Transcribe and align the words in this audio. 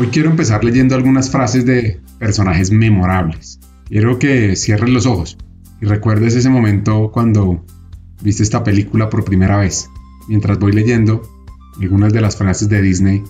Hoy 0.00 0.06
quiero 0.06 0.30
empezar 0.30 0.64
leyendo 0.64 0.94
algunas 0.94 1.28
frases 1.28 1.66
de 1.66 2.00
personajes 2.18 2.70
memorables. 2.70 3.60
Quiero 3.86 4.18
que 4.18 4.56
cierres 4.56 4.88
los 4.88 5.04
ojos 5.04 5.36
y 5.78 5.84
recuerdes 5.84 6.34
ese 6.34 6.48
momento 6.48 7.10
cuando 7.12 7.66
viste 8.22 8.42
esta 8.42 8.64
película 8.64 9.10
por 9.10 9.26
primera 9.26 9.58
vez. 9.58 9.90
Mientras 10.26 10.58
voy 10.58 10.72
leyendo 10.72 11.20
algunas 11.82 12.14
de 12.14 12.22
las 12.22 12.34
frases 12.34 12.70
de 12.70 12.80
Disney 12.80 13.22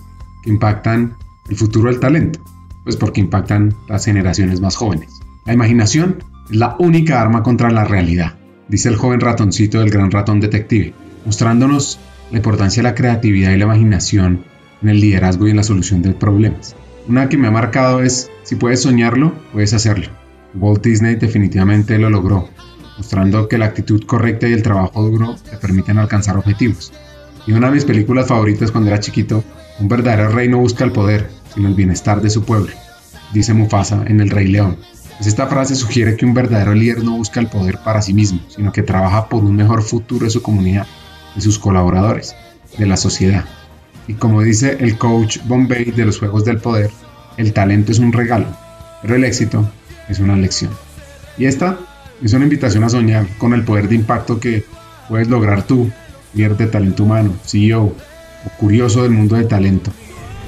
que 0.45 0.49
impactan 0.49 1.13
el 1.49 1.57
futuro 1.57 1.89
del 1.89 1.99
talento, 1.99 2.41
pues 2.85 2.95
porque 2.95 3.19
impactan 3.19 3.75
las 3.89 4.05
generaciones 4.05 4.61
más 4.61 4.77
jóvenes. 4.77 5.09
La 5.45 5.51
imaginación 5.51 6.23
es 6.49 6.55
la 6.55 6.77
única 6.79 7.21
arma 7.21 7.43
contra 7.43 7.69
la 7.69 7.83
realidad, 7.83 8.37
dice 8.69 8.87
el 8.87 8.95
joven 8.95 9.19
ratoncito 9.19 9.81
del 9.81 9.89
gran 9.89 10.09
ratón 10.09 10.39
detective, 10.39 10.93
mostrándonos 11.25 11.99
la 12.31 12.37
importancia 12.37 12.81
de 12.81 12.87
la 12.87 12.95
creatividad 12.95 13.51
y 13.51 13.57
la 13.57 13.65
imaginación 13.65 14.45
en 14.81 14.89
el 14.89 14.99
liderazgo 14.99 15.47
y 15.47 15.51
en 15.51 15.57
la 15.57 15.63
solución 15.63 16.01
de 16.01 16.13
problemas. 16.13 16.75
Una 17.07 17.29
que 17.29 17.37
me 17.37 17.47
ha 17.47 17.51
marcado 17.51 18.01
es, 18.01 18.29
si 18.43 18.55
puedes 18.55 18.81
soñarlo, 18.81 19.33
puedes 19.51 19.73
hacerlo. 19.73 20.07
Walt 20.53 20.83
Disney 20.83 21.15
definitivamente 21.15 21.97
lo 21.97 22.09
logró, 22.09 22.49
mostrando 22.97 23.47
que 23.47 23.57
la 23.57 23.65
actitud 23.65 24.03
correcta 24.05 24.47
y 24.47 24.53
el 24.53 24.63
trabajo 24.63 25.03
duro 25.03 25.35
te 25.49 25.57
permiten 25.57 25.97
alcanzar 25.97 26.37
objetivos. 26.37 26.91
Y 27.47 27.53
una 27.53 27.67
de 27.67 27.73
mis 27.73 27.85
películas 27.85 28.27
favoritas 28.27 28.71
cuando 28.71 28.89
era 28.89 28.99
chiquito, 28.99 29.43
un 29.79 29.87
verdadero 29.87 30.29
rey 30.29 30.47
no 30.47 30.59
busca 30.59 30.83
el 30.83 30.91
poder, 30.91 31.29
sino 31.53 31.67
el 31.67 31.73
bienestar 31.73 32.21
de 32.21 32.29
su 32.29 32.43
pueblo, 32.43 32.71
dice 33.33 33.53
Mufasa 33.53 34.03
en 34.05 34.21
El 34.21 34.29
Rey 34.29 34.47
León. 34.47 34.77
Pues 35.17 35.27
esta 35.27 35.47
frase 35.47 35.75
sugiere 35.75 36.15
que 36.15 36.25
un 36.25 36.33
verdadero 36.33 36.73
líder 36.73 37.03
no 37.03 37.17
busca 37.17 37.39
el 37.39 37.47
poder 37.47 37.79
para 37.83 38.01
sí 38.01 38.13
mismo, 38.13 38.39
sino 38.47 38.71
que 38.71 38.83
trabaja 38.83 39.29
por 39.29 39.43
un 39.43 39.55
mejor 39.55 39.83
futuro 39.83 40.25
de 40.25 40.31
su 40.31 40.41
comunidad, 40.41 40.87
de 41.35 41.41
sus 41.41 41.59
colaboradores, 41.59 42.35
de 42.77 42.85
la 42.85 42.97
sociedad. 42.97 43.45
Y 44.07 44.15
como 44.15 44.41
dice 44.41 44.77
el 44.79 44.97
coach 44.97 45.39
Bombay 45.45 45.91
de 45.91 46.05
los 46.05 46.19
Juegos 46.19 46.45
del 46.45 46.57
Poder, 46.57 46.89
el 47.37 47.53
talento 47.53 47.91
es 47.91 47.99
un 47.99 48.11
regalo, 48.11 48.47
pero 49.01 49.15
el 49.15 49.23
éxito 49.23 49.69
es 50.09 50.19
una 50.19 50.35
lección. 50.35 50.71
Y 51.37 51.45
esta 51.45 51.77
es 52.21 52.33
una 52.33 52.43
invitación 52.43 52.83
a 52.83 52.89
soñar 52.89 53.27
con 53.37 53.53
el 53.53 53.63
poder 53.63 53.87
de 53.87 53.95
impacto 53.95 54.39
que 54.39 54.65
puedes 55.09 55.27
lograr 55.27 55.63
tú, 55.63 55.89
líder 56.33 56.57
de 56.57 56.67
talento 56.67 57.03
humano, 57.03 57.33
CEO 57.45 57.83
o 57.83 58.49
curioso 58.59 59.03
del 59.03 59.11
mundo 59.11 59.35
del 59.35 59.47
talento, 59.47 59.91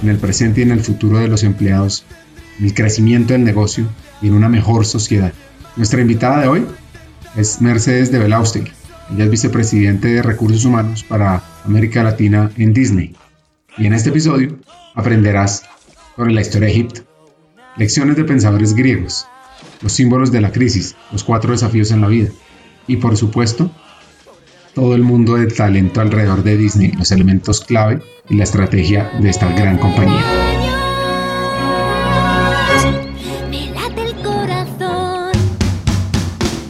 en 0.01 0.09
el 0.09 0.17
presente 0.17 0.61
y 0.61 0.63
en 0.63 0.71
el 0.71 0.81
futuro 0.81 1.19
de 1.19 1.27
los 1.27 1.43
empleados, 1.43 2.05
en 2.59 2.65
el 2.65 2.73
crecimiento 2.73 3.33
del 3.33 3.43
negocio 3.43 3.87
y 4.21 4.27
en 4.27 4.33
una 4.33 4.49
mejor 4.49 4.85
sociedad. 4.85 5.33
Nuestra 5.75 6.01
invitada 6.01 6.41
de 6.41 6.47
hoy 6.47 6.65
es 7.35 7.61
Mercedes 7.61 8.11
de 8.11 8.19
Belaustegui. 8.19 8.71
Ella 9.13 9.25
es 9.25 9.31
vicepresidente 9.31 10.07
de 10.07 10.21
Recursos 10.21 10.65
Humanos 10.65 11.03
para 11.03 11.43
América 11.65 12.03
Latina 12.03 12.51
en 12.57 12.73
Disney. 12.73 13.15
Y 13.75 13.87
en 13.87 13.93
este 13.93 14.09
episodio 14.09 14.59
aprenderás 14.93 15.63
sobre 16.15 16.31
la 16.31 16.41
historia 16.41 16.67
de 16.67 16.73
Egipto, 16.73 17.01
lecciones 17.75 18.15
de 18.15 18.23
pensadores 18.23 18.75
griegos, 18.75 19.25
los 19.81 19.93
símbolos 19.93 20.31
de 20.31 20.41
la 20.41 20.51
crisis, 20.51 20.95
los 21.11 21.23
cuatro 21.23 21.53
desafíos 21.53 21.89
en 21.89 22.01
la 22.01 22.07
vida 22.07 22.29
y 22.85 22.97
por 22.97 23.17
supuesto 23.17 23.71
todo 24.75 24.93
el 24.93 25.01
mundo 25.01 25.35
de 25.35 25.47
talento 25.47 26.01
alrededor 26.01 26.43
de 26.43 26.55
Disney, 26.55 26.91
los 26.91 27.11
elementos 27.11 27.61
clave 27.61 27.99
y 28.29 28.35
la 28.35 28.43
estrategia 28.43 29.09
de 29.19 29.29
esta 29.29 29.51
gran 29.51 29.79
compañía. 29.79 30.23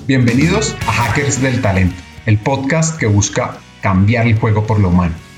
Bienvenidos 0.07 0.73
a 0.87 0.91
Hackers 0.91 1.41
del 1.41 1.61
Talento, 1.61 1.95
el 2.25 2.37
podcast 2.37 2.97
que 2.97 3.07
busca 3.07 3.57
cambiar 3.81 4.25
el 4.25 4.39
juego 4.39 4.65
por 4.65 4.79
lo 4.79 4.87
humano. 4.87 5.22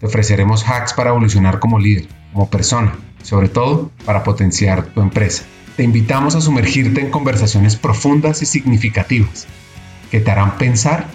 te 0.00 0.06
ofreceremos 0.06 0.64
hacks 0.68 0.94
para 0.94 1.10
evolucionar 1.10 1.58
como 1.58 1.78
líder, 1.78 2.08
como 2.32 2.48
persona, 2.48 2.94
sobre 3.22 3.48
todo 3.48 3.90
para 4.04 4.22
potenciar 4.22 4.86
tu 4.86 5.00
empresa 5.00 5.44
te 5.76 5.82
invitamos 5.82 6.34
a 6.34 6.40
sumergirte 6.40 7.02
en 7.02 7.10
conversaciones 7.10 7.76
profundas 7.76 8.40
y 8.40 8.46
significativas 8.46 9.46
que 10.10 10.20
te 10.20 10.30
harán 10.30 10.56
pensar, 10.56 11.06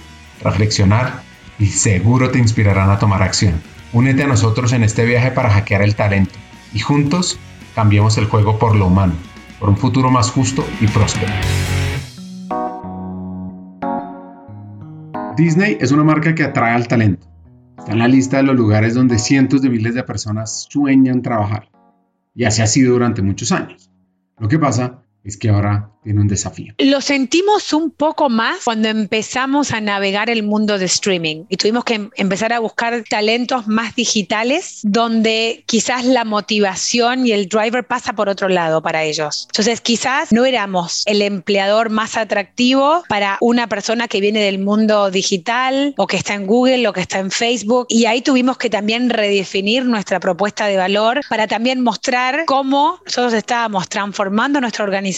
reflexionar 0.43 1.23
y 1.57 1.67
seguro 1.67 2.29
te 2.29 2.37
inspirarán 2.37 2.91
a 2.91 2.99
tomar 2.99 3.23
acción. 3.23 3.61
Únete 3.91 4.23
a 4.23 4.27
nosotros 4.27 4.71
en 4.73 4.83
este 4.83 5.03
viaje 5.03 5.31
para 5.31 5.49
hackear 5.49 5.81
el 5.81 5.95
talento 5.95 6.35
y 6.73 6.79
juntos 6.79 7.39
cambiemos 7.73 8.17
el 8.17 8.25
juego 8.25 8.59
por 8.59 8.75
lo 8.75 8.85
humano, 8.85 9.13
por 9.59 9.69
un 9.69 9.77
futuro 9.77 10.11
más 10.11 10.29
justo 10.29 10.63
y 10.79 10.87
próspero. 10.87 11.33
Disney 15.35 15.77
es 15.81 15.91
una 15.91 16.03
marca 16.03 16.35
que 16.35 16.43
atrae 16.43 16.75
al 16.75 16.87
talento. 16.87 17.30
Está 17.81 17.93
en 17.93 17.97
la 17.99 18.07
lista 18.07 18.37
de 18.37 18.43
los 18.43 18.55
lugares 18.55 18.93
donde 18.93 19.17
cientos 19.17 19.63
de 19.63 19.69
miles 19.71 19.95
de 19.95 20.03
personas 20.03 20.67
sueñan 20.69 21.23
trabajar. 21.23 21.71
Y 22.35 22.43
así 22.43 22.61
ha 22.61 22.67
sido 22.67 22.93
durante 22.93 23.23
muchos 23.23 23.51
años. 23.51 23.89
Lo 24.37 24.47
que 24.47 24.59
pasa 24.59 25.00
es 25.23 25.37
que 25.37 25.49
ahora 25.49 25.91
tiene 26.03 26.19
un 26.19 26.27
desafío. 26.27 26.73
Lo 26.79 26.99
sentimos 26.99 27.73
un 27.73 27.91
poco 27.91 28.27
más 28.29 28.63
cuando 28.63 28.87
empezamos 28.87 29.71
a 29.71 29.81
navegar 29.81 30.31
el 30.31 30.41
mundo 30.41 30.79
de 30.79 30.85
streaming 30.85 31.45
y 31.47 31.57
tuvimos 31.57 31.83
que 31.83 31.93
em-, 31.95 32.09
empezar 32.15 32.53
a 32.53 32.59
buscar 32.59 33.03
talentos 33.07 33.67
más 33.67 33.95
digitales 33.95 34.79
donde 34.81 35.63
quizás 35.67 36.05
la 36.05 36.25
motivación 36.25 37.27
y 37.27 37.33
el 37.33 37.47
driver 37.47 37.85
pasa 37.85 38.13
por 38.13 38.29
otro 38.29 38.49
lado 38.49 38.81
para 38.81 39.03
ellos. 39.03 39.47
Entonces 39.51 39.79
quizás 39.79 40.31
no 40.31 40.45
éramos 40.45 41.03
el 41.05 41.21
empleador 41.21 41.91
más 41.91 42.17
atractivo 42.17 43.03
para 43.07 43.37
una 43.41 43.67
persona 43.67 44.07
que 44.07 44.21
viene 44.21 44.41
del 44.41 44.57
mundo 44.57 45.11
digital 45.11 45.93
o 45.97 46.07
que 46.07 46.17
está 46.17 46.33
en 46.33 46.47
Google 46.47 46.87
o 46.87 46.93
que 46.93 47.01
está 47.01 47.19
en 47.19 47.29
Facebook 47.29 47.85
y 47.89 48.05
ahí 48.05 48.21
tuvimos 48.21 48.57
que 48.57 48.71
también 48.71 49.11
redefinir 49.11 49.85
nuestra 49.85 50.19
propuesta 50.19 50.65
de 50.65 50.77
valor 50.77 51.21
para 51.29 51.45
también 51.45 51.81
mostrar 51.81 52.45
cómo 52.47 52.99
nosotros 53.05 53.33
estábamos 53.33 53.87
transformando 53.87 54.59
nuestra 54.59 54.83
organización 54.83 55.10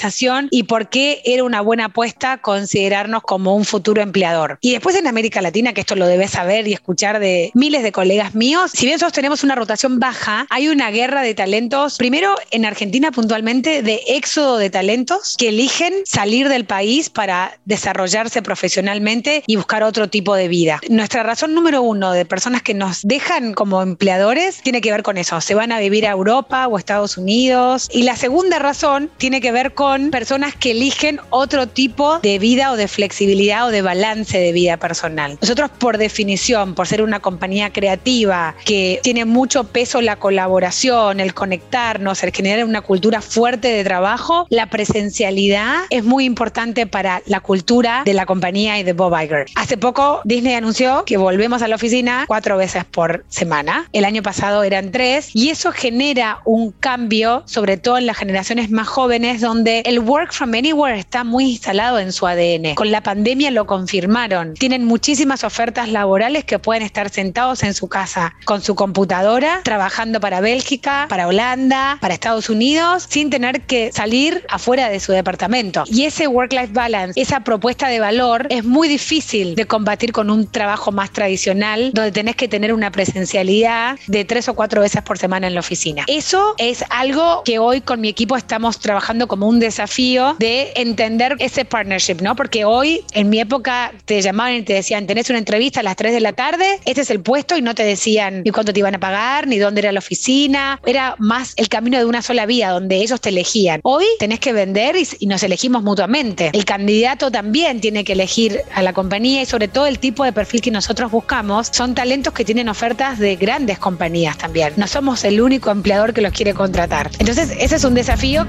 y 0.52 0.64
por 0.64 0.90
qué 0.90 1.22
era 1.26 1.44
una 1.44 1.62
buena 1.62 1.86
apuesta 1.86 2.38
considerarnos 2.38 3.24
como 3.24 3.56
un 3.56 3.66
futuro 3.66 4.02
empleador. 4.02 4.58
Y 4.62 4.72
después 4.72 4.96
en 4.96 5.08
América 5.08 5.42
Latina, 5.42 5.74
que 5.74 5.82
esto 5.82 5.96
lo 5.96 6.08
debes 6.08 6.32
saber 6.32 6.68
y 6.68 6.74
escuchar 6.74 7.20
de 7.20 7.52
miles 7.54 7.84
de 7.84 7.92
colegas 7.92 8.36
míos, 8.36 8.72
si 8.74 8.86
bien 8.86 8.96
nosotros 8.96 9.14
tenemos 9.14 9.44
una 9.44 9.56
rotación 9.56 10.00
baja, 10.00 10.46
hay 10.50 10.68
una 10.68 10.92
guerra 10.92 11.22
de 11.22 11.34
talentos, 11.34 11.98
primero 11.98 12.36
en 12.52 12.66
Argentina 12.66 13.12
puntualmente, 13.12 13.82
de 13.82 14.02
éxodo 14.08 14.58
de 14.58 14.70
talentos 14.70 15.36
que 15.38 15.50
eligen 15.50 15.94
salir 16.06 16.50
del 16.50 16.66
país 16.66 17.10
para 17.10 17.58
desarrollarse 17.66 18.42
profesionalmente 18.42 19.44
y 19.48 19.56
buscar 19.56 19.84
otro 19.84 20.10
tipo 20.10 20.36
de 20.36 20.48
vida. 20.48 20.80
Nuestra 20.90 21.24
razón 21.24 21.54
número 21.54 21.82
uno 21.82 22.12
de 22.12 22.26
personas 22.26 22.62
que 22.62 22.74
nos 22.74 23.02
dejan 23.04 23.54
como 23.54 23.82
empleadores 23.82 24.62
tiene 24.64 24.82
que 24.82 24.92
ver 24.92 25.04
con 25.04 25.18
eso, 25.18 25.40
se 25.42 25.56
van 25.56 25.72
a 25.72 25.80
vivir 25.80 26.08
a 26.08 26.12
Europa 26.12 26.68
o 26.68 26.78
Estados 26.78 27.18
Unidos. 27.18 27.90
Y 27.92 28.04
la 28.04 28.16
segunda 28.16 28.60
razón 28.60 29.10
tiene 29.18 29.42
que 29.42 29.52
ver 29.52 29.74
con 29.74 29.83
personas 30.12 30.56
que 30.56 30.72
eligen 30.72 31.20
otro 31.30 31.68
tipo 31.68 32.20
de 32.20 32.40
vida 32.40 32.72
o 32.72 32.76
de 32.76 32.88
flexibilidad 32.88 33.68
o 33.68 33.72
de 33.72 33.82
balance 33.82 34.38
de 34.38 34.52
vida 34.52 34.78
personal. 34.78 35.38
Nosotros 35.42 35.70
por 35.78 35.98
definición, 35.98 36.74
por 36.76 36.88
ser 36.88 37.02
una 37.02 37.20
compañía 37.20 37.72
creativa 37.72 38.56
que 38.66 39.00
tiene 39.04 39.26
mucho 39.26 39.66
peso 39.66 40.02
la 40.02 40.16
colaboración, 40.16 41.20
el 41.20 41.34
conectarnos, 41.34 42.24
el 42.24 42.32
generar 42.32 42.66
una 42.66 42.82
cultura 42.82 43.22
fuerte 43.22 43.68
de 43.68 43.84
trabajo, 43.84 44.48
la 44.50 44.68
presencialidad 44.68 45.82
es 45.90 46.04
muy 46.04 46.26
importante 46.26 46.88
para 46.88 47.22
la 47.26 47.40
cultura 47.40 48.04
de 48.06 48.14
la 48.14 48.26
compañía 48.26 48.80
y 48.80 48.84
de 48.84 48.94
Bob 48.94 49.14
Iger. 49.20 49.48
Hace 49.56 49.78
poco 49.78 50.22
Disney 50.24 50.54
anunció 50.54 51.04
que 51.06 51.18
volvemos 51.18 51.62
a 51.62 51.68
la 51.68 51.76
oficina 51.76 52.26
cuatro 52.28 52.58
veces 52.58 52.86
por 52.86 53.26
semana. 53.30 53.90
El 53.92 54.06
año 54.06 54.24
pasado 54.24 54.64
eran 54.64 54.92
tres 54.92 55.30
y 55.34 55.50
eso 55.50 55.72
genera 55.72 56.40
un 56.46 56.72
cambio, 56.72 57.44
sobre 57.46 57.78
todo 57.78 57.98
en 57.98 58.06
las 58.06 58.18
generaciones 58.18 58.72
más 58.72 58.88
jóvenes, 58.88 59.42
donde 59.42 59.73
donde 59.74 59.90
el 59.90 60.00
work 60.00 60.34
from 60.34 60.54
anywhere 60.54 60.98
está 60.98 61.24
muy 61.24 61.52
instalado 61.52 62.00
en 62.00 62.12
su 62.12 62.28
ADN. 62.28 62.76
Con 62.76 62.92
la 62.92 63.02
pandemia 63.02 63.52
lo 63.52 63.66
confirmaron. 63.66 64.54
Tienen 64.54 64.86
muchísimas 64.86 65.44
ofertas 65.44 65.90
laborales 65.90 66.46
que 66.46 66.60
pueden 66.60 66.84
estar 66.84 67.10
sentados 67.10 67.64
en 67.64 67.74
su 67.74 67.88
casa 67.88 68.36
con 68.46 68.62
su 68.62 68.76
computadora, 68.76 69.62
trabajando 69.64 70.20
para 70.20 70.42
Bélgica, 70.42 71.08
para 71.10 71.28
Holanda, 71.28 71.98
para 72.02 72.14
Estados 72.14 72.50
Unidos, 72.50 73.06
sin 73.10 73.30
tener 73.30 73.62
que 73.62 73.92
salir 73.92 74.46
afuera 74.50 74.90
de 74.90 75.00
su 75.00 75.12
departamento. 75.12 75.84
Y 75.88 76.06
ese 76.06 76.28
work-life 76.28 76.74
balance, 76.74 77.20
esa 77.20 77.42
propuesta 77.42 77.88
de 77.88 78.00
valor, 78.00 78.48
es 78.50 78.64
muy 78.64 78.88
difícil 78.88 79.56
de 79.56 79.66
combatir 79.66 80.12
con 80.12 80.30
un 80.30 80.48
trabajo 80.48 80.92
más 80.92 81.12
tradicional, 81.12 81.92
donde 81.94 82.12
tenés 82.12 82.36
que 82.36 82.48
tener 82.48 82.74
una 82.74 82.92
presencialidad 82.92 83.98
de 84.08 84.26
tres 84.26 84.48
o 84.50 84.54
cuatro 84.54 84.82
veces 84.82 85.02
por 85.02 85.18
semana 85.18 85.48
en 85.48 85.54
la 85.54 85.62
oficina. 85.62 86.04
Eso 86.08 86.56
es 86.58 86.84
algo 86.90 87.44
que 87.46 87.60
hoy 87.60 87.82
con 87.82 88.02
mi 88.02 88.10
equipo 88.10 88.36
estamos 88.36 88.80
trabajando 88.80 89.28
como 89.28 89.48
un 89.48 89.60
desafío 89.64 90.36
de 90.40 90.72
entender 90.76 91.36
ese 91.40 91.66
partnership, 91.66 92.18
¿no? 92.22 92.36
Porque 92.36 92.66
hoy, 92.66 93.04
en 93.14 93.30
mi 93.30 93.40
época, 93.40 93.92
te 94.06 94.22
llamaban 94.22 94.54
y 94.56 94.62
te 94.62 94.74
decían, 94.74 95.08
tenés 95.08 95.30
una 95.30 95.40
entrevista 95.40 95.80
a 95.80 95.84
las 95.84 95.96
3 95.96 96.14
de 96.14 96.20
la 96.20 96.34
tarde, 96.34 96.80
este 96.86 97.02
es 97.02 97.10
el 97.10 97.22
puesto, 97.22 97.58
y 97.58 97.62
no 97.62 97.74
te 97.76 97.84
decían 97.84 98.44
ni 98.44 98.52
cuánto 98.52 98.74
te 98.74 98.80
iban 98.80 98.96
a 98.96 99.00
pagar, 99.00 99.48
ni 99.48 99.58
dónde 99.58 99.82
era 99.82 99.92
la 99.92 100.00
oficina. 100.00 100.80
Era 100.86 101.16
más 101.18 101.54
el 101.58 101.70
camino 101.70 101.98
de 101.98 102.06
una 102.06 102.22
sola 102.22 102.46
vía, 102.46 102.70
donde 102.70 102.98
ellos 102.98 103.20
te 103.22 103.30
elegían. 103.30 103.80
Hoy 103.84 104.06
tenés 104.20 104.40
que 104.40 104.54
vender 104.54 104.96
y, 104.96 105.08
y 105.20 105.26
nos 105.28 105.44
elegimos 105.44 105.84
mutuamente. 105.84 106.52
El 106.54 106.66
candidato 106.66 107.32
también 107.32 107.82
tiene 107.82 108.04
que 108.04 108.14
elegir 108.14 108.62
a 108.74 108.82
la 108.82 108.94
compañía 108.94 109.42
y 109.42 109.46
sobre 109.46 109.68
todo 109.68 109.88
el 109.88 110.00
tipo 110.00 110.24
de 110.24 110.34
perfil 110.34 110.62
que 110.62 110.72
nosotros 110.72 111.12
buscamos 111.12 111.70
son 111.72 111.96
talentos 111.96 112.34
que 112.34 112.46
tienen 112.46 112.70
ofertas 112.70 113.20
de 113.20 113.36
grandes 113.36 113.80
compañías 113.80 114.38
también. 114.38 114.74
No 114.76 114.88
somos 114.88 115.24
el 115.24 115.42
único 115.42 115.72
empleador 115.72 116.14
que 116.14 116.22
los 116.22 116.34
quiere 116.34 116.54
contratar. 116.54 117.10
Entonces, 117.20 117.52
ese 117.60 117.76
es 117.76 117.84
un 117.84 117.94
desafío. 117.94 118.48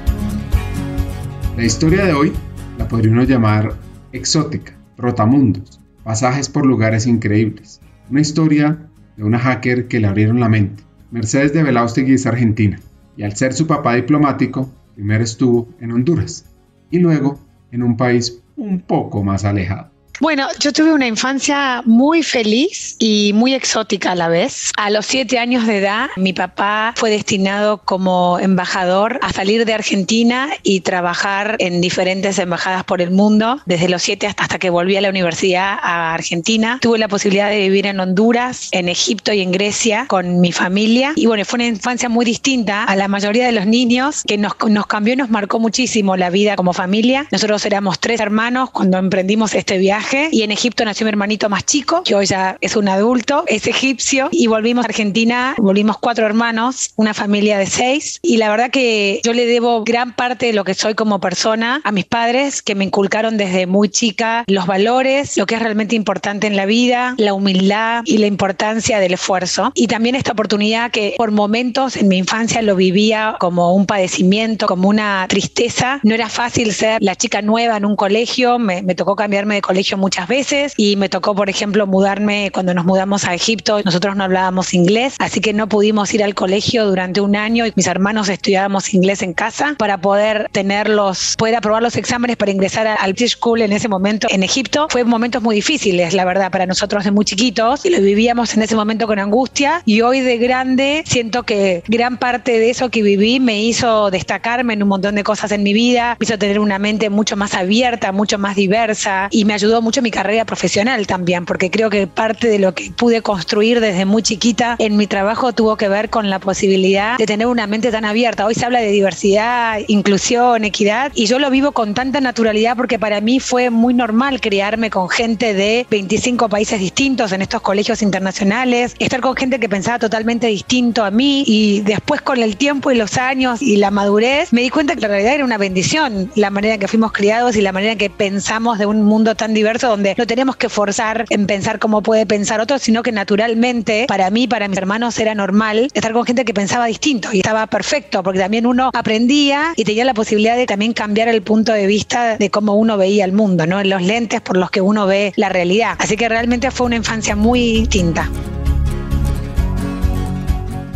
La 1.56 1.65
historia 1.65 2.05
de 2.05 2.12
hoy 2.12 2.33
la 2.79 2.89
podríamos 2.89 3.29
llamar 3.29 3.75
exótica, 4.11 4.75
rotamundos, 4.97 5.79
pasajes 6.03 6.49
por 6.49 6.67
lugares 6.67 7.06
increíbles. 7.06 7.81
Una 8.11 8.23
historia 8.23 8.89
de 9.17 9.23
una 9.23 9.39
hacker 9.39 9.87
que 9.87 10.01
le 10.01 10.09
abrieron 10.09 10.41
la 10.41 10.49
mente. 10.49 10.83
Mercedes 11.12 11.53
de 11.53 11.62
Belaustegui 11.62 12.15
es 12.15 12.27
argentina 12.27 12.81
y 13.17 13.23
al 13.23 13.37
ser 13.37 13.53
su 13.53 13.69
papá 13.69 13.95
diplomático, 13.95 14.69
primero 14.97 15.23
estuvo 15.23 15.69
en 15.79 15.93
Honduras 15.93 16.45
y 16.91 16.99
luego 16.99 17.39
en 17.71 17.85
un 17.85 17.97
país 17.97 18.43
un 18.56 18.81
poco 18.81 19.23
más 19.23 19.45
alejado. 19.45 19.94
Bueno, 20.21 20.47
yo 20.61 20.73
tuve 20.73 20.93
una 20.93 21.09
infancia 21.09 21.83
muy 21.85 22.23
feliz 22.23 22.95
y 23.01 23.33
muy 23.35 23.53
exótica 23.53 24.13
a 24.13 24.15
la 24.15 24.29
vez. 24.29 24.71
A 24.77 24.89
los 24.91 25.07
siete 25.07 25.41
años 25.41 25.67
de 25.67 25.79
edad, 25.79 26.09
mi 26.17 26.33
papá 26.33 26.95
fue 26.97 27.11
destinado 27.11 27.79
como 27.79 28.39
embajador 28.39 29.19
a 29.23 29.33
salir 29.33 29.65
de 29.65 29.75
Argentina 29.75 30.51
y 30.63 30.81
trabajar 30.81 31.57
en 31.59 31.81
diferentes 31.81 32.39
embajadas 32.39 32.85
por 32.85 33.03
el 33.03 33.11
mundo, 33.11 33.61
desde 33.67 33.89
los 33.89 34.03
siete 34.03 34.29
hasta 34.29 34.59
que 34.61 34.71
volví 34.71 34.97
a 34.97 35.01
la 35.01 35.09
universidad 35.09 35.79
a 35.83 36.15
Argentina. 36.15 36.79
Tuve 36.81 36.99
la 36.99 37.09
posibilidad 37.09 37.51
de 37.51 37.59
vivir 37.59 37.87
en 37.87 37.99
Honduras, 37.99 38.69
en 38.71 38.89
Egipto 38.89 39.33
y 39.33 39.41
en 39.41 39.51
Grecia 39.51 40.07
con 40.07 40.41
mi 40.41 40.53
familia. 40.53 41.13
Y 41.17 41.27
bueno, 41.27 41.45
fue 41.45 41.57
una 41.57 41.67
infancia 41.67 42.09
muy 42.09 42.25
distinta 42.25 42.85
a 42.85 42.95
la 42.95 43.09
mayoría 43.09 43.47
de 43.47 43.53
los 43.53 43.67
niños 43.67 44.23
que 44.25 44.39
nos, 44.39 44.53
nos 44.69 44.87
cambió 44.87 45.15
y 45.15 45.17
nos 45.17 45.31
marcó 45.31 45.59
muchísimo 45.59 46.17
la 46.17 46.31
vida 46.31 46.55
como 46.55 46.73
familia. 46.73 47.27
Nosotros 47.33 47.67
éramos 47.67 47.99
tres 47.99 48.21
hermanos 48.21 48.71
cuando 48.71 48.97
emprendimos 48.99 49.55
este 49.55 49.77
viaje 49.77 50.04
y 50.31 50.43
en 50.43 50.53
Egipto 50.53 50.85
nació 50.85 51.06
mi 51.06 51.11
hermanito 51.11 51.49
más 51.49 51.65
chico, 51.65 52.03
que 52.05 52.15
hoy 52.15 52.27
ya 52.27 52.56
es 52.61 52.77
un 52.77 52.89
adulto, 52.89 53.45
es 53.47 53.67
egipcio. 53.67 54.29
Y 54.31 54.47
volvimos 54.47 54.85
a 54.85 54.89
Argentina, 54.89 55.55
volvimos 55.59 55.99
cuatro 55.99 56.27
hermanos, 56.27 56.93
una 56.97 57.15
familia 57.15 57.59
de 57.59 57.67
seis. 57.67 58.19
Y 58.23 58.37
la 58.37 58.51
verdad 58.51 58.71
que 58.71 59.21
yo 59.25 59.33
le 59.33 59.47
debo 59.47 59.85
gran 59.85 60.15
parte 60.15 60.47
de 60.47 60.53
lo 60.53 60.65
que 60.65 60.75
soy 60.75 60.95
como 60.95 61.21
persona 61.21 61.81
a 61.85 61.93
mis 61.93 62.05
padres 62.05 62.62
que 62.62 62.75
me 62.75 62.85
inculcaron 62.85 63.37
desde 63.37 63.67
muy 63.67 63.89
chica 63.89 64.45
los 64.47 64.67
valores, 64.67 65.37
lo 65.37 65.47
que 65.47 65.55
es 65.56 65.62
realmente 65.62 65.97
importante 65.97 66.47
en 66.47 66.56
la 66.56 66.67
vida, 66.67 67.15
la 67.19 67.35
humildad 67.35 68.03
y 68.05 68.19
la 68.19 68.27
importancia 68.27 68.99
del 69.01 69.15
esfuerzo. 69.15 69.73
Y 69.75 69.87
también 69.87 70.15
esta 70.15 70.33
oportunidad 70.33 70.91
que 70.91 71.15
por 71.17 71.31
momentos 71.31 71.97
en 71.97 72.09
mi 72.09 72.19
infancia 72.19 72.62
lo 72.62 72.77
vivía 72.77 73.37
como 73.41 73.75
un 73.75 73.87
padecimiento, 73.87 74.67
como 74.67 74.89
una 74.89 75.27
tristeza, 75.29 76.01
no 76.03 76.15
era 76.15 76.29
fácil 76.29 76.73
ser 76.73 77.03
la 77.03 77.17
chica 77.17 77.43
nueva 77.43 77.77
en 77.77 77.85
un 77.85 77.97
colegio, 77.97 78.59
me, 78.59 78.83
me 78.83 78.95
tocó 78.95 79.17
cambiarme 79.17 79.56
de 79.56 79.62
colegio 79.62 79.94
muchas 79.96 80.29
veces 80.29 80.75
y 80.76 80.96
me 80.96 81.08
tocó, 81.08 81.35
por 81.35 81.49
ejemplo, 81.49 81.87
mudarme 81.87 82.50
cuando 82.52 82.75
nos 82.75 82.85
mudamos 82.85 83.25
a 83.25 83.35
Egipto. 83.35 83.81
Nosotros 83.85 84.17
no 84.17 84.25
hablábamos 84.25 84.75
inglés, 84.75 85.14
así 85.19 85.41
que 85.41 85.52
no 85.52 85.69
pudimos 85.69 86.12
ir 86.14 86.23
al 86.23 86.35
colegio 86.35 86.87
durante 86.87 87.20
un 87.20 87.37
año 87.37 87.67
y 87.67 87.73
mis 87.76 87.87
hermanos 87.87 88.29
estudiábamos 88.29 88.94
inglés 88.94 89.23
en 89.23 89.35
casa 89.35 89.75
para 89.79 89.99
poder 89.99 90.49
tenerlos, 90.52 91.35
poder 91.37 91.56
aprobar 91.56 91.82
los 91.82 91.96
exámenes 91.96 92.37
para 92.37 92.50
ingresar 92.50 92.87
al 92.87 93.12
British 93.12 93.37
School 93.37 93.62
en 93.62 93.73
ese 93.73 93.88
momento 93.88 94.26
en 94.31 94.43
Egipto. 94.43 94.87
Fue 94.91 95.05
momentos 95.05 95.43
muy 95.43 95.56
difíciles, 95.56 96.14
la 96.14 96.25
verdad, 96.25 96.50
para 96.50 96.67
nosotros 96.67 97.05
de 97.05 97.11
muy 97.11 97.25
chiquitos 97.25 97.85
y 97.85 97.91
lo 97.91 98.00
vivíamos 98.00 98.55
en 98.55 98.62
ese 98.62 98.76
momento 98.76 99.06
con 99.06 99.19
angustia 99.19 99.82
y 99.85 100.00
hoy 100.00 100.20
de 100.20 100.38
grande 100.38 101.02
siento 101.06 101.43
que 101.44 101.82
gran 101.88 102.19
parte 102.19 102.58
de 102.58 102.70
eso 102.70 102.91
que 102.91 103.02
viví 103.02 103.41
me 103.41 103.62
hizo 103.62 104.11
destacarme 104.11 104.75
en 104.75 104.82
un 104.82 104.88
montón 104.88 105.14
de 105.14 105.25
cosas 105.25 105.52
en 105.52 105.62
mi 105.62 105.73
vida, 105.73 106.17
me 106.19 106.25
hizo 106.25 106.38
tener 106.38 106.58
una 106.58 106.79
mente 106.79 107.11
mucho 107.11 107.37
más 107.37 107.55
abierta, 107.55 108.12
mucho 108.12 108.38
más 108.38 108.56
diversa 108.56 109.29
y 109.31 109.44
me 109.44 109.55
ayudó 109.55 109.82
mucho 109.85 110.03
mi 110.03 110.11
carrera 110.11 110.45
profesional 110.45 111.07
también, 111.07 111.45
porque 111.45 111.71
creo 111.71 111.91
que 111.91 112.07
parte 112.07 112.49
de 112.49 112.59
lo 112.59 112.75
que 112.75 112.91
pude 112.91 113.23
construir 113.23 113.81
desde 113.81 114.05
muy 114.05 114.23
chiquita 114.23 114.77
en 114.79 114.97
mi 114.97 115.07
trabajo 115.07 115.53
tuvo 115.53 115.77
que 115.77 115.89
ver 115.89 116.11
con 116.11 116.31
la 116.31 116.39
posibilidad 116.39 117.19
de 117.19 117.27
tener 117.27 117.47
una 117.47 117.67
mente 117.67 117.93
tan 117.93 118.05
abierta. 118.05 118.47
Hoy 118.47 118.55
se 118.55 118.65
habla 118.65 118.81
de 118.81 118.89
diversidad, 118.89 119.79
inclusión, 119.87 120.65
equidad, 120.65 121.13
y 121.15 121.27
yo 121.27 121.39
lo 121.39 121.51
vivo 121.51 121.73
con 121.73 121.95
tanta 121.95 122.21
naturalidad 122.21 122.77
porque 122.77 122.99
para 122.99 123.21
mí 123.21 123.41
fue 123.41 123.71
muy 123.71 123.95
normal 123.95 124.41
criarme 124.41 124.91
con 124.91 125.09
gente 125.09 125.55
de 125.55 125.87
25 125.91 126.49
países 126.49 126.81
distintos 126.81 127.33
en 127.33 127.43
estos 127.43 127.61
colegios 127.61 128.03
internacionales, 128.03 128.95
estar 128.99 129.21
con 129.21 129.37
gente 129.37 129.61
que 129.61 129.69
pensaba 129.69 129.99
totalmente 129.99 130.47
distinto 130.47 131.05
a 131.05 131.11
mí 131.11 131.45
y 131.47 131.81
después 131.83 132.23
con 132.23 132.39
el 132.43 132.57
tiempo 132.57 132.91
y 132.91 132.97
los 132.97 133.19
años 133.19 133.61
y 133.61 133.77
la 133.77 133.91
madurez 133.91 134.53
me 134.53 134.63
di 134.63 134.71
cuenta 134.71 134.95
que 134.95 135.03
la 135.03 135.09
realidad 135.09 135.35
era 135.35 135.45
una 135.45 135.59
bendición, 135.59 136.31
la 136.35 136.51
manera 136.51 136.75
en 136.75 136.81
que 136.81 136.89
fuimos 136.89 137.13
criados 137.13 137.57
y 137.57 137.61
la 137.61 137.73
manera 137.73 137.93
en 137.93 137.99
que 137.99 138.09
pensamos 138.09 138.79
de 138.79 138.87
un 138.87 139.03
mundo 139.03 139.35
tan 139.35 139.53
diverso 139.53 139.74
donde 139.81 140.15
no 140.17 140.26
tenemos 140.26 140.56
que 140.56 140.69
forzar 140.69 141.25
en 141.31 141.47
pensar 141.47 141.79
cómo 141.79 142.03
puede 142.03 142.26
pensar 142.26 142.61
otro, 142.61 142.79
sino 142.79 143.03
que 143.03 143.12
naturalmente 143.12 144.06
para 144.09 144.31
mí, 144.31 144.47
para 144.49 144.69
mis 144.69 144.79
hermanos 144.79 145.19
era 145.19 145.35
normal 145.35 145.88
estar 145.94 146.12
con 146.12 146.25
gente 146.25 146.44
que 146.44 146.55
pensaba 146.55 146.87
distinto 146.87 147.31
y 147.32 147.38
estaba 147.38 147.67
perfecto 147.67 148.23
porque 148.23 148.38
también 148.38 148.67
uno 148.67 148.91
aprendía 148.93 149.73
y 149.76 149.85
tenía 149.85 150.05
la 150.05 150.15
posibilidad 150.15 150.56
de 150.56 150.67
también 150.67 150.93
cambiar 150.93 151.29
el 151.29 151.43
punto 151.43 151.73
de 151.73 151.87
vista 151.87 152.37
de 152.37 152.50
cómo 152.50 152.75
uno 152.75 152.97
veía 152.97 153.25
el 153.25 153.32
mundo, 153.32 153.67
¿no? 153.67 153.81
En 153.81 153.91
los 153.91 154.03
lentes 154.03 154.41
por 154.41 154.56
los 154.56 154.71
que 154.71 154.81
uno 154.81 155.06
ve 155.06 155.32
la 155.37 155.49
realidad. 155.49 155.97
Así 155.99 156.17
que 156.17 156.29
realmente 156.29 156.70
fue 156.70 156.87
una 156.87 156.97
infancia 156.97 157.37
muy 157.37 157.61
distinta. 157.73 158.29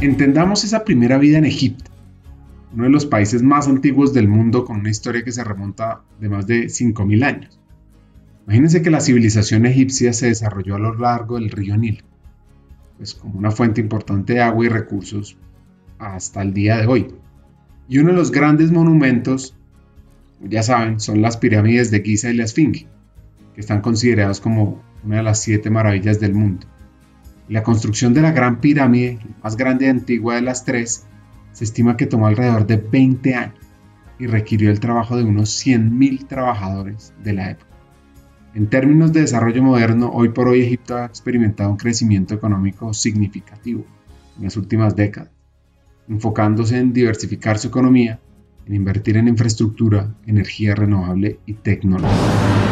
Entendamos 0.01 0.63
esa 0.65 0.85
primera 0.85 1.19
vida 1.19 1.39
en 1.39 1.45
Egipto, 1.45 1.91
uno 2.73 2.85
de 2.85 2.91
los 2.91 3.07
países 3.07 3.43
más 3.43 3.67
antiguos 3.67 4.13
del 4.13 4.29
mundo 4.29 4.65
con 4.65 4.81
una 4.81 4.91
historia 4.91 5.25
que 5.25 5.33
se 5.33 5.43
remonta 5.43 6.03
de 6.21 6.29
más 6.29 6.47
de 6.47 6.67
5.000 6.67 7.25
años. 7.25 7.59
Imagínense 8.49 8.81
que 8.81 8.89
la 8.89 9.03
civilización 9.03 9.67
egipcia 9.67 10.15
se 10.15 10.29
desarrolló 10.29 10.77
a 10.77 10.79
lo 10.79 10.95
largo 10.95 11.35
del 11.35 11.51
río 11.51 11.77
Nilo, 11.77 12.03
pues 12.97 13.13
como 13.15 13.39
una 13.39 13.51
fuente 13.51 13.83
importante 13.83 14.33
de 14.33 14.41
agua 14.41 14.65
y 14.65 14.71
recursos 14.71 15.37
hasta 15.99 16.41
el 16.41 16.55
día 16.55 16.79
de 16.79 16.87
hoy. 16.87 17.15
Y 17.91 17.99
uno 17.99 18.13
de 18.13 18.17
los 18.17 18.31
grandes 18.31 18.73
monumentos, 18.73 19.55
ya 20.41 20.63
saben, 20.63 20.99
son 20.99 21.21
las 21.21 21.37
pirámides 21.37 21.91
de 21.91 22.01
Giza 22.01 22.31
y 22.31 22.37
la 22.37 22.45
Esfinge, 22.45 22.87
que 23.55 23.61
están 23.61 23.83
considerados 23.83 24.41
como 24.41 24.83
una 25.05 25.19
de 25.19 25.25
las 25.25 25.43
siete 25.43 25.69
maravillas 25.69 26.19
del 26.19 26.33
mundo. 26.33 26.67
La 27.51 27.63
construcción 27.63 28.15
de 28.15 28.23
la 28.23 28.33
Gran 28.33 28.63
Pirámide, 28.63 29.19
la 29.29 29.37
más 29.45 29.59
grande 29.59 29.85
y 29.85 29.89
antigua 29.91 30.37
de 30.37 30.41
las 30.41 30.65
tres, 30.65 31.05
se 31.53 31.65
estima 31.65 31.99
que 31.99 32.07
tomó 32.07 32.29
alrededor 32.29 32.67
de 32.67 32.79
20 32.79 33.35
años 33.35 33.67
y 34.19 34.27
requirió 34.27 34.71
el 34.71 34.81
trabajo 34.81 35.19
de 35.19 35.25
unos 35.25 35.51
100.000 35.63 36.27
trabajadores 36.27 37.13
de 37.23 37.33
la 37.35 37.51
época. 37.51 37.68
En 38.55 38.69
términos 38.69 39.13
de 39.13 39.21
desarrollo 39.21 39.63
moderno, 39.63 40.11
hoy 40.13 40.31
por 40.31 40.49
hoy 40.49 40.63
Egipto 40.63 40.97
ha 40.97 41.05
experimentado 41.05 41.71
un 41.71 41.77
crecimiento 41.77 42.35
económico 42.35 42.95
significativo 42.95 43.85
en 44.39 44.45
las 44.45 44.57
últimas 44.57 44.97
décadas, 44.97 45.31
enfocándose 46.09 46.79
en 46.79 46.93
diversificar 46.93 47.59
su 47.59 47.69
economía, 47.69 48.21
en 48.67 48.75
invertir 48.75 49.17
en 49.17 49.29
infraestructura, 49.29 50.15
energía 50.27 50.75
renovable 50.75 51.41
y 51.47 51.55
tecnología. 51.55 52.68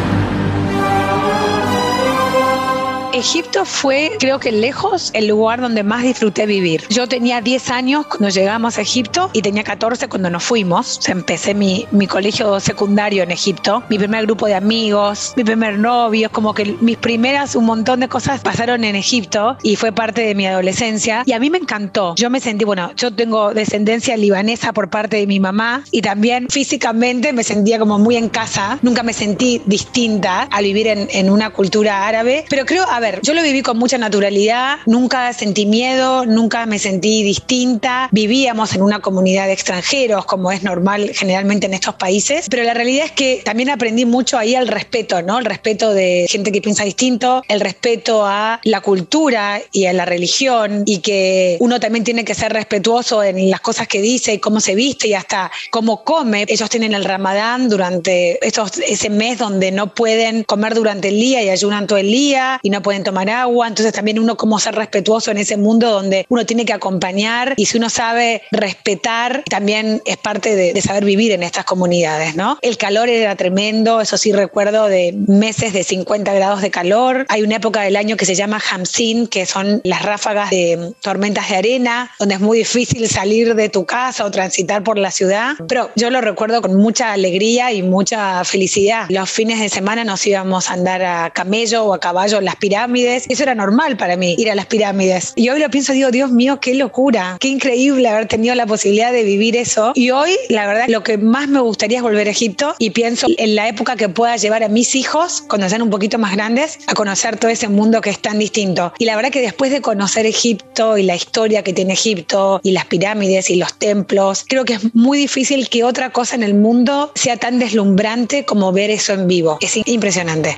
Egipto 3.17 3.65
fue, 3.65 4.11
creo 4.19 4.39
que 4.39 4.51
lejos, 4.51 5.09
el 5.15 5.27
lugar 5.27 5.59
donde 5.59 5.81
más 5.81 6.03
disfruté 6.03 6.45
vivir. 6.45 6.83
Yo 6.89 7.07
tenía 7.07 7.41
10 7.41 7.71
años 7.71 8.05
cuando 8.05 8.29
llegamos 8.29 8.77
a 8.77 8.81
Egipto 8.81 9.31
y 9.33 9.41
tenía 9.41 9.63
14 9.63 10.07
cuando 10.07 10.29
nos 10.29 10.43
fuimos. 10.43 10.99
empecé 11.09 11.55
mi, 11.55 11.87
mi 11.89 12.05
colegio 12.05 12.59
secundario 12.59 13.23
en 13.23 13.31
Egipto, 13.31 13.81
mi 13.89 13.97
primer 13.97 14.25
grupo 14.25 14.45
de 14.45 14.53
amigos, 14.53 15.33
mi 15.35 15.43
primer 15.43 15.79
novio, 15.79 16.31
como 16.31 16.53
que 16.53 16.77
mis 16.79 16.97
primeras, 16.97 17.55
un 17.55 17.65
montón 17.65 18.01
de 18.01 18.07
cosas 18.07 18.41
pasaron 18.41 18.83
en 18.83 18.95
Egipto 18.95 19.57
y 19.63 19.77
fue 19.77 19.91
parte 19.91 20.21
de 20.21 20.35
mi 20.35 20.45
adolescencia. 20.45 21.23
Y 21.25 21.33
a 21.33 21.39
mí 21.39 21.49
me 21.49 21.57
encantó. 21.57 22.13
Yo 22.17 22.29
me 22.29 22.39
sentí, 22.39 22.65
bueno, 22.65 22.91
yo 22.95 23.11
tengo 23.11 23.51
descendencia 23.51 24.15
libanesa 24.15 24.73
por 24.73 24.91
parte 24.91 25.17
de 25.17 25.25
mi 25.25 25.39
mamá 25.39 25.83
y 25.89 26.01
también 26.03 26.49
físicamente 26.49 27.33
me 27.33 27.43
sentía 27.43 27.79
como 27.79 27.97
muy 27.97 28.15
en 28.15 28.29
casa. 28.29 28.77
Nunca 28.83 29.01
me 29.01 29.13
sentí 29.13 29.59
distinta 29.65 30.43
al 30.51 30.65
vivir 30.65 30.85
en, 30.87 31.07
en 31.11 31.31
una 31.31 31.49
cultura 31.49 32.07
árabe. 32.07 32.45
Pero 32.47 32.65
creo, 32.65 32.87
a 32.87 32.99
ver, 32.99 33.06
yo 33.21 33.33
lo 33.33 33.41
viví 33.41 33.61
con 33.61 33.77
mucha 33.77 33.97
naturalidad, 33.97 34.77
nunca 34.85 35.33
sentí 35.33 35.65
miedo, 35.65 36.25
nunca 36.25 36.65
me 36.65 36.79
sentí 36.79 37.23
distinta. 37.23 38.09
Vivíamos 38.11 38.73
en 38.75 38.81
una 38.81 38.99
comunidad 38.99 39.47
de 39.47 39.53
extranjeros, 39.53 40.25
como 40.25 40.51
es 40.51 40.63
normal 40.63 41.11
generalmente 41.13 41.67
en 41.67 41.73
estos 41.73 41.95
países, 41.95 42.47
pero 42.49 42.63
la 42.63 42.73
realidad 42.73 43.05
es 43.05 43.11
que 43.11 43.41
también 43.43 43.69
aprendí 43.69 44.05
mucho 44.05 44.37
ahí 44.37 44.55
al 44.55 44.67
respeto, 44.67 45.21
¿no? 45.21 45.39
El 45.39 45.45
respeto 45.45 45.93
de 45.93 46.25
gente 46.29 46.51
que 46.51 46.61
piensa 46.61 46.83
distinto, 46.83 47.43
el 47.47 47.59
respeto 47.59 48.25
a 48.25 48.59
la 48.63 48.81
cultura 48.81 49.61
y 49.71 49.85
a 49.85 49.93
la 49.93 50.05
religión 50.05 50.83
y 50.85 50.99
que 50.99 51.57
uno 51.59 51.79
también 51.79 52.03
tiene 52.03 52.25
que 52.25 52.35
ser 52.35 52.53
respetuoso 52.53 53.23
en 53.23 53.49
las 53.49 53.61
cosas 53.61 53.87
que 53.87 54.01
dice 54.01 54.33
y 54.33 54.39
cómo 54.39 54.59
se 54.59 54.75
viste 54.75 55.07
y 55.07 55.13
hasta 55.13 55.51
cómo 55.71 56.03
come. 56.03 56.45
Ellos 56.47 56.69
tienen 56.69 56.93
el 56.93 57.05
ramadán 57.05 57.69
durante 57.69 58.45
estos, 58.45 58.77
ese 58.77 59.09
mes 59.09 59.37
donde 59.37 59.71
no 59.71 59.93
pueden 59.93 60.43
comer 60.43 60.73
durante 60.73 61.09
el 61.09 61.19
día 61.19 61.43
y 61.43 61.49
ayunan 61.49 61.87
todo 61.87 61.97
el 61.97 62.11
día 62.11 62.59
y 62.61 62.69
no 62.69 62.81
pueden 62.81 62.96
tomar 63.03 63.29
agua. 63.29 63.67
Entonces 63.67 63.93
también 63.93 64.19
uno 64.19 64.37
cómo 64.37 64.59
ser 64.59 64.75
respetuoso 64.75 65.31
en 65.31 65.37
ese 65.37 65.57
mundo 65.57 65.91
donde 65.91 66.25
uno 66.29 66.45
tiene 66.45 66.65
que 66.65 66.73
acompañar 66.73 67.53
y 67.57 67.65
si 67.65 67.77
uno 67.77 67.89
sabe 67.89 68.43
respetar, 68.51 69.43
también 69.49 70.01
es 70.05 70.17
parte 70.17 70.55
de, 70.55 70.73
de 70.73 70.81
saber 70.81 71.05
vivir 71.05 71.31
en 71.31 71.43
estas 71.43 71.65
comunidades, 71.65 72.35
¿no? 72.35 72.57
El 72.61 72.77
calor 72.77 73.09
era 73.09 73.35
tremendo, 73.35 74.01
eso 74.01 74.17
sí 74.17 74.31
recuerdo 74.31 74.87
de 74.87 75.13
meses 75.27 75.73
de 75.73 75.83
50 75.83 76.33
grados 76.33 76.61
de 76.61 76.71
calor. 76.71 77.25
Hay 77.29 77.43
una 77.43 77.57
época 77.57 77.81
del 77.81 77.95
año 77.95 78.17
que 78.17 78.25
se 78.25 78.35
llama 78.35 78.61
Hamsin, 78.71 79.27
que 79.27 79.45
son 79.45 79.81
las 79.83 80.03
ráfagas 80.03 80.49
de 80.49 80.93
tormentas 81.01 81.49
de 81.49 81.55
arena, 81.55 82.11
donde 82.19 82.35
es 82.35 82.41
muy 82.41 82.59
difícil 82.59 83.07
salir 83.07 83.55
de 83.55 83.69
tu 83.69 83.85
casa 83.85 84.25
o 84.25 84.31
transitar 84.31 84.83
por 84.83 84.97
la 84.97 85.11
ciudad. 85.11 85.53
Pero 85.67 85.89
yo 85.95 86.09
lo 86.09 86.21
recuerdo 86.21 86.61
con 86.61 86.75
mucha 86.75 87.11
alegría 87.11 87.71
y 87.71 87.83
mucha 87.83 88.43
felicidad. 88.43 89.05
Los 89.09 89.29
fines 89.29 89.59
de 89.59 89.69
semana 89.69 90.03
nos 90.03 90.25
íbamos 90.25 90.69
a 90.69 90.73
andar 90.73 91.03
a 91.03 91.29
camello 91.31 91.85
o 91.85 91.93
a 91.93 91.99
caballo 91.99 92.37
en 92.39 92.45
las 92.45 92.55
pirámides. 92.55 92.86
Eso 92.95 93.43
era 93.43 93.53
normal 93.53 93.97
para 93.97 94.15
mí, 94.15 94.35
ir 94.37 94.49
a 94.49 94.55
las 94.55 94.65
pirámides. 94.65 95.33
Y 95.35 95.49
hoy 95.49 95.59
lo 95.59 95.69
pienso, 95.69 95.93
digo, 95.93 96.09
Dios 96.09 96.31
mío, 96.31 96.59
qué 96.59 96.73
locura, 96.73 97.37
qué 97.39 97.49
increíble 97.49 98.07
haber 98.07 98.27
tenido 98.27 98.55
la 98.55 98.65
posibilidad 98.65 99.11
de 99.11 99.23
vivir 99.23 99.55
eso. 99.57 99.91
Y 99.93 100.11
hoy, 100.11 100.37
la 100.49 100.65
verdad, 100.67 100.85
lo 100.87 101.03
que 101.03 101.17
más 101.17 101.47
me 101.49 101.59
gustaría 101.59 101.97
es 101.97 102.03
volver 102.03 102.27
a 102.27 102.31
Egipto 102.31 102.75
y 102.79 102.91
pienso 102.91 103.27
en 103.37 103.55
la 103.55 103.67
época 103.67 103.95
que 103.95 104.09
pueda 104.09 104.37
llevar 104.37 104.63
a 104.63 104.69
mis 104.69 104.95
hijos, 104.95 105.43
cuando 105.47 105.67
sean 105.69 105.81
un 105.81 105.89
poquito 105.89 106.17
más 106.17 106.33
grandes, 106.33 106.79
a 106.87 106.93
conocer 106.93 107.37
todo 107.37 107.51
ese 107.51 107.67
mundo 107.67 108.01
que 108.01 108.09
es 108.09 108.19
tan 108.19 108.39
distinto. 108.39 108.93
Y 108.97 109.05
la 109.05 109.15
verdad 109.15 109.31
que 109.31 109.41
después 109.41 109.71
de 109.71 109.81
conocer 109.81 110.25
Egipto 110.25 110.97
y 110.97 111.03
la 111.03 111.15
historia 111.15 111.63
que 111.63 111.73
tiene 111.73 111.93
Egipto 111.93 112.61
y 112.63 112.71
las 112.71 112.85
pirámides 112.85 113.49
y 113.49 113.55
los 113.55 113.77
templos, 113.77 114.45
creo 114.47 114.65
que 114.65 114.73
es 114.73 114.95
muy 114.95 115.17
difícil 115.17 115.69
que 115.69 115.83
otra 115.83 116.11
cosa 116.11 116.35
en 116.35 116.43
el 116.43 116.53
mundo 116.53 117.11
sea 117.15 117.37
tan 117.37 117.59
deslumbrante 117.59 118.45
como 118.45 118.71
ver 118.71 118.91
eso 118.91 119.13
en 119.13 119.27
vivo. 119.27 119.57
Es 119.61 119.77
impresionante. 119.85 120.57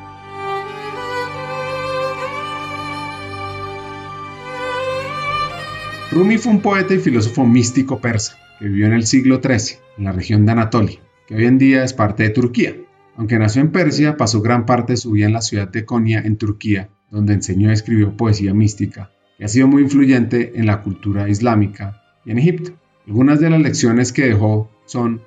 Rumi 6.11 6.39
fue 6.39 6.51
un 6.51 6.61
poeta 6.61 6.95
y 6.95 6.97
filósofo 6.97 7.45
místico 7.45 8.01
persa 8.01 8.35
que 8.57 8.65
vivió 8.65 8.87
en 8.87 8.93
el 8.93 9.05
siglo 9.05 9.39
XIII 9.43 9.77
en 9.99 10.05
la 10.05 10.11
región 10.11 10.43
de 10.43 10.53
Anatolia, 10.53 10.99
que 11.27 11.35
hoy 11.35 11.45
en 11.45 11.59
día 11.59 11.83
es 11.83 11.93
parte 11.93 12.23
de 12.23 12.31
Turquía. 12.31 12.75
Aunque 13.15 13.37
nació 13.37 13.61
en 13.61 13.71
Persia, 13.71 14.17
pasó 14.17 14.41
gran 14.41 14.65
parte 14.65 14.93
de 14.93 14.97
su 14.97 15.11
vida 15.11 15.27
en 15.27 15.33
la 15.33 15.41
ciudad 15.41 15.67
de 15.67 15.85
Konya, 15.85 16.21
en 16.21 16.37
Turquía, 16.37 16.89
donde 17.11 17.33
enseñó 17.33 17.69
y 17.69 17.73
escribió 17.73 18.17
poesía 18.17 18.55
mística, 18.55 19.11
que 19.37 19.45
ha 19.45 19.47
sido 19.47 19.67
muy 19.67 19.83
influyente 19.83 20.53
en 20.55 20.65
la 20.65 20.81
cultura 20.81 21.29
islámica 21.29 22.01
y 22.25 22.31
en 22.31 22.39
Egipto. 22.39 22.71
Algunas 23.05 23.39
de 23.39 23.51
las 23.51 23.61
lecciones 23.61 24.11
que 24.11 24.25
dejó 24.25 24.71
son, 24.85 25.21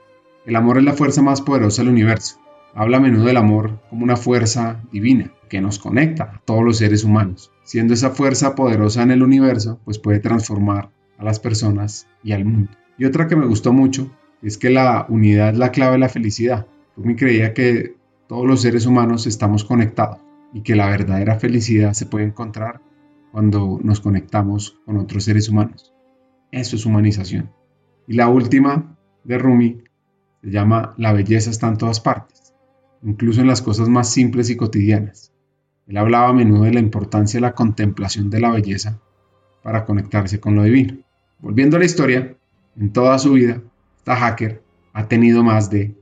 el 0.46 0.56
amor 0.56 0.78
es 0.78 0.84
la 0.84 0.94
fuerza 0.94 1.22
más 1.22 1.42
poderosa 1.42 1.82
del 1.82 1.92
universo. 1.92 2.40
Habla 2.74 2.96
a 2.96 3.00
menudo 3.00 3.26
del 3.26 3.36
amor 3.36 3.78
como 3.88 4.02
una 4.02 4.16
fuerza 4.16 4.82
divina 4.90 5.30
que 5.52 5.60
nos 5.60 5.78
conecta 5.78 6.24
a 6.24 6.42
todos 6.46 6.64
los 6.64 6.78
seres 6.78 7.04
humanos. 7.04 7.52
Siendo 7.62 7.92
esa 7.92 8.08
fuerza 8.08 8.54
poderosa 8.54 9.02
en 9.02 9.10
el 9.10 9.22
universo, 9.22 9.78
pues 9.84 9.98
puede 9.98 10.18
transformar 10.18 10.88
a 11.18 11.24
las 11.24 11.40
personas 11.40 12.08
y 12.24 12.32
al 12.32 12.46
mundo. 12.46 12.70
Y 12.96 13.04
otra 13.04 13.28
que 13.28 13.36
me 13.36 13.44
gustó 13.44 13.70
mucho 13.70 14.10
es 14.40 14.56
que 14.56 14.70
la 14.70 15.04
unidad 15.10 15.50
es 15.50 15.58
la 15.58 15.70
clave 15.70 15.92
de 15.92 15.98
la 15.98 16.08
felicidad. 16.08 16.66
Rumi 16.96 17.16
creía 17.16 17.52
que 17.52 17.96
todos 18.28 18.46
los 18.46 18.62
seres 18.62 18.86
humanos 18.86 19.26
estamos 19.26 19.62
conectados 19.62 20.20
y 20.54 20.62
que 20.62 20.74
la 20.74 20.88
verdadera 20.88 21.38
felicidad 21.38 21.92
se 21.92 22.06
puede 22.06 22.24
encontrar 22.24 22.80
cuando 23.30 23.78
nos 23.82 24.00
conectamos 24.00 24.78
con 24.86 24.96
otros 24.96 25.24
seres 25.24 25.50
humanos. 25.50 25.92
Eso 26.50 26.76
es 26.76 26.86
humanización. 26.86 27.50
Y 28.08 28.14
la 28.14 28.30
última 28.30 28.96
de 29.22 29.36
Rumi 29.36 29.84
se 30.40 30.50
llama 30.50 30.94
La 30.96 31.12
belleza 31.12 31.50
está 31.50 31.68
en 31.68 31.76
todas 31.76 32.00
partes, 32.00 32.54
incluso 33.02 33.42
en 33.42 33.48
las 33.48 33.60
cosas 33.60 33.90
más 33.90 34.08
simples 34.10 34.48
y 34.48 34.56
cotidianas. 34.56 35.31
Él 35.86 35.96
hablaba 35.96 36.28
a 36.28 36.32
menudo 36.32 36.64
de 36.64 36.72
la 36.72 36.80
importancia 36.80 37.38
de 37.38 37.42
la 37.42 37.54
contemplación 37.54 38.30
de 38.30 38.40
la 38.40 38.50
belleza 38.50 38.98
para 39.62 39.84
conectarse 39.84 40.40
con 40.40 40.56
lo 40.56 40.62
divino. 40.62 40.98
Volviendo 41.40 41.76
a 41.76 41.80
la 41.80 41.86
historia, 41.86 42.36
en 42.76 42.92
toda 42.92 43.18
su 43.18 43.32
vida, 43.32 43.60
esta 43.96 44.16
hacker 44.16 44.62
ha 44.92 45.08
tenido 45.08 45.42
más 45.42 45.70
de 45.70 45.94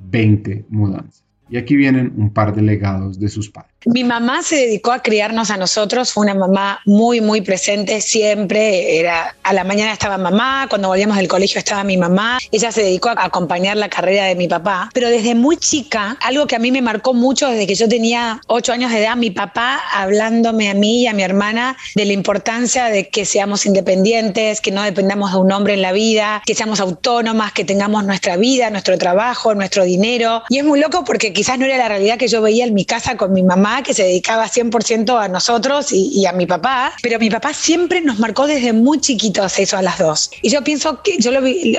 20 0.00 0.66
mudanzas. 0.68 1.24
Y 1.48 1.56
aquí 1.56 1.76
vienen 1.76 2.12
un 2.16 2.30
par 2.30 2.54
de 2.54 2.62
legados 2.62 3.18
de 3.18 3.28
sus 3.28 3.50
padres. 3.50 3.72
Mi 3.86 4.02
mamá 4.02 4.42
se 4.42 4.56
dedicó 4.56 4.90
a 4.90 5.02
criarnos 5.02 5.52
a 5.52 5.56
nosotros, 5.56 6.12
fue 6.12 6.24
una 6.24 6.34
mamá 6.34 6.80
muy, 6.84 7.20
muy 7.20 7.42
presente 7.42 8.00
siempre. 8.00 8.98
Era, 8.98 9.36
a 9.44 9.52
la 9.52 9.62
mañana 9.62 9.92
estaba 9.92 10.18
mamá, 10.18 10.66
cuando 10.68 10.88
volvíamos 10.88 11.16
del 11.16 11.28
colegio 11.28 11.60
estaba 11.60 11.84
mi 11.84 11.96
mamá. 11.96 12.38
Ella 12.50 12.72
se 12.72 12.82
dedicó 12.82 13.10
a 13.10 13.24
acompañar 13.24 13.76
la 13.76 13.88
carrera 13.88 14.24
de 14.24 14.34
mi 14.34 14.48
papá. 14.48 14.90
Pero 14.92 15.08
desde 15.08 15.36
muy 15.36 15.58
chica, 15.58 16.16
algo 16.22 16.48
que 16.48 16.56
a 16.56 16.58
mí 16.58 16.72
me 16.72 16.82
marcó 16.82 17.14
mucho 17.14 17.48
desde 17.48 17.68
que 17.68 17.76
yo 17.76 17.88
tenía 17.88 18.40
8 18.48 18.72
años 18.72 18.90
de 18.90 18.98
edad, 18.98 19.16
mi 19.16 19.30
papá 19.30 19.80
hablándome 19.92 20.68
a 20.70 20.74
mí 20.74 21.02
y 21.02 21.06
a 21.06 21.12
mi 21.12 21.22
hermana 21.22 21.76
de 21.94 22.04
la 22.04 22.12
importancia 22.12 22.86
de 22.86 23.08
que 23.08 23.24
seamos 23.24 23.64
independientes, 23.64 24.60
que 24.60 24.72
no 24.72 24.82
dependamos 24.82 25.30
de 25.30 25.38
un 25.38 25.52
hombre 25.52 25.74
en 25.74 25.82
la 25.82 25.92
vida, 25.92 26.42
que 26.44 26.56
seamos 26.56 26.80
autónomas, 26.80 27.52
que 27.52 27.64
tengamos 27.64 28.04
nuestra 28.04 28.36
vida, 28.36 28.70
nuestro 28.70 28.98
trabajo, 28.98 29.54
nuestro 29.54 29.84
dinero. 29.84 30.42
Y 30.48 30.58
es 30.58 30.64
muy 30.64 30.80
loco 30.80 31.04
porque 31.04 31.32
quizás 31.32 31.60
no 31.60 31.64
era 31.64 31.78
la 31.78 31.88
realidad 31.88 32.18
que 32.18 32.26
yo 32.26 32.42
veía 32.42 32.64
en 32.64 32.74
mi 32.74 32.84
casa 32.84 33.16
con 33.16 33.32
mi 33.32 33.44
mamá 33.44 33.67
que 33.84 33.94
se 33.94 34.04
dedicaba 34.04 34.48
100% 34.48 35.22
a 35.22 35.28
nosotros 35.28 35.92
y, 35.92 36.26
a 36.26 36.32
mi 36.32 36.46
papá, 36.46 36.92
pero 37.02 37.18
mi 37.18 37.30
papá 37.30 37.54
siempre 37.54 38.00
nos 38.00 38.18
marcó 38.18 38.46
desde 38.46 38.72
muy 38.72 39.00
chiquitos 39.00 39.58
eso 39.58 39.76
a 39.76 39.82
las 39.82 39.98
dos. 39.98 40.30
Y 40.42 40.50
yo 40.50 40.62
pienso 40.62 41.02
que 41.02 41.16
yo 41.18 41.30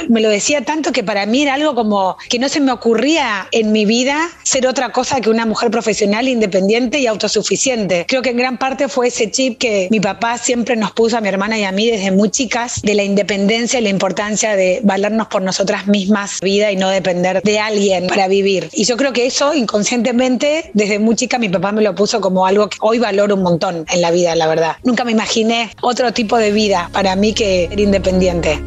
me 0.09 0.21
lo 0.21 0.29
decía 0.29 0.63
tanto 0.63 0.91
que 0.91 1.03
para 1.03 1.25
mí 1.25 1.43
era 1.43 1.55
algo 1.55 1.75
como 1.75 2.17
que 2.29 2.39
no 2.39 2.49
se 2.49 2.59
me 2.59 2.71
ocurría 2.71 3.47
en 3.51 3.71
mi 3.71 3.85
vida 3.85 4.29
ser 4.43 4.67
otra 4.67 4.91
cosa 4.91 5.21
que 5.21 5.29
una 5.29 5.45
mujer 5.45 5.69
profesional, 5.71 6.27
independiente 6.27 6.99
y 6.99 7.07
autosuficiente. 7.07 8.05
Creo 8.07 8.21
que 8.21 8.29
en 8.29 8.37
gran 8.37 8.57
parte 8.57 8.87
fue 8.87 9.07
ese 9.07 9.29
chip 9.29 9.57
que 9.57 9.87
mi 9.91 9.99
papá 9.99 10.37
siempre 10.37 10.75
nos 10.75 10.91
puso 10.91 11.17
a 11.17 11.21
mi 11.21 11.29
hermana 11.29 11.57
y 11.59 11.63
a 11.63 11.71
mí 11.71 11.89
desde 11.89 12.11
muy 12.11 12.29
chicas 12.29 12.81
de 12.81 12.93
la 12.93 13.03
independencia 13.03 13.79
y 13.79 13.83
la 13.83 13.89
importancia 13.89 14.55
de 14.55 14.79
valernos 14.83 15.27
por 15.27 15.41
nosotras 15.41 15.87
mismas 15.87 16.39
vida 16.41 16.71
y 16.71 16.75
no 16.75 16.89
depender 16.89 17.41
de 17.41 17.59
alguien 17.59 18.07
para 18.07 18.27
vivir. 18.27 18.69
Y 18.71 18.85
yo 18.85 18.97
creo 18.97 19.13
que 19.13 19.25
eso 19.25 19.53
inconscientemente 19.53 20.71
desde 20.73 20.99
muy 20.99 21.15
chica 21.15 21.37
mi 21.37 21.49
papá 21.49 21.71
me 21.71 21.78
lo 21.81 21.95
puso 21.95 22.21
como 22.21 22.45
algo 22.45 22.69
que 22.69 22.77
hoy 22.81 22.99
valoro 22.99 23.35
un 23.35 23.43
montón 23.43 23.85
en 23.91 24.01
la 24.01 24.11
vida, 24.11 24.35
la 24.35 24.47
verdad. 24.47 24.77
Nunca 24.83 25.05
me 25.05 25.11
imaginé 25.11 25.71
otro 25.81 26.11
tipo 26.13 26.37
de 26.37 26.51
vida 26.51 26.89
para 26.93 27.15
mí 27.15 27.33
que 27.33 27.67
ser 27.69 27.79
independiente. 27.79 28.59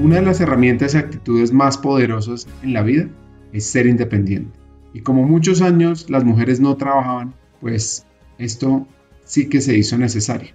Una 0.00 0.16
de 0.16 0.22
las 0.22 0.40
herramientas 0.40 0.94
y 0.94 0.98
actitudes 0.98 1.52
más 1.52 1.78
poderosas 1.78 2.46
en 2.62 2.74
la 2.74 2.82
vida 2.82 3.08
es 3.52 3.66
ser 3.66 3.86
independiente. 3.86 4.58
Y 4.92 5.00
como 5.00 5.24
muchos 5.24 5.62
años 5.62 6.10
las 6.10 6.24
mujeres 6.24 6.60
no 6.60 6.76
trabajaban, 6.76 7.34
pues 7.60 8.06
esto 8.38 8.86
sí 9.24 9.48
que 9.48 9.60
se 9.60 9.76
hizo 9.76 9.98
necesario. 9.98 10.50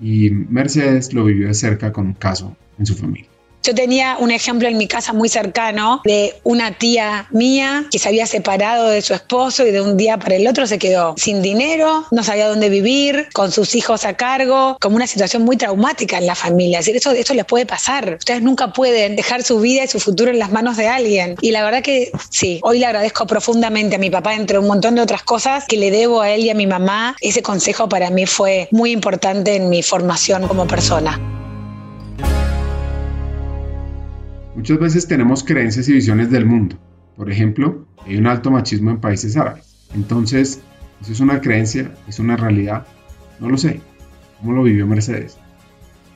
Y 0.00 0.30
Mercedes 0.30 1.12
lo 1.12 1.24
vivió 1.24 1.48
de 1.48 1.54
cerca 1.54 1.92
con 1.92 2.06
un 2.06 2.14
caso 2.14 2.56
en 2.78 2.86
su 2.86 2.94
familia. 2.94 3.33
Yo 3.64 3.74
tenía 3.74 4.18
un 4.18 4.30
ejemplo 4.30 4.68
en 4.68 4.76
mi 4.76 4.86
casa 4.86 5.14
muy 5.14 5.30
cercano 5.30 6.02
de 6.04 6.38
una 6.42 6.76
tía 6.76 7.28
mía 7.30 7.86
que 7.90 7.98
se 7.98 8.10
había 8.10 8.26
separado 8.26 8.88
de 8.88 9.00
su 9.00 9.14
esposo 9.14 9.66
y 9.66 9.70
de 9.70 9.80
un 9.80 9.96
día 9.96 10.18
para 10.18 10.36
el 10.36 10.46
otro 10.46 10.66
se 10.66 10.78
quedó 10.78 11.14
sin 11.16 11.40
dinero, 11.40 12.04
no 12.10 12.22
sabía 12.22 12.46
dónde 12.46 12.68
vivir, 12.68 13.28
con 13.32 13.50
sus 13.52 13.74
hijos 13.74 14.04
a 14.04 14.18
cargo, 14.18 14.76
como 14.82 14.96
una 14.96 15.06
situación 15.06 15.44
muy 15.44 15.56
traumática 15.56 16.18
en 16.18 16.26
la 16.26 16.34
familia. 16.34 16.80
Es 16.80 16.84
decir, 16.84 16.98
eso, 16.98 17.12
eso 17.12 17.32
les 17.32 17.46
puede 17.46 17.64
pasar. 17.64 18.16
Ustedes 18.18 18.42
nunca 18.42 18.70
pueden 18.70 19.16
dejar 19.16 19.42
su 19.42 19.58
vida 19.60 19.84
y 19.84 19.88
su 19.88 19.98
futuro 19.98 20.30
en 20.30 20.38
las 20.38 20.52
manos 20.52 20.76
de 20.76 20.88
alguien. 20.88 21.36
Y 21.40 21.50
la 21.50 21.64
verdad 21.64 21.82
que 21.82 22.12
sí, 22.28 22.60
hoy 22.64 22.80
le 22.80 22.84
agradezco 22.84 23.26
profundamente 23.26 23.96
a 23.96 23.98
mi 23.98 24.10
papá, 24.10 24.34
entre 24.34 24.58
un 24.58 24.66
montón 24.66 24.94
de 24.96 25.00
otras 25.00 25.22
cosas 25.22 25.64
que 25.66 25.78
le 25.78 25.90
debo 25.90 26.20
a 26.20 26.28
él 26.28 26.42
y 26.44 26.50
a 26.50 26.54
mi 26.54 26.66
mamá. 26.66 27.16
Ese 27.22 27.40
consejo 27.40 27.88
para 27.88 28.10
mí 28.10 28.26
fue 28.26 28.68
muy 28.72 28.90
importante 28.90 29.56
en 29.56 29.70
mi 29.70 29.82
formación 29.82 30.46
como 30.46 30.66
persona. 30.66 31.18
Muchas 34.54 34.78
veces 34.78 35.08
tenemos 35.08 35.42
creencias 35.42 35.88
y 35.88 35.92
visiones 35.92 36.30
del 36.30 36.46
mundo. 36.46 36.76
Por 37.16 37.30
ejemplo, 37.30 37.86
hay 38.06 38.16
un 38.16 38.26
alto 38.26 38.50
machismo 38.50 38.90
en 38.90 39.00
países 39.00 39.36
árabes. 39.36 39.88
Entonces, 39.94 40.60
¿eso 41.00 41.12
es 41.12 41.20
una 41.20 41.40
creencia? 41.40 41.92
¿Es 42.08 42.18
una 42.18 42.36
realidad? 42.36 42.86
No 43.40 43.48
lo 43.48 43.56
sé. 43.56 43.80
¿Cómo 44.38 44.52
lo 44.52 44.62
vivió 44.62 44.86
Mercedes? 44.86 45.38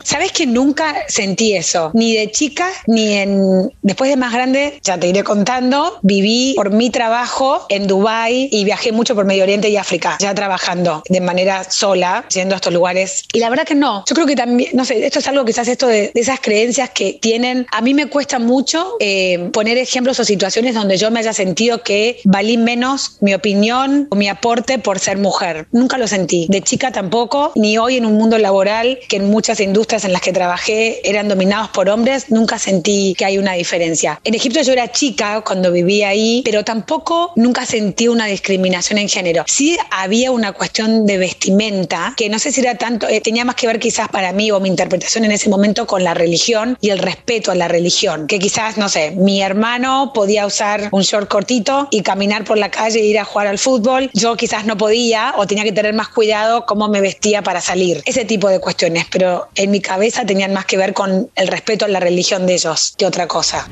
Sabes 0.04 0.32
que 0.32 0.46
nunca 0.46 0.94
sentí 1.08 1.54
eso, 1.54 1.90
ni 1.94 2.14
de 2.16 2.30
chica, 2.30 2.68
ni 2.86 3.14
en. 3.14 3.72
Después 3.82 4.10
de 4.10 4.16
más 4.16 4.32
grande, 4.32 4.78
ya 4.82 4.98
te 4.98 5.08
iré 5.08 5.24
contando, 5.24 5.98
viví 6.02 6.54
por 6.56 6.70
mi 6.70 6.90
trabajo 6.90 7.66
en 7.68 7.86
Dubái 7.86 8.48
y 8.50 8.64
viajé 8.64 8.92
mucho 8.92 9.14
por 9.14 9.24
Medio 9.24 9.42
Oriente 9.42 9.68
y 9.68 9.76
África, 9.76 10.16
ya 10.20 10.34
trabajando 10.34 11.02
de 11.08 11.20
manera 11.20 11.64
sola, 11.64 12.24
yendo 12.32 12.54
a 12.54 12.56
estos 12.56 12.72
lugares. 12.72 13.24
Y 13.32 13.40
la 13.40 13.50
verdad 13.50 13.64
que 13.64 13.74
no. 13.74 14.04
Yo 14.06 14.14
creo 14.14 14.26
que 14.26 14.36
también, 14.36 14.70
no 14.74 14.84
sé, 14.84 15.04
esto 15.04 15.18
es 15.18 15.28
algo 15.28 15.44
quizás 15.44 15.68
esto 15.68 15.86
de, 15.86 16.10
esas 16.14 16.40
creencias 16.40 16.90
que 16.90 17.18
tienen. 17.20 17.66
A 17.72 17.80
mí 17.80 17.94
me 17.94 18.06
cuesta 18.06 18.38
mucho 18.38 18.96
eh, 19.00 19.50
poner 19.52 19.78
ejemplos 19.78 20.20
o 20.20 20.24
situaciones 20.24 20.74
donde 20.74 20.96
yo 20.96 21.10
me 21.10 21.20
haya 21.20 21.32
sentido 21.32 21.82
que 21.82 22.20
valí 22.24 22.56
menos 22.56 23.16
mi 23.20 23.34
opinión 23.34 24.08
o 24.10 24.16
mi 24.16 24.28
aporte 24.28 24.78
por 24.78 24.98
ser 24.98 25.18
mujer. 25.18 25.66
Nunca 25.72 25.98
lo 25.98 26.06
sentí. 26.06 26.46
De 26.48 26.62
chica 26.62 26.92
tampoco, 26.92 27.52
ni 27.54 27.78
hoy 27.78 27.96
en 27.96 28.06
un 28.06 28.14
mundo 28.14 28.38
laboral 28.38 28.98
que 29.08 29.16
en 29.16 29.30
muchas 29.30 29.60
industrias 29.60 29.87
en 29.90 30.12
las 30.12 30.20
que 30.20 30.32
trabajé 30.32 31.00
eran 31.08 31.28
dominados 31.28 31.70
por 31.70 31.88
hombres, 31.88 32.30
nunca 32.30 32.58
sentí 32.58 33.14
que 33.16 33.24
hay 33.24 33.38
una 33.38 33.54
diferencia. 33.54 34.20
En 34.22 34.34
Egipto 34.34 34.60
yo 34.60 34.72
era 34.72 34.92
chica 34.92 35.40
cuando 35.40 35.72
vivía 35.72 36.08
ahí, 36.08 36.42
pero 36.44 36.62
tampoco 36.62 37.32
nunca 37.36 37.64
sentí 37.64 38.06
una 38.06 38.26
discriminación 38.26 38.98
en 38.98 39.08
género. 39.08 39.44
Sí 39.46 39.78
había 39.90 40.30
una 40.30 40.52
cuestión 40.52 41.06
de 41.06 41.16
vestimenta, 41.16 42.12
que 42.16 42.28
no 42.28 42.38
sé 42.38 42.52
si 42.52 42.60
era 42.60 42.74
tanto, 42.74 43.08
eh, 43.08 43.22
tenía 43.22 43.46
más 43.46 43.54
que 43.54 43.66
ver 43.66 43.78
quizás 43.78 44.08
para 44.08 44.32
mí 44.32 44.50
o 44.50 44.60
mi 44.60 44.68
interpretación 44.68 45.24
en 45.24 45.32
ese 45.32 45.48
momento 45.48 45.86
con 45.86 46.04
la 46.04 46.12
religión 46.12 46.76
y 46.82 46.90
el 46.90 46.98
respeto 46.98 47.50
a 47.50 47.54
la 47.54 47.66
religión, 47.66 48.26
que 48.26 48.38
quizás, 48.38 48.76
no 48.76 48.90
sé, 48.90 49.12
mi 49.12 49.40
hermano 49.40 50.12
podía 50.14 50.44
usar 50.46 50.88
un 50.92 51.02
short 51.02 51.28
cortito 51.28 51.88
y 51.90 52.02
caminar 52.02 52.44
por 52.44 52.58
la 52.58 52.70
calle 52.70 53.00
e 53.00 53.06
ir 53.06 53.18
a 53.18 53.24
jugar 53.24 53.46
al 53.46 53.58
fútbol, 53.58 54.10
yo 54.12 54.36
quizás 54.36 54.66
no 54.66 54.76
podía 54.76 55.32
o 55.38 55.46
tenía 55.46 55.64
que 55.64 55.72
tener 55.72 55.94
más 55.94 56.08
cuidado 56.08 56.66
cómo 56.66 56.88
me 56.88 57.00
vestía 57.00 57.42
para 57.42 57.62
salir, 57.62 58.02
ese 58.04 58.26
tipo 58.26 58.48
de 58.48 58.60
cuestiones, 58.60 59.06
pero 59.10 59.48
en 59.54 59.70
mi 59.70 59.77
cabeza 59.80 60.24
tenían 60.24 60.52
más 60.52 60.64
que 60.64 60.76
ver 60.76 60.94
con 60.94 61.28
el 61.34 61.48
respeto 61.48 61.84
a 61.84 61.88
la 61.88 62.00
religión 62.00 62.46
de 62.46 62.54
ellos 62.54 62.94
que 62.96 63.06
otra 63.06 63.26
cosa. 63.26 63.68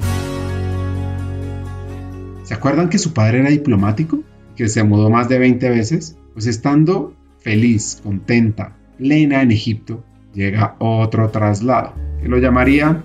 ¿Se 2.44 2.54
acuerdan 2.54 2.88
que 2.88 2.98
su 2.98 3.12
padre 3.12 3.40
era 3.40 3.50
diplomático? 3.50 4.20
Que 4.54 4.68
se 4.68 4.82
mudó 4.82 5.10
más 5.10 5.28
de 5.28 5.38
20 5.38 5.68
veces. 5.70 6.16
Pues 6.32 6.46
estando 6.46 7.14
feliz, 7.40 8.00
contenta, 8.02 8.76
plena 8.98 9.42
en 9.42 9.52
Egipto, 9.52 10.04
llega 10.32 10.76
otro 10.78 11.30
traslado, 11.30 11.94
que 12.20 12.28
lo 12.28 12.38
llamaría 12.38 13.04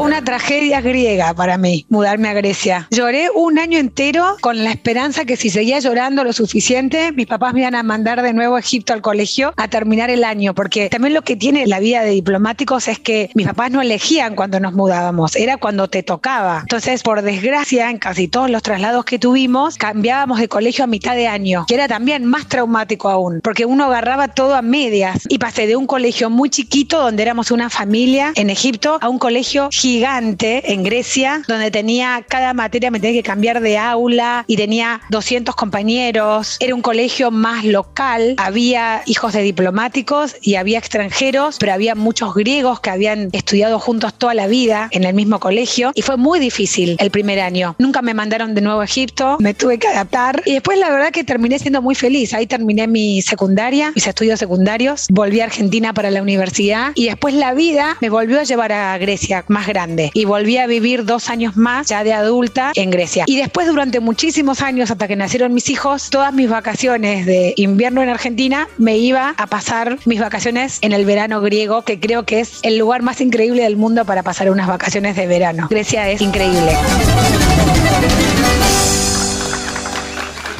una 0.00 0.22
tragedia 0.22 0.80
griega 0.80 1.32
para 1.34 1.56
mí, 1.56 1.86
mudarme 1.88 2.28
a 2.28 2.34
Grecia. 2.34 2.86
Lloré 2.90 3.30
un 3.34 3.58
año 3.58 3.78
entero 3.78 4.36
con 4.40 4.62
la 4.62 4.70
esperanza 4.70 5.24
que 5.24 5.36
si 5.36 5.50
seguía 5.50 5.78
llorando 5.78 6.22
lo 6.22 6.32
suficiente, 6.32 7.12
mis 7.12 7.26
papás 7.26 7.54
me 7.54 7.60
iban 7.60 7.74
a 7.74 7.82
mandar 7.82 8.22
de 8.22 8.32
nuevo 8.32 8.56
a 8.56 8.60
Egipto 8.60 8.92
al 8.92 9.00
colegio 9.00 9.54
a 9.56 9.68
terminar 9.68 10.10
el 10.10 10.24
año, 10.24 10.54
porque 10.54 10.90
también 10.90 11.14
lo 11.14 11.22
que 11.22 11.36
tiene 11.36 11.66
la 11.66 11.80
vida 11.80 12.02
de 12.02 12.10
diplomáticos 12.10 12.88
es 12.88 12.98
que 12.98 13.30
mis 13.34 13.46
papás 13.46 13.70
no 13.70 13.80
elegían 13.80 14.34
cuando 14.34 14.60
nos 14.60 14.74
mudábamos, 14.74 15.34
era 15.34 15.56
cuando 15.56 15.88
te 15.88 16.02
tocaba. 16.02 16.60
Entonces, 16.60 17.02
por 17.02 17.22
desgracia, 17.22 17.90
en 17.90 17.98
casi 17.98 18.28
todos 18.28 18.50
los 18.50 18.62
traslados 18.62 19.04
que 19.04 19.18
tuvimos, 19.18 19.76
cambiábamos 19.76 20.40
de 20.40 20.48
colegio 20.48 20.84
a 20.84 20.88
mitad 20.88 21.14
de 21.14 21.26
año, 21.26 21.64
que 21.66 21.74
era 21.74 21.88
también 21.88 22.24
más 22.24 22.48
traumático 22.48 23.08
aún, 23.08 23.40
porque 23.42 23.64
uno 23.64 23.84
agarraba 23.84 24.28
todo 24.28 24.54
a 24.54 24.62
medias 24.62 25.22
y 25.28 25.38
pasé 25.38 25.66
de 25.66 25.76
un 25.76 25.86
colegio 25.86 26.28
muy 26.28 26.50
chiquito 26.50 27.00
donde 27.00 27.22
éramos 27.22 27.50
una 27.50 27.70
familia 27.70 28.32
en 28.34 28.50
Egipto 28.50 28.98
a 29.00 29.08
un 29.08 29.18
colegio 29.18 29.68
gigante 29.72 29.85
en 29.88 30.82
Grecia, 30.82 31.42
donde 31.46 31.70
tenía 31.70 32.24
cada 32.28 32.54
materia 32.54 32.90
me 32.90 32.98
tenía 32.98 33.22
que 33.22 33.26
cambiar 33.26 33.60
de 33.60 33.78
aula 33.78 34.44
y 34.48 34.56
tenía 34.56 35.00
200 35.10 35.54
compañeros. 35.54 36.56
Era 36.58 36.74
un 36.74 36.82
colegio 36.82 37.30
más 37.30 37.64
local, 37.64 38.34
había 38.36 39.02
hijos 39.06 39.32
de 39.32 39.42
diplomáticos 39.42 40.34
y 40.42 40.56
había 40.56 40.78
extranjeros, 40.78 41.58
pero 41.60 41.72
había 41.72 41.94
muchos 41.94 42.34
griegos 42.34 42.80
que 42.80 42.90
habían 42.90 43.28
estudiado 43.32 43.78
juntos 43.78 44.12
toda 44.14 44.34
la 44.34 44.48
vida 44.48 44.88
en 44.90 45.04
el 45.04 45.14
mismo 45.14 45.38
colegio 45.38 45.92
y 45.94 46.02
fue 46.02 46.16
muy 46.16 46.40
difícil 46.40 46.96
el 46.98 47.10
primer 47.12 47.38
año. 47.38 47.76
Nunca 47.78 48.02
me 48.02 48.12
mandaron 48.12 48.56
de 48.56 48.62
nuevo 48.62 48.80
a 48.80 48.84
Egipto, 48.84 49.36
me 49.38 49.54
tuve 49.54 49.78
que 49.78 49.86
adaptar 49.86 50.42
y 50.46 50.54
después 50.54 50.80
la 50.80 50.90
verdad 50.90 51.12
que 51.12 51.22
terminé 51.22 51.60
siendo 51.60 51.80
muy 51.80 51.94
feliz. 51.94 52.34
Ahí 52.34 52.48
terminé 52.48 52.88
mi 52.88 53.22
secundaria, 53.22 53.92
mis 53.94 54.06
estudios 54.08 54.40
secundarios, 54.40 55.06
volví 55.10 55.40
a 55.40 55.44
Argentina 55.44 55.94
para 55.94 56.10
la 56.10 56.22
universidad 56.22 56.90
y 56.96 57.06
después 57.06 57.34
la 57.34 57.54
vida 57.54 57.96
me 58.00 58.10
volvió 58.10 58.40
a 58.40 58.42
llevar 58.42 58.72
a 58.72 58.98
Grecia 58.98 59.44
más 59.46 59.68
grande 59.68 59.75
y 60.14 60.24
volví 60.24 60.56
a 60.56 60.66
vivir 60.66 61.04
dos 61.04 61.28
años 61.28 61.56
más 61.56 61.88
ya 61.88 62.02
de 62.02 62.14
adulta 62.14 62.72
en 62.74 62.90
Grecia. 62.90 63.24
Y 63.26 63.36
después 63.36 63.66
durante 63.66 64.00
muchísimos 64.00 64.62
años 64.62 64.90
hasta 64.90 65.06
que 65.06 65.16
nacieron 65.16 65.52
mis 65.52 65.68
hijos, 65.68 66.08
todas 66.08 66.32
mis 66.32 66.48
vacaciones 66.48 67.26
de 67.26 67.52
invierno 67.56 68.02
en 68.02 68.08
Argentina 68.08 68.68
me 68.78 68.96
iba 68.96 69.34
a 69.36 69.46
pasar 69.46 69.98
mis 70.06 70.18
vacaciones 70.18 70.78
en 70.80 70.92
el 70.92 71.04
verano 71.04 71.42
griego, 71.42 71.82
que 71.82 72.00
creo 72.00 72.24
que 72.24 72.40
es 72.40 72.60
el 72.62 72.78
lugar 72.78 73.02
más 73.02 73.20
increíble 73.20 73.64
del 73.64 73.76
mundo 73.76 74.06
para 74.06 74.22
pasar 74.22 74.50
unas 74.50 74.66
vacaciones 74.66 75.14
de 75.14 75.26
verano. 75.26 75.66
Grecia 75.68 76.10
es 76.10 76.22
increíble. 76.22 76.72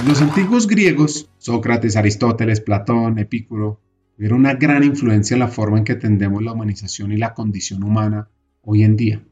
Los 0.07 0.21
antiguos 0.21 0.67
griegos, 0.67 1.31
Sócrates, 1.39 1.97
Aristóteles, 1.97 2.61
Platón, 2.61 3.19
Epicuro, 3.19 3.81
tuvieron 4.15 4.41
una 4.41 4.55
gran 4.55 4.85
influencia 4.85 5.35
en 5.35 5.41
la 5.41 5.49
forma 5.49 5.79
en 5.79 5.85
que 5.85 5.93
entendemos 5.93 6.43
la 6.43 6.53
humanización 6.53 7.13
y 7.13 7.17
la 7.17 7.33
condición 7.33 7.83
humana 7.83 8.29
hoy 8.67 8.83
en 8.83 8.97
día. 8.97 9.23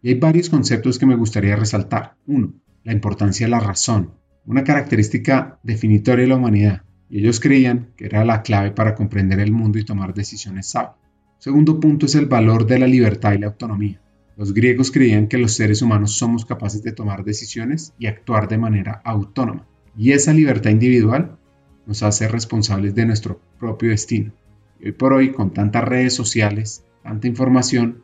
Y 0.00 0.08
hay 0.08 0.14
varios 0.14 0.48
conceptos 0.48 0.98
que 0.98 1.06
me 1.06 1.16
gustaría 1.16 1.56
resaltar. 1.56 2.14
Uno, 2.26 2.54
la 2.84 2.92
importancia 2.92 3.46
de 3.46 3.50
la 3.50 3.60
razón, 3.60 4.12
una 4.46 4.64
característica 4.64 5.58
definitoria 5.62 6.22
de 6.22 6.28
la 6.28 6.36
humanidad, 6.36 6.82
y 7.10 7.18
ellos 7.18 7.40
creían 7.40 7.88
que 7.96 8.06
era 8.06 8.24
la 8.24 8.42
clave 8.42 8.70
para 8.70 8.94
comprender 8.94 9.40
el 9.40 9.52
mundo 9.52 9.78
y 9.78 9.84
tomar 9.84 10.14
decisiones 10.14 10.68
sabias. 10.70 10.96
Segundo 11.38 11.78
punto 11.80 12.06
es 12.06 12.14
el 12.14 12.26
valor 12.26 12.66
de 12.66 12.78
la 12.78 12.86
libertad 12.86 13.34
y 13.34 13.38
la 13.38 13.48
autonomía. 13.48 14.00
Los 14.36 14.54
griegos 14.54 14.90
creían 14.90 15.28
que 15.28 15.38
los 15.38 15.52
seres 15.52 15.82
humanos 15.82 16.16
somos 16.16 16.44
capaces 16.44 16.82
de 16.82 16.92
tomar 16.92 17.24
decisiones 17.24 17.92
y 17.98 18.06
actuar 18.06 18.48
de 18.48 18.58
manera 18.58 19.00
autónoma. 19.04 19.66
Y 19.96 20.12
esa 20.12 20.32
libertad 20.32 20.70
individual 20.70 21.38
nos 21.86 22.02
hace 22.02 22.28
responsables 22.28 22.94
de 22.94 23.06
nuestro 23.06 23.40
propio 23.58 23.90
destino. 23.90 24.32
Y 24.78 24.86
hoy 24.86 24.92
por 24.92 25.12
hoy, 25.12 25.32
con 25.32 25.52
tantas 25.52 25.84
redes 25.84 26.14
sociales, 26.14 26.84
tanta 27.02 27.28
información, 27.28 28.02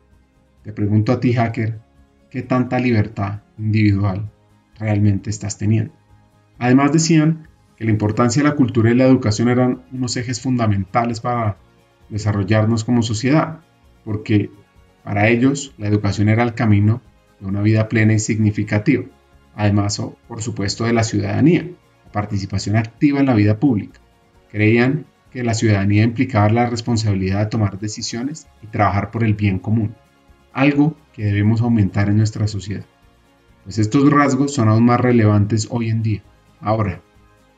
te 0.63 0.71
pregunto 0.71 1.11
a 1.11 1.19
ti, 1.19 1.33
hacker, 1.33 1.79
¿qué 2.29 2.41
tanta 2.41 2.79
libertad 2.79 3.41
individual 3.57 4.31
realmente 4.79 5.29
estás 5.29 5.57
teniendo? 5.57 5.93
Además 6.57 6.93
decían 6.93 7.49
que 7.75 7.85
la 7.85 7.91
importancia 7.91 8.41
de 8.41 8.49
la 8.49 8.55
cultura 8.55 8.89
y 8.89 8.95
la 8.95 9.05
educación 9.05 9.49
eran 9.49 9.83
unos 9.91 10.15
ejes 10.15 10.41
fundamentales 10.41 11.19
para 11.19 11.57
desarrollarnos 12.09 12.83
como 12.85 13.03
sociedad, 13.03 13.59
porque 14.05 14.51
para 15.03 15.27
ellos 15.27 15.73
la 15.77 15.87
educación 15.87 16.29
era 16.29 16.43
el 16.43 16.53
camino 16.53 17.01
de 17.39 17.47
una 17.47 17.61
vida 17.61 17.89
plena 17.89 18.13
y 18.13 18.19
significativa, 18.19 19.03
además, 19.55 20.01
por 20.27 20.41
supuesto, 20.41 20.85
de 20.85 20.93
la 20.93 21.03
ciudadanía, 21.03 21.67
la 22.05 22.11
participación 22.11 22.77
activa 22.77 23.19
en 23.19 23.25
la 23.25 23.33
vida 23.33 23.59
pública. 23.59 23.99
Creían 24.49 25.05
que 25.29 25.43
la 25.43 25.55
ciudadanía 25.55 26.03
implicaba 26.03 26.49
la 26.49 26.69
responsabilidad 26.69 27.39
de 27.39 27.45
tomar 27.47 27.79
decisiones 27.79 28.47
y 28.61 28.67
trabajar 28.67 29.11
por 29.11 29.23
el 29.23 29.33
bien 29.33 29.59
común 29.59 29.95
algo 30.53 30.95
que 31.13 31.25
debemos 31.25 31.61
aumentar 31.61 32.09
en 32.09 32.17
nuestra 32.17 32.47
sociedad. 32.47 32.85
Pues 33.63 33.79
estos 33.79 34.09
rasgos 34.09 34.53
son 34.53 34.69
aún 34.69 34.85
más 34.85 34.99
relevantes 34.99 35.67
hoy 35.69 35.89
en 35.89 36.03
día. 36.03 36.23
Ahora, 36.59 37.01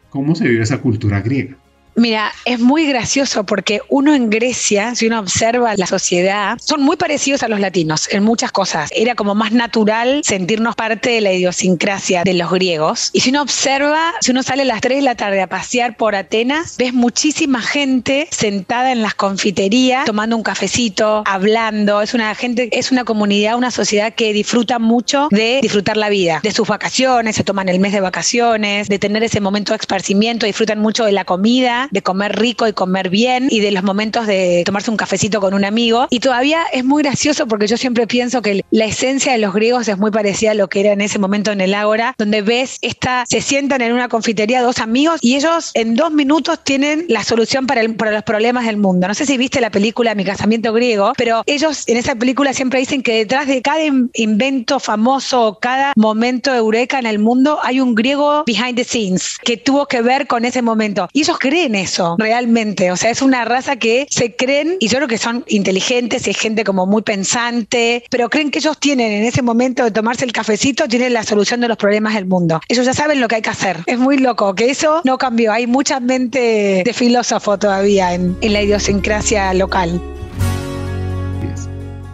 ¿cómo 0.09 0.35
se 0.35 0.47
vive 0.47 0.63
esa 0.63 0.81
cultura 0.81 1.21
griega? 1.21 1.57
Mira, 1.95 2.33
es 2.43 2.59
muy 2.59 2.85
gracioso 2.87 3.45
porque 3.45 3.79
uno 3.87 4.13
en 4.13 4.29
Grecia, 4.29 4.95
si 4.95 5.07
uno 5.07 5.19
observa 5.19 5.75
la 5.77 5.87
sociedad, 5.87 6.57
son 6.61 6.81
muy 6.81 6.97
parecidos 6.97 7.41
a 7.41 7.47
los 7.47 7.61
latinos 7.61 8.09
en 8.11 8.23
muchas 8.23 8.51
cosas. 8.51 8.89
Era 8.93 9.15
como 9.15 9.33
más 9.33 9.53
natural 9.53 10.21
sentirnos 10.23 10.75
parte 10.75 11.11
de 11.11 11.21
la 11.21 11.31
idiosincrasia 11.31 12.23
de 12.23 12.33
los 12.33 12.51
griegos. 12.51 13.11
Y 13.13 13.21
si 13.21 13.29
uno 13.29 13.41
observa, 13.41 14.13
si 14.19 14.31
uno 14.31 14.43
sale 14.43 14.63
a 14.63 14.65
las 14.65 14.81
3 14.81 14.97
de 14.97 15.01
la 15.03 15.15
tarde 15.15 15.41
a 15.41 15.47
pasear 15.47 15.95
por 15.95 16.15
Atenas, 16.15 16.75
ves 16.77 16.93
muchísima 16.93 17.61
gente 17.61 18.27
sentada 18.29 18.91
en 18.91 19.01
las 19.01 19.15
confiterías, 19.15 20.03
tomando 20.03 20.35
un 20.35 20.43
cafecito, 20.43 21.23
hablando. 21.25 22.01
Es 22.01 22.13
una 22.13 22.35
gente, 22.35 22.67
es 22.77 22.91
una 22.91 23.05
comunidad, 23.05 23.55
una 23.55 23.71
sociedad 23.71 24.13
que 24.13 24.33
disfruta 24.33 24.79
mucho 24.79 25.29
de 25.31 25.59
disfrutar 25.61 25.95
la 25.95 26.09
vida, 26.09 26.41
de 26.43 26.51
sus 26.51 26.67
vacaciones, 26.67 27.37
se 27.37 27.45
toman 27.45 27.69
el 27.69 27.79
mes 27.79 27.93
de 27.93 28.01
vacaciones, 28.01 28.89
de 28.89 28.99
tener 28.99 29.23
ese 29.23 29.39
momento 29.39 29.71
de 29.71 29.77
esparcimiento, 29.77 30.45
disfrutan 30.45 30.79
mucho 30.79 31.05
de 31.05 31.13
la 31.13 31.23
comida, 31.23 31.84
de 31.91 32.01
comer 32.01 32.37
rico 32.37 32.67
y 32.67 32.73
comer 32.73 33.09
bien 33.09 33.47
y 33.49 33.59
de 33.59 33.71
los 33.71 33.83
momentos 33.83 34.27
de 34.27 34.63
tomarse 34.65 34.91
un 34.91 34.97
cafecito 34.97 35.39
con 35.41 35.53
un 35.53 35.65
amigo. 35.65 36.07
Y 36.09 36.19
todavía 36.19 36.63
es 36.71 36.83
muy 36.83 37.03
gracioso 37.03 37.47
porque 37.47 37.67
yo 37.67 37.77
siempre 37.77 38.07
pienso 38.07 38.41
que 38.41 38.63
la 38.71 38.85
esencia 38.85 39.31
de 39.31 39.37
los 39.39 39.53
griegos 39.53 39.87
es 39.87 39.97
muy 39.97 40.11
parecida 40.11 40.51
a 40.51 40.53
lo 40.53 40.67
que 40.67 40.81
era 40.81 40.91
en 40.93 41.01
ese 41.01 41.19
momento 41.19 41.51
en 41.51 41.61
el 41.61 41.73
Ágora, 41.73 42.15
donde 42.17 42.41
ves 42.41 42.77
esta, 42.81 43.25
se 43.27 43.41
sientan 43.41 43.81
en 43.81 43.93
una 43.93 44.09
confitería 44.09 44.61
dos 44.61 44.79
amigos 44.79 45.19
y 45.21 45.35
ellos 45.35 45.71
en 45.73 45.95
dos 45.95 46.11
minutos 46.11 46.63
tienen 46.63 47.05
la 47.09 47.23
solución 47.23 47.67
para, 47.67 47.81
para 47.93 48.11
los 48.11 48.23
problemas 48.23 48.65
del 48.65 48.77
mundo. 48.77 49.07
No 49.07 49.13
sé 49.13 49.25
si 49.25 49.37
viste 49.37 49.61
la 49.61 49.71
película 49.71 50.15
Mi 50.15 50.23
casamiento 50.23 50.73
griego, 50.73 51.13
pero 51.17 51.43
ellos 51.45 51.83
en 51.87 51.97
esa 51.97 52.15
película 52.15 52.53
siempre 52.53 52.79
dicen 52.79 53.03
que 53.03 53.17
detrás 53.17 53.47
de 53.47 53.61
cada 53.61 53.83
invento 54.13 54.79
famoso, 54.79 55.57
cada 55.61 55.93
momento 55.95 56.53
eureka 56.53 56.99
en 56.99 57.05
el 57.05 57.19
mundo, 57.19 57.59
hay 57.63 57.79
un 57.79 57.95
griego 57.95 58.43
behind 58.45 58.75
the 58.75 58.83
scenes 58.83 59.37
que 59.43 59.57
tuvo 59.57 59.87
que 59.87 60.01
ver 60.01 60.27
con 60.27 60.45
ese 60.45 60.61
momento. 60.61 61.07
Y 61.13 61.21
ellos 61.21 61.37
creen 61.39 61.74
eso, 61.75 62.15
realmente. 62.17 62.91
O 62.91 62.97
sea, 62.97 63.09
es 63.09 63.21
una 63.21 63.45
raza 63.45 63.75
que 63.77 64.07
se 64.09 64.35
creen, 64.35 64.77
y 64.79 64.87
yo 64.87 64.97
creo 64.97 65.07
que 65.07 65.17
son 65.17 65.43
inteligentes 65.47 66.27
y 66.27 66.31
es 66.31 66.37
gente 66.37 66.63
como 66.63 66.85
muy 66.85 67.01
pensante, 67.01 68.03
pero 68.09 68.29
creen 68.29 68.51
que 68.51 68.59
ellos 68.59 68.79
tienen 68.79 69.11
en 69.11 69.23
ese 69.23 69.41
momento 69.41 69.83
de 69.83 69.91
tomarse 69.91 70.25
el 70.25 70.31
cafecito, 70.31 70.87
tienen 70.87 71.13
la 71.13 71.23
solución 71.23 71.61
de 71.61 71.67
los 71.67 71.77
problemas 71.77 72.15
del 72.15 72.25
mundo. 72.25 72.61
Ellos 72.67 72.85
ya 72.85 72.93
saben 72.93 73.21
lo 73.21 73.27
que 73.27 73.35
hay 73.35 73.41
que 73.41 73.49
hacer. 73.49 73.79
Es 73.85 73.99
muy 73.99 74.17
loco 74.17 74.55
que 74.55 74.69
eso 74.69 75.01
no 75.03 75.17
cambió. 75.17 75.51
Hay 75.51 75.67
mucha 75.67 75.99
mente 75.99 76.83
de 76.85 76.93
filósofo 76.93 77.57
todavía 77.57 78.13
en, 78.13 78.37
en 78.41 78.53
la 78.53 78.61
idiosincrasia 78.61 79.53
local. 79.53 80.01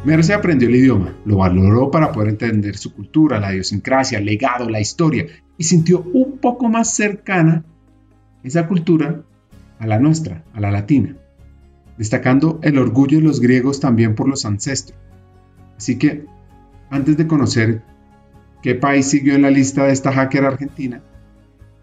Merce 0.04 0.34
aprendió 0.34 0.68
el 0.68 0.76
idioma, 0.76 1.16
lo 1.26 1.38
valoró 1.38 1.92
para 1.92 2.12
poder 2.12 2.30
entender 2.30 2.76
su 2.76 2.92
cultura, 2.92 3.40
la 3.40 3.54
idiosincrasia, 3.54 4.18
el 4.18 4.26
legado, 4.26 4.68
la 4.68 4.80
historia, 4.80 5.28
y 5.60 5.64
sintió 5.64 6.04
un 6.14 6.40
poco 6.40 6.70
más 6.70 6.96
cercana 6.96 7.64
esa 8.44 8.68
cultura 8.68 9.22
a 9.82 9.88
la 9.88 10.00
nuestra, 10.00 10.44
a 10.54 10.62
la 10.62 10.70
latina, 10.70 11.16
destacando 11.98 12.60
el 12.62 12.78
orgullo 12.78 13.18
de 13.18 13.24
los 13.24 13.42
griegos 13.42 13.80
también 13.80 14.14
por 14.14 14.30
los 14.30 14.46
ancestros. 14.46 14.98
Así 15.76 15.98
que, 15.98 16.26
antes 16.92 17.18
de 17.18 17.26
conocer 17.26 17.82
qué 18.62 18.76
país 18.76 19.08
siguió 19.08 19.34
en 19.34 19.42
la 19.42 19.50
lista 19.50 19.86
de 19.86 19.92
esta 19.92 20.12
hacker 20.12 20.46
argentina, 20.46 21.02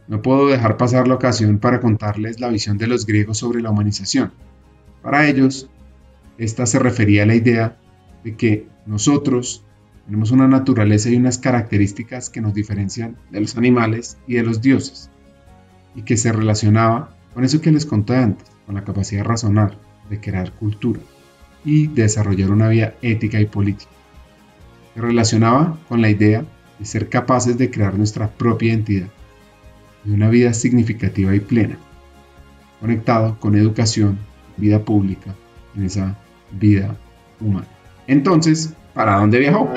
no 0.06 0.22
puedo 0.22 0.46
dejar 0.46 0.76
pasar 0.76 1.08
la 1.08 1.16
ocasión 1.16 1.58
para 1.58 1.80
contarles 1.80 2.38
la 2.38 2.48
visión 2.48 2.78
de 2.78 2.86
los 2.86 3.04
griegos 3.04 3.38
sobre 3.38 3.60
la 3.60 3.70
humanización. 3.70 4.30
Para 5.02 5.26
ellos, 5.26 5.68
esta 6.38 6.66
se 6.66 6.78
refería 6.78 7.24
a 7.24 7.26
la 7.26 7.34
idea 7.34 7.78
de 8.22 8.36
que 8.36 8.68
nosotros 8.86 9.64
tenemos 10.06 10.30
una 10.30 10.46
naturaleza 10.46 11.10
y 11.10 11.16
unas 11.16 11.38
características 11.38 12.30
que 12.30 12.40
nos 12.40 12.54
diferencian 12.54 13.16
de 13.32 13.40
los 13.40 13.56
animales 13.56 14.18
y 14.28 14.34
de 14.34 14.44
los 14.44 14.62
dioses, 14.62 15.10
y 15.96 16.02
que 16.02 16.16
se 16.16 16.32
relacionaba 16.32 17.17
con 17.34 17.44
eso 17.44 17.60
que 17.60 17.70
les 17.70 17.86
conté 17.86 18.16
antes, 18.16 18.50
con 18.66 18.74
la 18.74 18.84
capacidad 18.84 19.22
de 19.22 19.28
razonar, 19.28 19.78
de 20.08 20.20
crear 20.20 20.52
cultura 20.52 21.00
y 21.64 21.86
de 21.88 22.02
desarrollar 22.02 22.50
una 22.50 22.68
vida 22.68 22.94
ética 23.02 23.40
y 23.40 23.46
política. 23.46 23.90
Se 24.94 25.00
relacionaba 25.00 25.78
con 25.88 26.02
la 26.02 26.10
idea 26.10 26.44
de 26.78 26.84
ser 26.84 27.08
capaces 27.08 27.58
de 27.58 27.70
crear 27.70 27.96
nuestra 27.96 28.28
propia 28.30 28.68
identidad 28.68 29.08
y 30.04 30.10
una 30.10 30.28
vida 30.28 30.52
significativa 30.54 31.34
y 31.34 31.40
plena, 31.40 31.78
conectado 32.80 33.38
con 33.38 33.56
educación, 33.56 34.18
vida 34.56 34.84
pública, 34.84 35.34
en 35.76 35.84
esa 35.84 36.16
vida 36.52 36.96
humana. 37.40 37.68
Entonces, 38.06 38.74
¿para 38.94 39.16
dónde 39.16 39.38
viajó? 39.38 39.72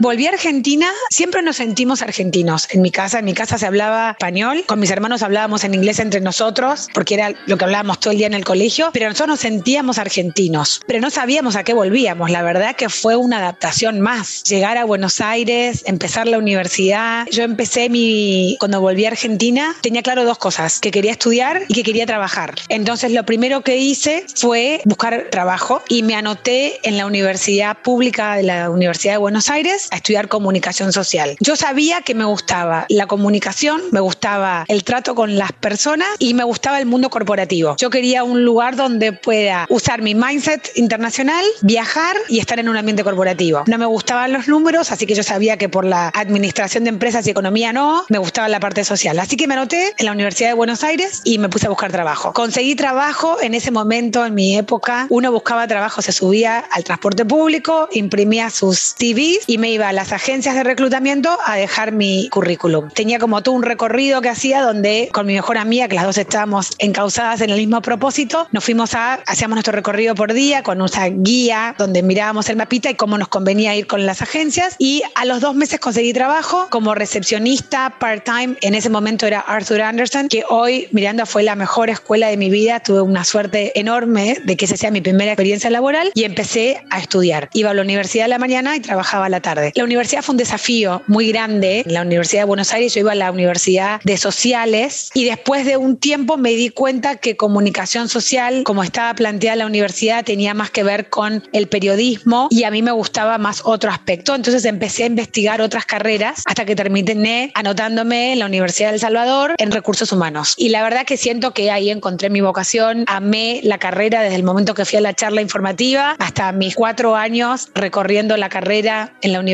Volví 0.00 0.26
a 0.26 0.30
Argentina, 0.30 0.90
siempre 1.10 1.42
nos 1.42 1.56
sentimos 1.56 2.00
argentinos. 2.00 2.68
En 2.70 2.80
mi 2.80 2.90
casa, 2.90 3.18
en 3.18 3.26
mi 3.26 3.34
casa 3.34 3.58
se 3.58 3.66
hablaba 3.66 4.12
español, 4.12 4.64
con 4.66 4.80
mis 4.80 4.90
hermanos 4.90 5.22
hablábamos 5.22 5.62
en 5.62 5.74
inglés 5.74 5.98
entre 5.98 6.22
nosotros, 6.22 6.88
porque 6.94 7.12
era 7.12 7.34
lo 7.44 7.58
que 7.58 7.64
hablábamos 7.66 8.00
todo 8.00 8.12
el 8.12 8.16
día 8.16 8.26
en 8.26 8.32
el 8.32 8.46
colegio, 8.46 8.88
pero 8.94 9.10
nosotros 9.10 9.28
nos 9.28 9.40
sentíamos 9.40 9.98
argentinos, 9.98 10.80
pero 10.86 11.02
no 11.02 11.10
sabíamos 11.10 11.54
a 11.54 11.64
qué 11.64 11.74
volvíamos. 11.74 12.30
La 12.30 12.42
verdad 12.42 12.76
que 12.76 12.88
fue 12.88 13.14
una 13.14 13.40
adaptación 13.40 14.00
más. 14.00 14.42
Llegar 14.44 14.78
a 14.78 14.86
Buenos 14.86 15.20
Aires, 15.20 15.82
empezar 15.84 16.26
la 16.26 16.38
universidad. 16.38 17.26
Yo 17.30 17.42
empecé 17.42 17.90
mi, 17.90 18.56
cuando 18.58 18.80
volví 18.80 19.04
a 19.04 19.08
Argentina, 19.08 19.76
tenía 19.82 20.00
claro 20.00 20.24
dos 20.24 20.38
cosas, 20.38 20.80
que 20.80 20.92
quería 20.92 21.12
estudiar 21.12 21.64
y 21.68 21.74
que 21.74 21.82
quería 21.82 22.06
trabajar. 22.06 22.54
Entonces 22.70 23.12
lo 23.12 23.26
primero 23.26 23.60
que 23.60 23.76
hice 23.76 24.24
fue 24.34 24.80
buscar 24.86 25.26
trabajo 25.30 25.82
y 25.90 26.04
me 26.04 26.14
anoté 26.14 26.80
en 26.88 26.96
la 26.96 27.04
Universidad 27.04 27.76
Pública 27.82 28.36
de 28.36 28.44
la 28.44 28.70
Universidad 28.70 29.12
de 29.12 29.18
Buenos 29.18 29.50
Aires 29.50 29.89
a 29.90 29.96
estudiar 29.96 30.28
comunicación 30.28 30.92
social. 30.92 31.36
Yo 31.40 31.56
sabía 31.56 32.02
que 32.02 32.14
me 32.14 32.24
gustaba 32.24 32.86
la 32.88 33.06
comunicación, 33.06 33.82
me 33.92 34.00
gustaba 34.00 34.64
el 34.68 34.84
trato 34.84 35.14
con 35.14 35.36
las 35.36 35.52
personas 35.52 36.08
y 36.18 36.34
me 36.34 36.44
gustaba 36.44 36.78
el 36.78 36.86
mundo 36.86 37.10
corporativo. 37.10 37.76
Yo 37.78 37.90
quería 37.90 38.24
un 38.24 38.44
lugar 38.44 38.76
donde 38.76 39.12
pueda 39.12 39.66
usar 39.68 40.02
mi 40.02 40.14
mindset 40.14 40.70
internacional, 40.76 41.44
viajar 41.62 42.16
y 42.28 42.40
estar 42.40 42.58
en 42.58 42.68
un 42.68 42.76
ambiente 42.76 43.04
corporativo. 43.04 43.64
No 43.66 43.78
me 43.78 43.86
gustaban 43.86 44.32
los 44.32 44.48
números, 44.48 44.92
así 44.92 45.06
que 45.06 45.14
yo 45.14 45.22
sabía 45.22 45.56
que 45.56 45.68
por 45.68 45.84
la 45.84 46.08
administración 46.14 46.84
de 46.84 46.90
empresas 46.90 47.26
y 47.26 47.30
economía 47.30 47.72
no, 47.72 48.04
me 48.08 48.18
gustaba 48.18 48.48
la 48.48 48.60
parte 48.60 48.84
social. 48.84 49.18
Así 49.18 49.36
que 49.36 49.46
me 49.46 49.54
anoté 49.54 49.94
en 49.98 50.06
la 50.06 50.12
Universidad 50.12 50.50
de 50.50 50.54
Buenos 50.54 50.84
Aires 50.84 51.22
y 51.24 51.38
me 51.38 51.48
puse 51.48 51.66
a 51.66 51.70
buscar 51.70 51.90
trabajo. 51.90 52.32
Conseguí 52.32 52.74
trabajo 52.74 53.38
en 53.40 53.54
ese 53.54 53.70
momento, 53.70 54.24
en 54.24 54.34
mi 54.34 54.56
época, 54.56 55.06
uno 55.10 55.32
buscaba 55.32 55.66
trabajo, 55.66 56.02
se 56.02 56.12
subía 56.12 56.58
al 56.58 56.84
transporte 56.84 57.24
público, 57.24 57.88
imprimía 57.92 58.50
sus 58.50 58.94
TVs 58.94 59.44
y 59.46 59.58
me 59.58 59.70
iba 59.70 59.79
a 59.84 59.92
las 59.92 60.12
agencias 60.12 60.54
de 60.54 60.64
reclutamiento 60.64 61.38
a 61.44 61.56
dejar 61.56 61.92
mi 61.92 62.28
currículum. 62.30 62.88
Tenía 62.90 63.18
como 63.18 63.42
todo 63.42 63.54
un 63.54 63.62
recorrido 63.62 64.20
que 64.20 64.28
hacía 64.28 64.62
donde 64.62 65.08
con 65.12 65.26
mi 65.26 65.34
mejor 65.34 65.58
amiga, 65.58 65.88
que 65.88 65.96
las 65.96 66.04
dos 66.04 66.18
estábamos 66.18 66.70
encausadas 66.78 67.40
en 67.40 67.50
el 67.50 67.56
mismo 67.58 67.80
propósito, 67.82 68.48
nos 68.52 68.64
fuimos 68.64 68.94
a, 68.94 69.14
hacíamos 69.26 69.56
nuestro 69.56 69.72
recorrido 69.72 70.14
por 70.14 70.32
día 70.32 70.62
con 70.62 70.78
nuestra 70.78 71.08
guía 71.08 71.74
donde 71.78 72.02
mirábamos 72.02 72.48
el 72.48 72.56
mapita 72.56 72.90
y 72.90 72.94
cómo 72.94 73.18
nos 73.18 73.28
convenía 73.28 73.74
ir 73.76 73.86
con 73.86 74.06
las 74.06 74.22
agencias 74.22 74.76
y 74.78 75.02
a 75.14 75.24
los 75.24 75.40
dos 75.40 75.54
meses 75.54 75.80
conseguí 75.80 76.12
trabajo 76.12 76.68
como 76.70 76.94
recepcionista 76.94 77.94
part-time. 77.98 78.56
En 78.60 78.74
ese 78.74 78.90
momento 78.90 79.26
era 79.26 79.40
Arthur 79.40 79.82
Anderson, 79.82 80.28
que 80.28 80.44
hoy 80.48 80.88
Miranda 80.92 81.26
fue 81.26 81.42
la 81.42 81.56
mejor 81.56 81.90
escuela 81.90 82.28
de 82.28 82.36
mi 82.36 82.50
vida. 82.50 82.80
Tuve 82.80 83.02
una 83.02 83.24
suerte 83.24 83.78
enorme 83.78 84.38
de 84.44 84.56
que 84.56 84.64
esa 84.64 84.76
sea 84.76 84.90
mi 84.90 85.00
primera 85.00 85.32
experiencia 85.32 85.70
laboral 85.70 86.10
y 86.14 86.24
empecé 86.24 86.82
a 86.90 86.98
estudiar. 86.98 87.48
Iba 87.52 87.70
a 87.70 87.74
la 87.74 87.82
universidad 87.82 88.26
a 88.26 88.28
la 88.28 88.38
mañana 88.38 88.76
y 88.76 88.80
trabajaba 88.80 89.26
a 89.26 89.28
la 89.28 89.40
tarde. 89.40 89.69
La 89.74 89.84
universidad 89.84 90.22
fue 90.22 90.32
un 90.32 90.38
desafío 90.38 91.02
muy 91.06 91.32
grande. 91.32 91.82
En 91.86 91.94
la 91.94 92.02
Universidad 92.02 92.42
de 92.42 92.46
Buenos 92.46 92.72
Aires 92.72 92.94
yo 92.94 93.00
iba 93.00 93.12
a 93.12 93.14
la 93.14 93.30
Universidad 93.30 94.00
de 94.04 94.16
Sociales 94.16 95.10
y 95.14 95.24
después 95.24 95.66
de 95.66 95.76
un 95.76 95.96
tiempo 95.96 96.36
me 96.36 96.50
di 96.50 96.70
cuenta 96.70 97.16
que 97.16 97.36
comunicación 97.36 98.08
social, 98.08 98.62
como 98.64 98.82
estaba 98.82 99.14
planteada 99.14 99.56
la 99.56 99.66
universidad, 99.66 100.24
tenía 100.24 100.54
más 100.54 100.70
que 100.70 100.82
ver 100.82 101.08
con 101.08 101.42
el 101.52 101.68
periodismo 101.68 102.48
y 102.50 102.64
a 102.64 102.70
mí 102.70 102.82
me 102.82 102.92
gustaba 102.92 103.38
más 103.38 103.62
otro 103.64 103.90
aspecto. 103.90 104.34
Entonces 104.34 104.64
empecé 104.64 105.04
a 105.04 105.06
investigar 105.06 105.60
otras 105.60 105.84
carreras 105.84 106.42
hasta 106.46 106.64
que 106.64 106.74
terminé 106.74 107.52
anotándome 107.54 108.32
en 108.32 108.38
la 108.38 108.46
Universidad 108.46 108.88
de 108.88 108.94
El 108.94 109.00
Salvador 109.00 109.54
en 109.58 109.70
recursos 109.70 110.12
humanos. 110.12 110.54
Y 110.56 110.70
la 110.70 110.82
verdad 110.82 111.04
que 111.04 111.16
siento 111.16 111.52
que 111.52 111.70
ahí 111.70 111.90
encontré 111.90 112.30
mi 112.30 112.40
vocación, 112.40 113.04
amé 113.06 113.60
la 113.62 113.78
carrera 113.78 114.22
desde 114.22 114.36
el 114.36 114.42
momento 114.42 114.74
que 114.74 114.84
fui 114.84 114.98
a 114.98 115.00
la 115.00 115.14
charla 115.14 115.40
informativa 115.40 116.16
hasta 116.18 116.52
mis 116.52 116.74
cuatro 116.74 117.16
años 117.16 117.68
recorriendo 117.74 118.36
la 118.36 118.48
carrera 118.48 119.14
en 119.22 119.32
la 119.32 119.40
universidad 119.40 119.49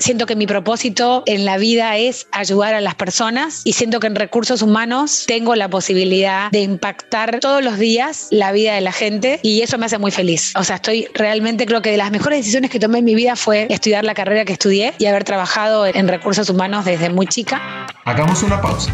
Siento 0.00 0.26
que 0.26 0.36
mi 0.36 0.46
propósito 0.46 1.22
en 1.26 1.44
la 1.44 1.56
vida 1.58 1.96
es 1.96 2.26
ayudar 2.32 2.74
a 2.74 2.80
las 2.80 2.94
personas 2.94 3.62
y 3.64 3.72
siento 3.72 4.00
que 4.00 4.06
en 4.06 4.14
recursos 4.14 4.62
humanos 4.62 5.24
tengo 5.26 5.54
la 5.54 5.68
posibilidad 5.68 6.50
de 6.50 6.60
impactar 6.60 7.40
todos 7.40 7.62
los 7.62 7.78
días 7.78 8.28
la 8.30 8.52
vida 8.52 8.74
de 8.74 8.80
la 8.80 8.92
gente 8.92 9.40
y 9.42 9.62
eso 9.62 9.78
me 9.78 9.86
hace 9.86 9.98
muy 9.98 10.10
feliz. 10.10 10.52
O 10.56 10.64
sea, 10.64 10.76
estoy 10.76 11.08
realmente 11.14 11.66
creo 11.66 11.82
que 11.82 11.90
de 11.90 11.96
las 11.96 12.10
mejores 12.10 12.38
decisiones 12.40 12.70
que 12.70 12.78
tomé 12.78 12.98
en 12.98 13.04
mi 13.04 13.14
vida 13.14 13.36
fue 13.36 13.66
estudiar 13.70 14.04
la 14.04 14.14
carrera 14.14 14.44
que 14.44 14.52
estudié 14.52 14.94
y 14.98 15.06
haber 15.06 15.24
trabajado 15.24 15.86
en 15.86 16.08
recursos 16.08 16.48
humanos 16.50 16.84
desde 16.84 17.10
muy 17.10 17.26
chica. 17.26 17.86
Hagamos 18.04 18.42
una 18.42 18.60
pausa. 18.60 18.92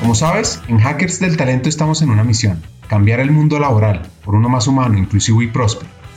Como 0.00 0.14
sabes, 0.14 0.60
en 0.68 0.78
Hackers 0.78 1.20
del 1.20 1.36
Talento 1.36 1.68
estamos 1.68 2.00
en 2.00 2.10
una 2.10 2.24
misión, 2.24 2.62
cambiar 2.88 3.20
el 3.20 3.30
mundo 3.30 3.58
laboral 3.58 4.02
por 4.24 4.34
uno 4.34 4.48
más 4.48 4.66
humano, 4.66 4.96
inclusivo 4.96 5.42
y 5.42 5.48
próspero. 5.48 5.99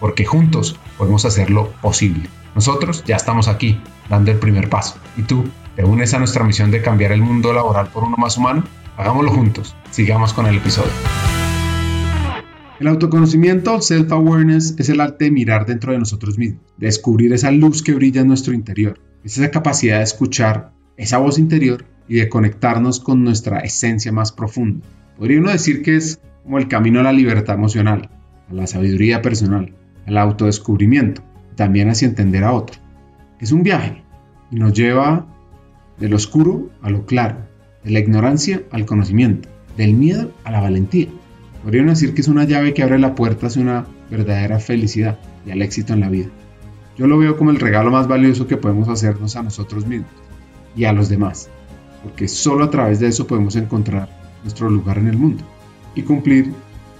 porque 0.00 0.24
juntos 0.24 0.78
podemos 0.98 1.24
hacerlo 1.24 1.72
posible. 1.80 2.28
Nosotros 2.54 3.02
ya 3.04 3.16
estamos 3.16 3.48
aquí, 3.48 3.80
dando 4.08 4.30
el 4.30 4.38
primer 4.38 4.68
paso. 4.68 4.96
¿Y 5.16 5.22
tú? 5.22 5.44
¿Te 5.76 5.84
unes 5.84 6.14
a 6.14 6.18
nuestra 6.18 6.44
misión 6.44 6.70
de 6.70 6.82
cambiar 6.82 7.12
el 7.12 7.20
mundo 7.20 7.52
laboral 7.52 7.88
por 7.88 8.04
uno 8.04 8.16
más 8.16 8.36
humano? 8.36 8.64
Hagámoslo 8.96 9.32
juntos. 9.32 9.74
Sigamos 9.90 10.32
con 10.32 10.46
el 10.46 10.56
episodio. 10.56 10.92
El 12.80 12.88
autoconocimiento, 12.88 13.80
self-awareness, 13.80 14.74
es 14.78 14.88
el 14.88 15.00
arte 15.00 15.26
de 15.26 15.30
mirar 15.30 15.64
dentro 15.64 15.92
de 15.92 15.98
nosotros 15.98 16.38
mismos, 16.38 16.62
descubrir 16.76 17.32
esa 17.32 17.50
luz 17.50 17.82
que 17.82 17.94
brilla 17.94 18.20
en 18.20 18.28
nuestro 18.28 18.52
interior. 18.52 18.98
Es 19.24 19.38
esa 19.38 19.50
capacidad 19.50 19.98
de 19.98 20.04
escuchar 20.04 20.72
esa 20.96 21.18
voz 21.18 21.38
interior 21.38 21.86
y 22.08 22.16
de 22.16 22.28
conectarnos 22.28 23.00
con 23.00 23.24
nuestra 23.24 23.60
esencia 23.60 24.12
más 24.12 24.32
profunda. 24.32 24.86
Podría 25.16 25.38
uno 25.38 25.50
decir 25.50 25.82
que 25.82 25.96
es 25.96 26.20
como 26.42 26.58
el 26.58 26.68
camino 26.68 27.00
a 27.00 27.04
la 27.04 27.12
libertad 27.12 27.54
emocional, 27.54 28.10
a 28.50 28.54
la 28.54 28.66
sabiduría 28.66 29.22
personal, 29.22 29.74
al 30.06 30.18
autodescubrimiento, 30.18 31.22
también 31.56 31.88
hacia 31.88 32.08
entender 32.08 32.44
a 32.44 32.52
otro. 32.52 32.78
Es 33.40 33.52
un 33.52 33.62
viaje 33.62 34.02
y 34.50 34.56
nos 34.56 34.72
lleva 34.72 35.26
del 35.98 36.14
oscuro 36.14 36.70
a 36.82 36.90
lo 36.90 37.06
claro, 37.06 37.38
de 37.82 37.90
la 37.90 37.98
ignorancia 37.98 38.62
al 38.70 38.86
conocimiento, 38.86 39.48
del 39.76 39.94
miedo 39.94 40.32
a 40.44 40.50
la 40.50 40.60
valentía. 40.60 41.08
Podrían 41.62 41.86
decir 41.86 42.14
que 42.14 42.20
es 42.20 42.28
una 42.28 42.44
llave 42.44 42.74
que 42.74 42.82
abre 42.82 42.98
la 42.98 43.14
puerta 43.14 43.46
hacia 43.46 43.62
una 43.62 43.86
verdadera 44.10 44.58
felicidad 44.58 45.18
y 45.46 45.50
al 45.50 45.62
éxito 45.62 45.92
en 45.92 46.00
la 46.00 46.10
vida. 46.10 46.28
Yo 46.96 47.06
lo 47.06 47.18
veo 47.18 47.36
como 47.36 47.50
el 47.50 47.60
regalo 47.60 47.90
más 47.90 48.06
valioso 48.06 48.46
que 48.46 48.56
podemos 48.56 48.88
hacernos 48.88 49.36
a 49.36 49.42
nosotros 49.42 49.86
mismos 49.86 50.10
y 50.76 50.84
a 50.84 50.92
los 50.92 51.08
demás, 51.08 51.48
porque 52.02 52.28
solo 52.28 52.64
a 52.64 52.70
través 52.70 53.00
de 53.00 53.08
eso 53.08 53.26
podemos 53.26 53.56
encontrar 53.56 54.08
nuestro 54.42 54.68
lugar 54.68 54.98
en 54.98 55.08
el 55.08 55.16
mundo 55.16 55.42
y 55.94 56.02
cumplir 56.02 56.52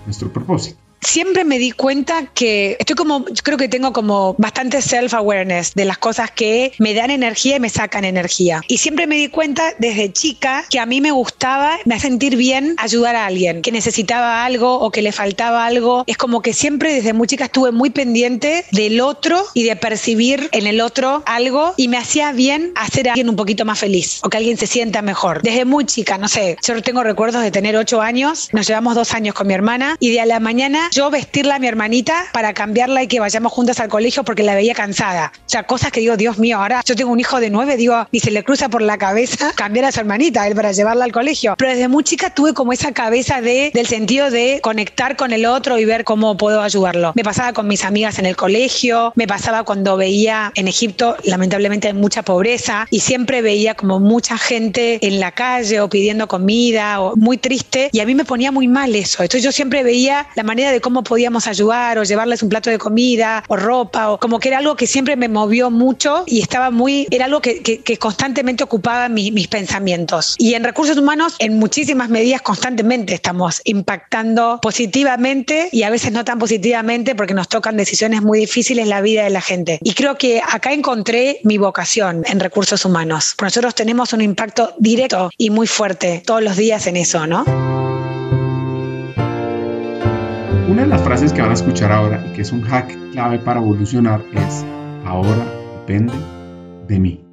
nuestro 0.06 0.32
propósito 0.32 0.83
siempre 1.04 1.44
me 1.44 1.58
di 1.58 1.70
cuenta 1.70 2.26
que 2.34 2.76
estoy 2.78 2.96
como, 2.96 3.26
yo 3.26 3.42
creo 3.42 3.58
que 3.58 3.68
tengo 3.68 3.92
como 3.92 4.34
bastante 4.38 4.80
self-awareness 4.80 5.74
de 5.74 5.84
las 5.84 5.98
cosas 5.98 6.30
que 6.30 6.72
me 6.78 6.94
dan 6.94 7.10
energía 7.10 7.56
y 7.56 7.60
me 7.60 7.68
sacan 7.68 8.04
energía. 8.04 8.60
Y 8.68 8.78
siempre 8.78 9.06
me 9.06 9.16
di 9.16 9.28
cuenta 9.28 9.72
desde 9.78 10.12
chica 10.12 10.64
que 10.70 10.78
a 10.78 10.86
mí 10.86 11.00
me 11.00 11.10
gustaba, 11.10 11.78
me 11.84 11.94
hace 11.94 12.04
sentir 12.14 12.36
bien 12.36 12.76
ayudar 12.76 13.16
a 13.16 13.24
alguien, 13.26 13.62
que 13.62 13.72
necesitaba 13.72 14.44
algo 14.44 14.78
o 14.78 14.90
que 14.90 15.00
le 15.00 15.10
faltaba 15.10 15.64
algo. 15.64 16.04
Es 16.06 16.18
como 16.18 16.42
que 16.42 16.52
siempre 16.52 16.92
desde 16.92 17.14
muy 17.14 17.26
chica 17.26 17.46
estuve 17.46 17.72
muy 17.72 17.90
pendiente 17.90 18.66
del 18.72 19.00
otro 19.00 19.42
y 19.54 19.62
de 19.64 19.74
percibir 19.74 20.48
en 20.52 20.66
el 20.66 20.82
otro 20.82 21.22
algo 21.24 21.72
y 21.78 21.88
me 21.88 21.96
hacía 21.96 22.32
bien 22.32 22.72
hacer 22.76 23.08
a 23.08 23.12
alguien 23.12 23.30
un 23.30 23.36
poquito 23.36 23.64
más 23.64 23.78
feliz 23.78 24.20
o 24.22 24.28
que 24.28 24.36
alguien 24.36 24.58
se 24.58 24.66
sienta 24.66 25.02
mejor. 25.02 25.40
Desde 25.42 25.64
muy 25.64 25.86
chica, 25.86 26.18
no 26.18 26.28
sé, 26.28 26.58
yo 26.62 26.82
tengo 26.82 27.02
recuerdos 27.02 27.42
de 27.42 27.50
tener 27.50 27.74
ocho 27.76 28.02
años, 28.02 28.50
nos 28.52 28.66
llevamos 28.66 28.94
dos 28.94 29.14
años 29.14 29.34
con 29.34 29.46
mi 29.46 29.54
hermana 29.54 29.96
y 29.98 30.10
de 30.10 30.20
a 30.20 30.26
la 30.26 30.40
mañana 30.40 30.90
yo 30.94 31.10
vestirla 31.10 31.56
a 31.56 31.58
mi 31.58 31.66
hermanita 31.66 32.24
para 32.32 32.54
cambiarla 32.54 33.02
y 33.02 33.08
que 33.08 33.18
vayamos 33.18 33.52
juntas 33.52 33.80
al 33.80 33.88
colegio 33.88 34.22
porque 34.22 34.44
la 34.44 34.54
veía 34.54 34.74
cansada. 34.74 35.32
O 35.34 35.48
sea, 35.48 35.64
cosas 35.64 35.90
que 35.90 35.98
digo, 35.98 36.16
Dios 36.16 36.38
mío, 36.38 36.58
ahora 36.58 36.82
yo 36.84 36.94
tengo 36.94 37.10
un 37.10 37.18
hijo 37.18 37.40
de 37.40 37.50
nueve, 37.50 37.76
digo, 37.76 38.06
y 38.12 38.20
se 38.20 38.30
le 38.30 38.44
cruza 38.44 38.68
por 38.68 38.80
la 38.80 38.96
cabeza 38.96 39.52
cambiar 39.56 39.86
a 39.86 39.92
su 39.92 39.98
hermanita 40.00 40.46
él 40.46 40.54
para 40.54 40.70
llevarla 40.70 41.04
al 41.04 41.10
colegio. 41.10 41.56
Pero 41.58 41.72
desde 41.72 41.88
muy 41.88 42.04
chica 42.04 42.30
tuve 42.30 42.54
como 42.54 42.72
esa 42.72 42.92
cabeza 42.92 43.40
de, 43.40 43.72
del 43.74 43.88
sentido 43.88 44.30
de 44.30 44.60
conectar 44.62 45.16
con 45.16 45.32
el 45.32 45.46
otro 45.46 45.78
y 45.78 45.84
ver 45.84 46.04
cómo 46.04 46.36
puedo 46.36 46.62
ayudarlo. 46.62 47.12
Me 47.16 47.24
pasaba 47.24 47.52
con 47.52 47.66
mis 47.66 47.84
amigas 47.84 48.20
en 48.20 48.26
el 48.26 48.36
colegio, 48.36 49.12
me 49.16 49.26
pasaba 49.26 49.64
cuando 49.64 49.96
veía 49.96 50.52
en 50.54 50.68
Egipto, 50.68 51.16
lamentablemente, 51.24 51.92
mucha 51.92 52.22
pobreza 52.22 52.86
y 52.90 53.00
siempre 53.00 53.42
veía 53.42 53.74
como 53.74 53.98
mucha 53.98 54.38
gente 54.38 55.04
en 55.04 55.18
la 55.18 55.32
calle 55.32 55.80
o 55.80 55.88
pidiendo 55.88 56.28
comida 56.28 57.00
o 57.00 57.16
muy 57.16 57.36
triste 57.36 57.90
y 57.90 57.98
a 57.98 58.06
mí 58.06 58.14
me 58.14 58.24
ponía 58.24 58.52
muy 58.52 58.68
mal 58.68 58.94
eso. 58.94 59.24
Entonces 59.24 59.42
yo 59.42 59.50
siempre 59.50 59.82
veía 59.82 60.28
la 60.36 60.44
manera 60.44 60.70
de 60.70 60.83
cómo 60.84 61.02
podíamos 61.02 61.46
ayudar 61.46 61.98
o 61.98 62.04
llevarles 62.04 62.42
un 62.42 62.50
plato 62.50 62.68
de 62.68 62.76
comida 62.76 63.42
o 63.48 63.56
ropa, 63.56 64.10
o 64.10 64.20
como 64.20 64.38
que 64.38 64.48
era 64.48 64.58
algo 64.58 64.76
que 64.76 64.86
siempre 64.86 65.16
me 65.16 65.28
movió 65.28 65.70
mucho 65.70 66.24
y 66.26 66.42
estaba 66.42 66.70
muy, 66.70 67.08
era 67.10 67.24
algo 67.24 67.40
que, 67.40 67.62
que, 67.62 67.96
constantemente 67.96 68.62
ocupaba 68.62 69.08
mis 69.08 69.48
pensamientos. 69.48 70.34
Y 70.36 70.52
en 70.52 70.62
recursos 70.62 70.98
humanos, 70.98 71.36
en 71.38 71.58
muchísimas 71.58 72.10
medidas, 72.10 72.42
constantemente 72.42 73.14
estamos 73.14 73.62
impactando 73.64 74.58
positivamente 74.60 75.70
y 75.72 75.84
a 75.84 75.90
veces 75.90 76.12
no 76.12 76.22
tan 76.22 76.38
positivamente 76.38 77.14
porque 77.14 77.32
nos 77.32 77.48
tocan 77.48 77.78
decisiones 77.78 78.20
muy 78.20 78.40
difíciles 78.40 78.86
la 78.86 79.00
vida 79.00 79.24
de 79.24 79.30
la 79.30 79.40
gente. 79.40 79.78
Y 79.82 79.94
creo 79.94 80.18
que 80.18 80.42
acá 80.46 80.74
encontré 80.74 81.40
mi 81.44 81.56
vocación 81.56 82.24
en 82.26 82.40
recursos 82.40 82.84
humanos. 82.84 83.36
Nosotros 83.40 83.74
tenemos 83.74 84.12
un 84.12 84.20
impacto 84.20 84.74
directo 84.78 85.30
y 85.38 85.48
muy 85.48 85.66
fuerte 85.66 86.22
todos 86.26 86.42
los 86.42 86.56
días 86.58 86.86
en 86.86 86.98
eso, 86.98 87.26
¿no? 87.26 87.83
Una 90.66 90.82
de 90.82 90.88
las 90.88 91.02
frases 91.02 91.32
que 91.32 91.42
van 91.42 91.50
a 91.50 91.54
escuchar 91.54 91.92
ahora 91.92 92.24
y 92.26 92.32
que 92.32 92.40
es 92.40 92.50
un 92.50 92.62
hack 92.62 92.96
clave 93.12 93.38
para 93.38 93.60
evolucionar 93.60 94.22
es, 94.32 94.64
ahora 95.04 95.44
depende 95.80 96.14
de 96.88 96.98
mí. 96.98 97.23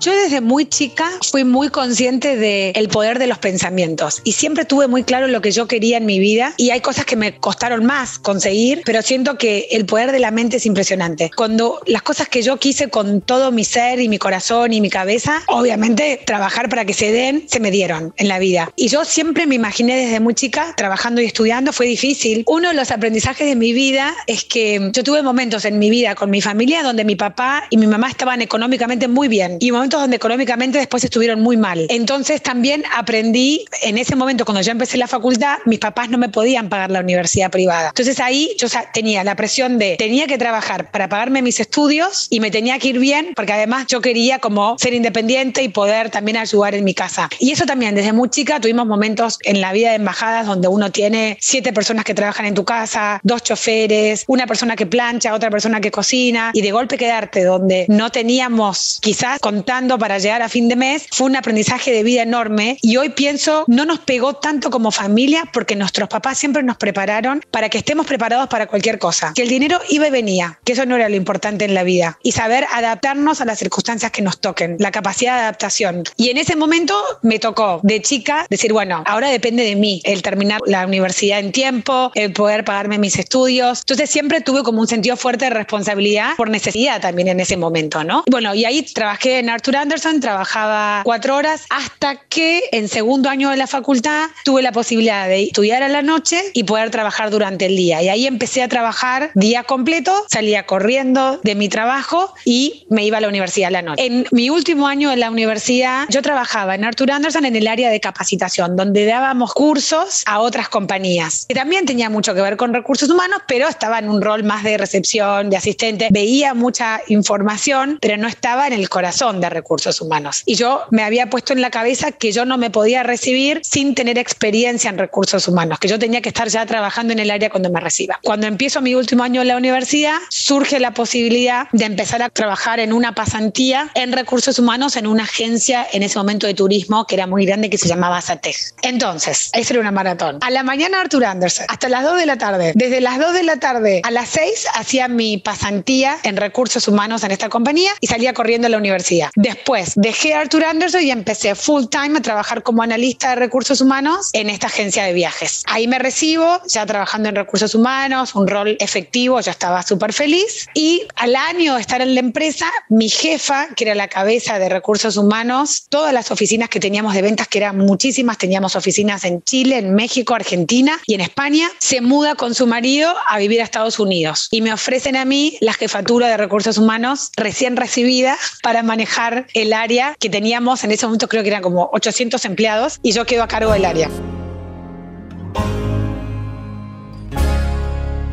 Yo 0.00 0.14
desde 0.14 0.40
muy 0.40 0.66
chica 0.66 1.10
fui 1.30 1.44
muy 1.44 1.68
consciente 1.68 2.36
del 2.36 2.88
poder 2.88 3.18
de 3.18 3.26
los 3.26 3.38
pensamientos 3.38 4.20
y 4.24 4.32
siempre 4.32 4.64
tuve 4.64 4.88
muy 4.88 5.04
claro 5.04 5.26
lo 5.26 5.40
que 5.40 5.50
yo 5.50 5.66
quería 5.66 5.96
en 5.96 6.06
mi 6.06 6.18
vida 6.18 6.54
y 6.56 6.70
hay 6.70 6.80
cosas 6.80 7.04
que 7.06 7.16
me 7.16 7.38
costaron 7.38 7.84
más 7.84 8.18
conseguir, 8.18 8.82
pero 8.84 9.02
siento 9.02 9.38
que 9.38 9.68
el 9.70 9.86
poder 9.86 10.12
de 10.12 10.18
la 10.18 10.30
mente 10.30 10.58
es 10.58 10.66
impresionante. 10.66 11.30
Cuando 11.34 11.80
las 11.86 12.02
cosas 12.02 12.28
que 12.28 12.42
yo 12.42 12.58
quise 12.58 12.88
con 12.88 13.20
todo 13.20 13.50
mi 13.52 13.64
ser 13.64 14.00
y 14.00 14.08
mi 14.08 14.18
corazón 14.18 14.72
y 14.72 14.80
mi 14.80 14.90
cabeza, 14.90 15.42
obviamente 15.48 16.20
trabajar 16.24 16.68
para 16.68 16.84
que 16.84 16.92
se 16.92 17.10
den, 17.10 17.44
se 17.48 17.58
me 17.58 17.70
dieron 17.70 18.12
en 18.16 18.28
la 18.28 18.38
vida. 18.38 18.70
Y 18.76 18.88
yo 18.88 19.04
siempre 19.04 19.46
me 19.46 19.54
imaginé 19.54 19.96
desde 19.96 20.20
muy 20.20 20.34
chica 20.34 20.74
trabajando 20.76 21.20
y 21.20 21.24
estudiando, 21.24 21.72
fue 21.72 21.86
difícil. 21.86 22.44
Uno 22.46 22.68
de 22.68 22.74
los 22.74 22.90
aprendizajes 22.90 23.46
de 23.46 23.56
mi 23.56 23.72
vida 23.72 24.14
es 24.26 24.44
que 24.44 24.90
yo 24.92 25.02
tuve 25.02 25.22
momentos 25.22 25.64
en 25.64 25.78
mi 25.78 25.90
vida 25.90 26.14
con 26.14 26.30
mi 26.30 26.42
familia 26.42 26.82
donde 26.82 27.04
mi 27.04 27.16
papá 27.16 27.64
y 27.70 27.78
mi 27.78 27.86
mamá 27.86 28.10
estaban 28.10 28.42
económicamente 28.42 29.08
muy 29.08 29.28
bien 29.28 29.56
y 29.60 29.70
momentos 29.86 30.00
donde 30.00 30.16
económicamente 30.16 30.78
después 30.78 31.04
estuvieron 31.04 31.40
muy 31.40 31.56
mal. 31.56 31.86
Entonces 31.90 32.42
también 32.42 32.82
aprendí, 32.96 33.66
en 33.82 33.98
ese 33.98 34.16
momento 34.16 34.44
cuando 34.44 34.60
yo 34.60 34.72
empecé 34.72 34.96
la 34.98 35.06
facultad, 35.06 35.58
mis 35.64 35.78
papás 35.78 36.10
no 36.10 36.18
me 36.18 36.28
podían 36.28 36.68
pagar 36.68 36.90
la 36.90 36.98
universidad 36.98 37.52
privada. 37.52 37.90
Entonces 37.90 38.18
ahí 38.18 38.56
yo 38.58 38.66
tenía 38.92 39.22
la 39.22 39.36
presión 39.36 39.78
de, 39.78 39.94
tenía 39.96 40.26
que 40.26 40.38
trabajar 40.38 40.90
para 40.90 41.08
pagarme 41.08 41.40
mis 41.40 41.60
estudios 41.60 42.26
y 42.30 42.40
me 42.40 42.50
tenía 42.50 42.80
que 42.80 42.88
ir 42.88 42.98
bien, 42.98 43.32
porque 43.36 43.52
además 43.52 43.86
yo 43.86 44.00
quería 44.00 44.40
como 44.40 44.76
ser 44.76 44.92
independiente 44.92 45.62
y 45.62 45.68
poder 45.68 46.10
también 46.10 46.36
ayudar 46.36 46.74
en 46.74 46.82
mi 46.82 46.94
casa. 46.94 47.28
Y 47.38 47.52
eso 47.52 47.64
también, 47.64 47.94
desde 47.94 48.12
muy 48.12 48.28
chica 48.28 48.58
tuvimos 48.58 48.86
momentos 48.88 49.38
en 49.44 49.60
la 49.60 49.72
vida 49.72 49.90
de 49.90 49.96
embajadas 49.96 50.48
donde 50.48 50.66
uno 50.66 50.90
tiene 50.90 51.38
siete 51.40 51.72
personas 51.72 52.04
que 52.04 52.14
trabajan 52.14 52.46
en 52.46 52.54
tu 52.54 52.64
casa, 52.64 53.20
dos 53.22 53.44
choferes, 53.44 54.24
una 54.26 54.48
persona 54.48 54.74
que 54.74 54.86
plancha, 54.86 55.32
otra 55.32 55.48
persona 55.48 55.80
que 55.80 55.92
cocina, 55.92 56.50
y 56.54 56.62
de 56.62 56.72
golpe 56.72 56.98
quedarte 56.98 57.44
donde 57.44 57.86
no 57.88 58.10
teníamos 58.10 58.98
quizás 59.00 59.38
para 59.76 60.16
llegar 60.16 60.40
a 60.40 60.48
fin 60.48 60.70
de 60.70 60.76
mes 60.76 61.06
fue 61.12 61.26
un 61.26 61.36
aprendizaje 61.36 61.92
de 61.92 62.02
vida 62.02 62.22
enorme 62.22 62.78
y 62.80 62.96
hoy 62.96 63.10
pienso 63.10 63.64
no 63.66 63.84
nos 63.84 63.98
pegó 63.98 64.32
tanto 64.32 64.70
como 64.70 64.90
familia 64.90 65.44
porque 65.52 65.76
nuestros 65.76 66.08
papás 66.08 66.38
siempre 66.38 66.62
nos 66.62 66.78
prepararon 66.78 67.42
para 67.50 67.68
que 67.68 67.76
estemos 67.76 68.06
preparados 68.06 68.48
para 68.48 68.68
cualquier 68.68 68.98
cosa, 68.98 69.32
que 69.34 69.42
el 69.42 69.50
dinero 69.50 69.78
iba 69.90 70.08
y 70.08 70.10
venía, 70.10 70.58
que 70.64 70.72
eso 70.72 70.86
no 70.86 70.96
era 70.96 71.10
lo 71.10 71.16
importante 71.16 71.66
en 71.66 71.74
la 71.74 71.82
vida 71.82 72.18
y 72.22 72.32
saber 72.32 72.66
adaptarnos 72.72 73.42
a 73.42 73.44
las 73.44 73.58
circunstancias 73.58 74.10
que 74.10 74.22
nos 74.22 74.40
toquen, 74.40 74.76
la 74.78 74.90
capacidad 74.90 75.34
de 75.34 75.42
adaptación. 75.42 76.04
Y 76.16 76.30
en 76.30 76.38
ese 76.38 76.56
momento 76.56 76.94
me 77.22 77.38
tocó 77.38 77.80
de 77.82 78.00
chica 78.00 78.46
decir, 78.48 78.72
bueno, 78.72 79.04
ahora 79.06 79.28
depende 79.28 79.62
de 79.62 79.76
mí 79.76 80.00
el 80.04 80.22
terminar 80.22 80.62
la 80.64 80.86
universidad 80.86 81.38
en 81.38 81.52
tiempo, 81.52 82.12
el 82.14 82.32
poder 82.32 82.64
pagarme 82.64 82.96
mis 82.96 83.18
estudios. 83.18 83.80
Entonces 83.80 84.08
siempre 84.08 84.40
tuve 84.40 84.62
como 84.62 84.80
un 84.80 84.88
sentido 84.88 85.18
fuerte 85.18 85.44
de 85.44 85.50
responsabilidad 85.50 86.34
por 86.38 86.48
necesidad 86.48 87.02
también 87.02 87.28
en 87.28 87.40
ese 87.40 87.58
momento, 87.58 88.04
¿no? 88.04 88.24
Bueno, 88.30 88.54
y 88.54 88.64
ahí 88.64 88.80
trabajé 88.80 89.40
en 89.40 89.50
Arthur 89.66 89.78
Anderson, 89.78 90.20
trabajaba 90.20 91.00
cuatro 91.02 91.34
horas 91.34 91.64
hasta 91.70 92.14
que 92.14 92.62
en 92.70 92.86
segundo 92.88 93.28
año 93.28 93.50
de 93.50 93.56
la 93.56 93.66
facultad 93.66 94.28
tuve 94.44 94.62
la 94.62 94.70
posibilidad 94.70 95.26
de 95.26 95.42
estudiar 95.42 95.82
a 95.82 95.88
la 95.88 96.02
noche 96.02 96.40
y 96.52 96.62
poder 96.62 96.90
trabajar 96.90 97.30
durante 97.30 97.66
el 97.66 97.74
día. 97.74 98.00
Y 98.00 98.08
ahí 98.08 98.28
empecé 98.28 98.62
a 98.62 98.68
trabajar 98.68 99.32
día 99.34 99.64
completo, 99.64 100.14
salía 100.28 100.66
corriendo 100.66 101.40
de 101.42 101.56
mi 101.56 101.68
trabajo 101.68 102.32
y 102.44 102.86
me 102.90 103.04
iba 103.04 103.18
a 103.18 103.20
la 103.20 103.26
universidad 103.26 103.66
a 103.66 103.70
la 103.72 103.82
noche. 103.82 104.06
En 104.06 104.28
mi 104.30 104.50
último 104.50 104.86
año 104.86 105.10
en 105.10 105.18
la 105.18 105.32
universidad, 105.32 106.06
yo 106.10 106.22
trabajaba 106.22 106.76
en 106.76 106.84
Arthur 106.84 107.10
Anderson 107.10 107.44
en 107.44 107.56
el 107.56 107.66
área 107.66 107.90
de 107.90 107.98
capacitación, 107.98 108.76
donde 108.76 109.04
dábamos 109.04 109.52
cursos 109.52 110.22
a 110.26 110.38
otras 110.38 110.68
compañías, 110.68 111.44
que 111.48 111.56
también 111.56 111.86
tenía 111.86 112.08
mucho 112.08 112.36
que 112.36 112.40
ver 112.40 112.56
con 112.56 112.72
recursos 112.72 113.10
humanos, 113.10 113.40
pero 113.48 113.66
estaba 113.66 113.98
en 113.98 114.10
un 114.10 114.22
rol 114.22 114.44
más 114.44 114.62
de 114.62 114.78
recepción, 114.78 115.50
de 115.50 115.56
asistente. 115.56 116.06
Veía 116.12 116.54
mucha 116.54 117.00
información, 117.08 117.98
pero 118.00 118.16
no 118.16 118.28
estaba 118.28 118.68
en 118.68 118.72
el 118.72 118.88
corazón 118.88 119.40
de 119.40 119.55
recursos 119.56 120.00
humanos. 120.00 120.42
Y 120.46 120.54
yo 120.54 120.82
me 120.90 121.02
había 121.02 121.28
puesto 121.30 121.52
en 121.52 121.60
la 121.60 121.70
cabeza 121.70 122.12
que 122.12 122.32
yo 122.32 122.44
no 122.44 122.58
me 122.58 122.70
podía 122.70 123.02
recibir 123.02 123.60
sin 123.64 123.94
tener 123.94 124.18
experiencia 124.18 124.90
en 124.90 124.98
recursos 124.98 125.48
humanos, 125.48 125.78
que 125.78 125.88
yo 125.88 125.98
tenía 125.98 126.20
que 126.20 126.28
estar 126.28 126.48
ya 126.48 126.64
trabajando 126.66 127.12
en 127.12 127.18
el 127.18 127.30
área 127.30 127.50
cuando 127.50 127.70
me 127.70 127.80
reciba. 127.80 128.20
Cuando 128.22 128.46
empiezo 128.46 128.80
mi 128.80 128.94
último 128.94 129.22
año 129.24 129.42
en 129.42 129.48
la 129.48 129.56
universidad, 129.56 130.18
surge 130.28 130.78
la 130.78 130.92
posibilidad 130.92 131.68
de 131.72 131.84
empezar 131.84 132.22
a 132.22 132.28
trabajar 132.28 132.80
en 132.80 132.92
una 132.92 133.14
pasantía 133.14 133.90
en 133.94 134.12
recursos 134.12 134.58
humanos 134.58 134.96
en 134.96 135.06
una 135.06 135.24
agencia 135.24 135.86
en 135.92 136.02
ese 136.02 136.18
momento 136.18 136.46
de 136.46 136.54
turismo 136.54 137.06
que 137.06 137.14
era 137.14 137.26
muy 137.26 137.46
grande 137.46 137.70
que 137.70 137.78
se 137.78 137.88
llamaba 137.88 138.20
SATEG. 138.20 138.56
Entonces, 138.82 139.50
esa 139.52 139.72
era 139.74 139.80
una 139.80 139.90
maratón. 139.90 140.38
A 140.42 140.50
la 140.50 140.62
mañana 140.62 141.00
Arthur 141.00 141.24
Anderson, 141.24 141.66
hasta 141.68 141.88
las 141.88 142.04
2 142.04 142.18
de 142.18 142.26
la 142.26 142.38
tarde. 142.38 142.72
Desde 142.74 143.00
las 143.00 143.18
2 143.18 143.32
de 143.32 143.42
la 143.42 143.56
tarde 143.56 144.00
a 144.04 144.10
las 144.10 144.28
6 144.30 144.66
hacía 144.74 145.08
mi 145.08 145.38
pasantía 145.38 146.18
en 146.22 146.36
recursos 146.36 146.88
humanos 146.88 147.24
en 147.24 147.30
esta 147.30 147.48
compañía 147.48 147.92
y 148.00 148.06
salía 148.06 148.32
corriendo 148.32 148.66
a 148.66 148.70
la 148.70 148.78
universidad. 148.78 149.30
Después 149.46 149.92
dejé 149.94 150.34
a 150.34 150.40
Arthur 150.40 150.64
Anderson 150.64 151.02
y 151.02 151.12
empecé 151.12 151.54
full 151.54 151.84
time 151.84 152.18
a 152.18 152.20
trabajar 152.20 152.64
como 152.64 152.82
analista 152.82 153.30
de 153.30 153.36
recursos 153.36 153.80
humanos 153.80 154.30
en 154.32 154.50
esta 154.50 154.66
agencia 154.66 155.04
de 155.04 155.12
viajes. 155.12 155.62
Ahí 155.66 155.86
me 155.86 156.00
recibo, 156.00 156.60
ya 156.66 156.84
trabajando 156.84 157.28
en 157.28 157.36
recursos 157.36 157.72
humanos, 157.76 158.34
un 158.34 158.48
rol 158.48 158.76
efectivo, 158.80 159.38
ya 159.40 159.52
estaba 159.52 159.84
súper 159.84 160.12
feliz. 160.12 160.66
Y 160.74 161.06
al 161.14 161.36
año 161.36 161.76
de 161.76 161.80
estar 161.80 162.00
en 162.00 162.16
la 162.16 162.20
empresa, 162.22 162.66
mi 162.88 163.08
jefa, 163.08 163.68
que 163.76 163.84
era 163.84 163.94
la 163.94 164.08
cabeza 164.08 164.58
de 164.58 164.68
recursos 164.68 165.16
humanos, 165.16 165.86
todas 165.90 166.12
las 166.12 166.32
oficinas 166.32 166.68
que 166.68 166.80
teníamos 166.80 167.14
de 167.14 167.22
ventas, 167.22 167.46
que 167.46 167.58
eran 167.58 167.78
muchísimas, 167.78 168.38
teníamos 168.38 168.74
oficinas 168.74 169.22
en 169.22 169.44
Chile, 169.44 169.78
en 169.78 169.94
México, 169.94 170.34
Argentina 170.34 170.98
y 171.06 171.14
en 171.14 171.20
España, 171.20 171.70
se 171.78 172.00
muda 172.00 172.34
con 172.34 172.52
su 172.52 172.66
marido 172.66 173.14
a 173.28 173.38
vivir 173.38 173.60
a 173.60 173.64
Estados 173.64 174.00
Unidos 174.00 174.48
y 174.50 174.60
me 174.60 174.72
ofrecen 174.72 175.14
a 175.14 175.24
mí 175.24 175.56
la 175.60 175.72
jefatura 175.72 176.26
de 176.26 176.36
recursos 176.36 176.78
humanos 176.78 177.30
recién 177.36 177.76
recibida 177.76 178.36
para 178.60 178.82
manejar 178.82 179.35
el 179.54 179.72
área 179.72 180.14
que 180.18 180.30
teníamos 180.30 180.84
en 180.84 180.92
ese 180.92 181.06
momento 181.06 181.28
creo 181.28 181.42
que 181.42 181.48
eran 181.48 181.62
como 181.62 181.90
800 181.92 182.44
empleados 182.44 183.00
y 183.02 183.12
yo 183.12 183.26
quedo 183.26 183.42
a 183.42 183.48
cargo 183.48 183.72
del 183.72 183.84
área. 183.84 184.08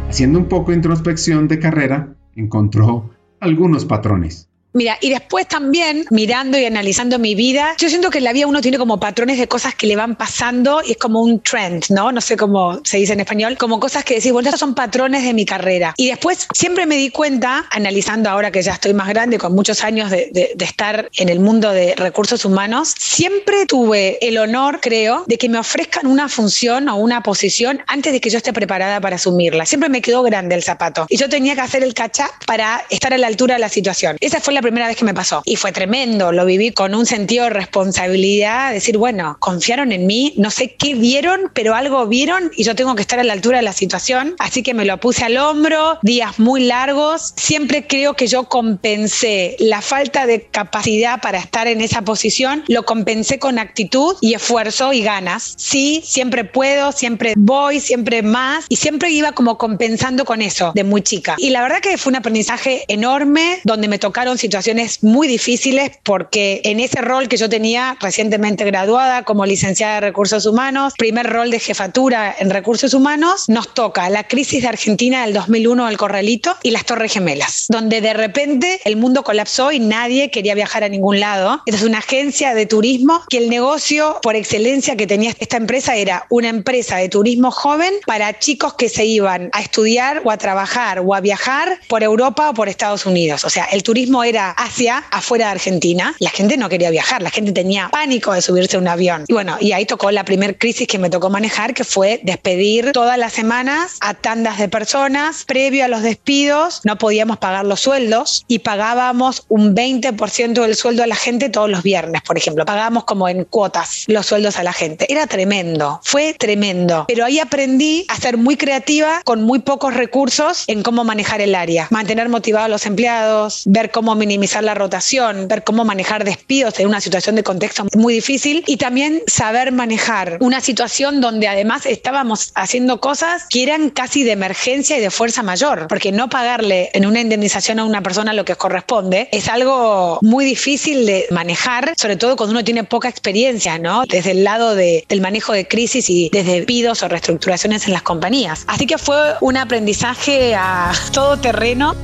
Haciendo 0.09 0.37
un 0.37 0.47
poco 0.47 0.71
de 0.71 0.77
introspección 0.77 1.47
de 1.47 1.59
carrera, 1.59 2.15
encontró 2.35 3.09
algunos 3.39 3.85
patrones. 3.85 4.49
Mira, 4.73 4.97
y 5.01 5.11
después 5.11 5.47
también 5.47 6.05
mirando 6.09 6.57
y 6.57 6.65
analizando 6.65 7.19
mi 7.19 7.35
vida, 7.35 7.75
yo 7.77 7.89
siento 7.89 8.09
que 8.09 8.17
en 8.17 8.23
la 8.23 8.33
vida 8.33 8.47
uno 8.47 8.59
tiene 8.59 8.79
como 8.79 8.99
patrones 8.99 9.37
de 9.37 9.47
cosas 9.47 9.75
que 9.75 9.85
le 9.85 9.95
van 9.95 10.15
pasando 10.15 10.81
y 10.83 10.91
es 10.91 10.97
como 10.97 11.21
un 11.21 11.41
trend, 11.41 11.85
¿no? 11.89 12.11
No 12.11 12.21
sé 12.21 12.37
cómo 12.37 12.81
se 12.83 12.97
dice 12.97 13.13
en 13.13 13.19
español, 13.19 13.55
como 13.57 13.79
cosas 13.79 14.03
que 14.03 14.15
decís, 14.15 14.31
bueno, 14.31 14.49
estos 14.49 14.59
son 14.59 14.73
patrones 14.73 15.23
de 15.23 15.33
mi 15.33 15.45
carrera. 15.45 15.93
Y 15.95 16.07
después 16.07 16.47
siempre 16.53 16.87
me 16.87 16.95
di 16.97 17.11
cuenta, 17.11 17.67
analizando 17.69 18.31
ahora 18.31 18.51
que 18.51 18.63
ya 18.63 18.73
estoy 18.73 18.95
más 18.95 19.09
grande, 19.09 19.37
con 19.37 19.53
muchos 19.53 19.83
años 19.83 20.09
de, 20.09 20.31
de 20.33 20.65
estar 20.65 21.07
en 21.17 21.29
el 21.29 21.39
mundo 21.39 21.69
de 21.71 21.93
recursos 21.95 22.43
humanos, 22.43 22.95
siempre 22.97 23.67
tuve 23.67 24.17
el 24.27 24.39
honor, 24.39 24.79
creo, 24.81 25.23
de 25.27 25.37
que 25.37 25.49
me 25.49 25.59
ofrezcan 25.59 26.07
una 26.07 26.29
función 26.29 26.89
o 26.89 26.95
una 26.95 27.21
posición 27.21 27.83
antes 27.85 28.11
de 28.11 28.19
que 28.19 28.31
yo 28.31 28.37
esté 28.37 28.53
preparada 28.53 28.99
para 28.99 29.17
asumirla. 29.17 29.67
Siempre 29.67 29.89
me 29.89 30.01
quedó 30.01 30.23
grande 30.23 30.55
el 30.55 30.63
zapato 30.63 31.05
y 31.09 31.17
yo 31.17 31.29
tenía 31.29 31.53
que 31.53 31.61
hacer 31.61 31.83
el 31.83 31.93
catch 31.93 32.21
up 32.21 32.45
para 32.47 32.83
estar 32.89 33.13
a 33.13 33.19
la 33.19 33.27
altura 33.27 33.53
de 33.53 33.59
la 33.59 33.69
situación. 33.69 34.17
Esa 34.19 34.39
fue 34.39 34.53
la 34.53 34.62
primera 34.63 34.87
vez 34.87 34.97
que 34.97 35.05
me 35.05 35.13
pasó. 35.13 35.41
Y 35.45 35.55
fue 35.55 35.71
tremendo, 35.71 36.31
lo 36.31 36.45
viví 36.45 36.71
con 36.71 36.95
un 36.95 37.05
sentido 37.05 37.45
de 37.45 37.51
responsabilidad, 37.51 38.71
decir, 38.71 38.97
bueno, 38.97 39.37
confiaron 39.39 39.91
en 39.91 40.07
mí, 40.07 40.33
no 40.37 40.49
sé 40.49 40.75
qué 40.75 40.95
vieron, 40.95 41.51
pero 41.53 41.75
algo 41.75 42.07
vieron 42.07 42.51
y 42.55 42.63
yo 42.63 42.75
tengo 42.75 42.95
que 42.95 43.01
estar 43.01 43.19
a 43.19 43.23
la 43.23 43.33
altura 43.33 43.57
de 43.57 43.63
la 43.63 43.73
situación. 43.73 44.35
Así 44.39 44.63
que 44.63 44.73
me 44.73 44.85
lo 44.85 44.99
puse 44.99 45.23
al 45.23 45.37
hombro, 45.37 45.99
días 46.01 46.39
muy 46.39 46.63
largos. 46.63 47.33
Siempre 47.35 47.85
creo 47.85 48.15
que 48.15 48.27
yo 48.27 48.45
compensé 48.45 49.55
la 49.59 49.81
falta 49.81 50.25
de 50.25 50.47
capacidad 50.47 51.21
para 51.21 51.37
estar 51.37 51.67
en 51.67 51.81
esa 51.81 52.01
posición, 52.01 52.63
lo 52.67 52.83
compensé 52.83 53.39
con 53.39 53.59
actitud 53.59 54.15
y 54.21 54.33
esfuerzo 54.33 54.93
y 54.93 55.01
ganas. 55.01 55.53
Sí, 55.57 56.01
siempre 56.05 56.45
puedo, 56.45 56.91
siempre 56.91 57.33
voy, 57.35 57.79
siempre 57.79 58.21
más 58.23 58.65
y 58.69 58.77
siempre 58.77 59.11
iba 59.11 59.33
como 59.33 59.57
compensando 59.57 60.25
con 60.25 60.41
eso 60.41 60.71
de 60.73 60.83
muy 60.83 61.01
chica. 61.01 61.35
Y 61.37 61.49
la 61.49 61.61
verdad 61.61 61.81
que 61.81 61.97
fue 61.97 62.11
un 62.11 62.17
aprendizaje 62.17 62.85
enorme 62.87 63.59
donde 63.63 63.87
me 63.87 63.99
tocaron 63.99 64.37
situaciones 64.37 64.52
situaciones 64.53 65.01
muy 65.01 65.27
difíciles 65.27 65.93
porque 66.03 66.61
en 66.63 66.79
ese 66.79 67.01
rol 67.01 67.27
que 67.27 67.37
yo 67.37 67.49
tenía 67.49 67.97
recientemente 67.99 68.63
graduada 68.65 69.23
como 69.23 69.47
licenciada 69.47 69.95
de 69.95 70.01
recursos 70.01 70.45
humanos, 70.45 70.93
primer 70.95 71.25
rol 71.25 71.49
de 71.49 71.59
jefatura 71.59 72.35
en 72.37 72.51
recursos 72.51 72.93
humanos, 72.93 73.49
nos 73.49 73.73
toca 73.73 74.07
la 74.11 74.27
crisis 74.27 74.61
de 74.61 74.67
Argentina 74.67 75.25
del 75.25 75.33
2001 75.33 75.87
del 75.87 75.97
Corralito 75.97 76.55
y 76.61 76.69
las 76.69 76.85
Torres 76.85 77.13
Gemelas, 77.13 77.65
donde 77.69 77.99
de 77.99 78.13
repente 78.13 78.79
el 78.85 78.95
mundo 78.95 79.23
colapsó 79.23 79.71
y 79.71 79.79
nadie 79.79 80.29
quería 80.29 80.53
viajar 80.53 80.83
a 80.83 80.89
ningún 80.89 81.19
lado. 81.19 81.63
Esta 81.65 81.79
es 81.79 81.83
una 81.83 81.97
agencia 81.97 82.53
de 82.53 82.67
turismo 82.67 83.23
que 83.29 83.39
el 83.39 83.49
negocio 83.49 84.19
por 84.21 84.35
excelencia 84.35 84.95
que 84.95 85.07
tenía 85.07 85.33
esta 85.39 85.57
empresa 85.57 85.95
era 85.95 86.27
una 86.29 86.49
empresa 86.49 86.97
de 86.97 87.09
turismo 87.09 87.49
joven 87.49 87.91
para 88.05 88.37
chicos 88.37 88.75
que 88.75 88.87
se 88.87 89.03
iban 89.05 89.49
a 89.51 89.61
estudiar 89.61 90.21
o 90.23 90.29
a 90.29 90.37
trabajar 90.37 90.99
o 90.99 91.15
a 91.15 91.21
viajar 91.21 91.79
por 91.87 92.03
Europa 92.03 92.51
o 92.51 92.53
por 92.53 92.69
Estados 92.69 93.07
Unidos. 93.07 93.45
O 93.45 93.49
sea, 93.49 93.65
el 93.71 93.81
turismo 93.81 94.23
era 94.23 94.42
hacia 94.51 94.99
afuera 95.11 95.45
de 95.47 95.51
Argentina. 95.53 96.15
La 96.19 96.29
gente 96.29 96.57
no 96.57 96.69
quería 96.69 96.89
viajar, 96.89 97.21
la 97.21 97.29
gente 97.29 97.51
tenía 97.51 97.89
pánico 97.89 98.33
de 98.33 98.41
subirse 98.41 98.77
a 98.77 98.79
un 98.79 98.87
avión. 98.87 99.25
Y 99.27 99.33
bueno, 99.33 99.57
y 99.59 99.71
ahí 99.71 99.85
tocó 99.85 100.11
la 100.11 100.25
primer 100.25 100.57
crisis 100.57 100.87
que 100.87 100.99
me 100.99 101.09
tocó 101.09 101.29
manejar, 101.29 101.73
que 101.73 101.83
fue 101.83 102.19
despedir 102.23 102.91
todas 102.91 103.17
las 103.17 103.33
semanas 103.33 103.97
a 104.01 104.13
tandas 104.13 104.57
de 104.57 104.69
personas. 104.69 105.43
Previo 105.45 105.85
a 105.85 105.87
los 105.87 106.01
despidos 106.01 106.81
no 106.83 106.97
podíamos 106.97 107.37
pagar 107.37 107.65
los 107.65 107.81
sueldos 107.81 108.45
y 108.47 108.59
pagábamos 108.59 109.45
un 109.49 109.75
20% 109.75 110.61
del 110.61 110.75
sueldo 110.75 111.03
a 111.03 111.07
la 111.07 111.15
gente 111.15 111.49
todos 111.49 111.69
los 111.69 111.83
viernes, 111.83 112.21
por 112.21 112.37
ejemplo. 112.37 112.65
Pagábamos 112.65 113.03
como 113.05 113.29
en 113.29 113.45
cuotas 113.45 114.05
los 114.07 114.25
sueldos 114.25 114.57
a 114.57 114.63
la 114.63 114.73
gente. 114.73 115.05
Era 115.11 115.27
tremendo, 115.27 115.99
fue 116.03 116.33
tremendo. 116.33 117.05
Pero 117.07 117.25
ahí 117.25 117.39
aprendí 117.39 118.05
a 118.09 118.15
ser 118.17 118.37
muy 118.37 118.57
creativa 118.57 119.21
con 119.23 119.43
muy 119.43 119.59
pocos 119.59 119.93
recursos 119.93 120.63
en 120.67 120.83
cómo 120.83 121.03
manejar 121.03 121.41
el 121.41 121.55
área. 121.55 121.87
Mantener 121.89 122.29
motivados 122.29 122.65
a 122.65 122.69
los 122.69 122.85
empleados, 122.85 123.63
ver 123.65 123.91
cómo 123.91 124.15
minimizar 124.15 124.32
minimizar 124.33 124.63
la 124.63 124.73
rotación, 124.73 125.47
ver 125.47 125.63
cómo 125.63 125.85
manejar 125.85 126.23
despidos 126.23 126.79
en 126.79 126.87
una 126.87 126.99
situación 126.99 127.35
de 127.35 127.43
contexto 127.43 127.85
muy 127.95 128.15
difícil 128.15 128.63
y 128.65 128.77
también 128.77 129.21
saber 129.27 129.71
manejar 129.71 130.37
una 130.39 130.59
situación 130.59 131.21
donde 131.21 131.47
además 131.47 131.85
estábamos 131.85 132.51
haciendo 132.55 132.99
cosas 132.99 133.45
que 133.47 133.61
eran 133.61 133.91
casi 133.91 134.23
de 134.23 134.31
emergencia 134.31 134.97
y 134.97 135.01
de 135.01 135.11
fuerza 135.11 135.43
mayor, 135.43 135.87
porque 135.87 136.11
no 136.11 136.29
pagarle 136.29 136.89
en 136.93 137.05
una 137.05 137.21
indemnización 137.21 137.77
a 137.77 137.85
una 137.85 138.01
persona 138.01 138.33
lo 138.33 138.43
que 138.43 138.55
corresponde 138.55 139.29
es 139.31 139.49
algo 139.49 140.17
muy 140.23 140.45
difícil 140.45 141.05
de 141.05 141.27
manejar, 141.29 141.93
sobre 141.95 142.15
todo 142.15 142.35
cuando 142.35 142.53
uno 142.53 142.63
tiene 142.63 142.83
poca 142.83 143.09
experiencia, 143.09 143.77
¿no? 143.77 144.03
Desde 144.07 144.31
el 144.31 144.43
lado 144.43 144.73
de, 144.73 145.05
del 145.07 145.21
manejo 145.21 145.53
de 145.53 145.67
crisis 145.67 146.09
y 146.09 146.29
desde 146.33 146.55
despidos 146.55 147.03
o 147.03 147.07
reestructuraciones 147.07 147.85
en 147.85 147.93
las 147.93 148.01
compañías. 148.01 148.63
Así 148.65 148.87
que 148.87 148.97
fue 148.97 149.35
un 149.41 149.57
aprendizaje 149.57 150.55
a 150.55 150.91
todo 151.11 151.37
terreno. 151.37 151.95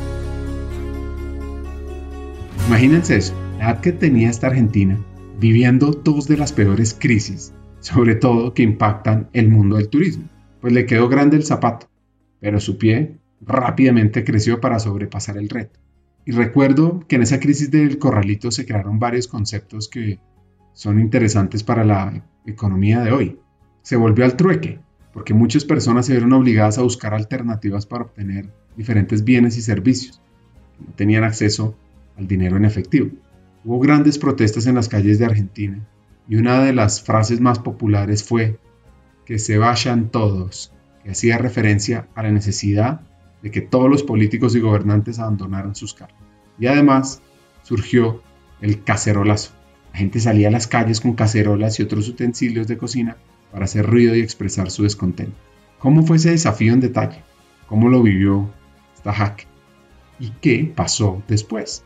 Imagínense 2.70 3.16
eso, 3.16 3.34
la 3.58 3.72
edad 3.72 3.82
que 3.82 3.92
tenía 3.92 4.30
esta 4.30 4.46
Argentina, 4.46 4.96
viviendo 5.40 5.90
dos 5.90 6.28
de 6.28 6.38
las 6.38 6.54
peores 6.54 6.94
crisis, 6.94 7.52
sobre 7.80 8.14
todo 8.14 8.54
que 8.54 8.62
impactan 8.62 9.28
el 9.34 9.50
mundo 9.50 9.78
del 9.78 9.90
turismo. 9.90 10.26
Pues 10.62 10.72
le 10.72 10.86
quedó 10.86 11.10
grande 11.10 11.36
el 11.36 11.44
zapato, 11.44 11.90
pero 12.40 12.60
su 12.60 12.78
pie 12.78 13.18
rápidamente 13.42 14.24
creció 14.24 14.62
para 14.62 14.78
sobrepasar 14.78 15.40
el 15.40 15.50
reto. 15.50 15.80
Y 16.26 16.32
recuerdo 16.32 17.04
que 17.08 17.16
en 17.16 17.24
esa 17.24 17.40
crisis 17.40 17.72
del 17.72 17.98
corralito 17.98 18.52
se 18.52 18.68
crearon 18.68 19.00
varios 19.00 19.28
conceptos 19.28 19.88
que 19.90 20.20
son 20.74 21.00
interesantes 21.00 21.64
para 21.64 21.84
la 21.84 22.24
economía 22.46 23.02
de 23.02 23.12
hoy. 23.12 23.40
Se 23.82 23.96
volvió 23.96 24.26
al 24.26 24.38
trueque, 24.38 24.80
porque 25.12 25.34
muchas 25.34 25.66
personas 25.66 26.06
se 26.06 26.12
vieron 26.12 26.34
obligadas 26.34 26.78
a 26.78 26.84
buscar 26.84 27.16
alternativas 27.16 27.88
para 27.88 28.04
obtener 28.04 28.54
diferentes 28.78 29.24
bienes 29.24 29.58
y 29.58 29.64
servicios. 29.64 30.22
No 30.80 30.94
tenían 30.94 31.24
acceso 31.24 31.76
al 32.20 32.28
dinero 32.28 32.58
en 32.58 32.66
efectivo. 32.66 33.10
Hubo 33.64 33.80
grandes 33.80 34.20
protestas 34.20 34.68
en 34.68 34.76
las 34.76 34.90
calles 34.90 35.18
de 35.20 35.26
Argentina 35.26 35.88
y 36.28 36.36
una 36.36 36.64
de 36.64 36.74
las 36.74 37.02
frases 37.02 37.40
más 37.42 37.60
populares 37.60 38.24
fue 38.24 38.60
que 39.26 39.40
se 39.40 39.58
vayan 39.58 40.10
todos, 40.10 40.72
que 41.04 41.12
hacía 41.12 41.38
referencia 41.38 42.08
a 42.16 42.24
la 42.24 42.32
necesidad 42.32 43.02
de 43.42 43.52
que 43.52 43.62
todos 43.62 43.90
los 43.90 44.04
políticos 44.04 44.56
y 44.56 44.60
gobernantes 44.60 45.20
abandonaran 45.20 45.76
sus 45.76 45.94
cargos. 45.94 46.18
Y 46.60 46.68
además 46.68 47.22
surgió 47.64 48.22
el 48.62 48.84
cacerolazo. 48.84 49.52
La 49.94 50.00
gente 50.00 50.20
salía 50.20 50.50
a 50.50 50.52
las 50.52 50.68
calles 50.68 51.02
con 51.02 51.14
cacerolas 51.14 51.80
y 51.80 51.84
otros 51.84 52.08
utensilios 52.10 52.68
de 52.68 52.78
cocina 52.78 53.18
para 53.52 53.66
hacer 53.66 53.86
ruido 53.86 54.16
y 54.16 54.22
expresar 54.22 54.70
su 54.70 54.84
descontento. 54.84 55.38
¿Cómo 55.80 56.04
fue 56.04 56.18
ese 56.18 56.32
desafío 56.32 56.74
en 56.74 56.82
detalle? 56.82 57.24
¿Cómo 57.68 57.90
lo 57.90 58.04
vivió 58.04 58.50
esta 58.96 59.14
jaque? 59.14 59.46
¿Y 60.20 60.32
qué 60.42 60.72
pasó 60.76 61.24
después? 61.28 61.84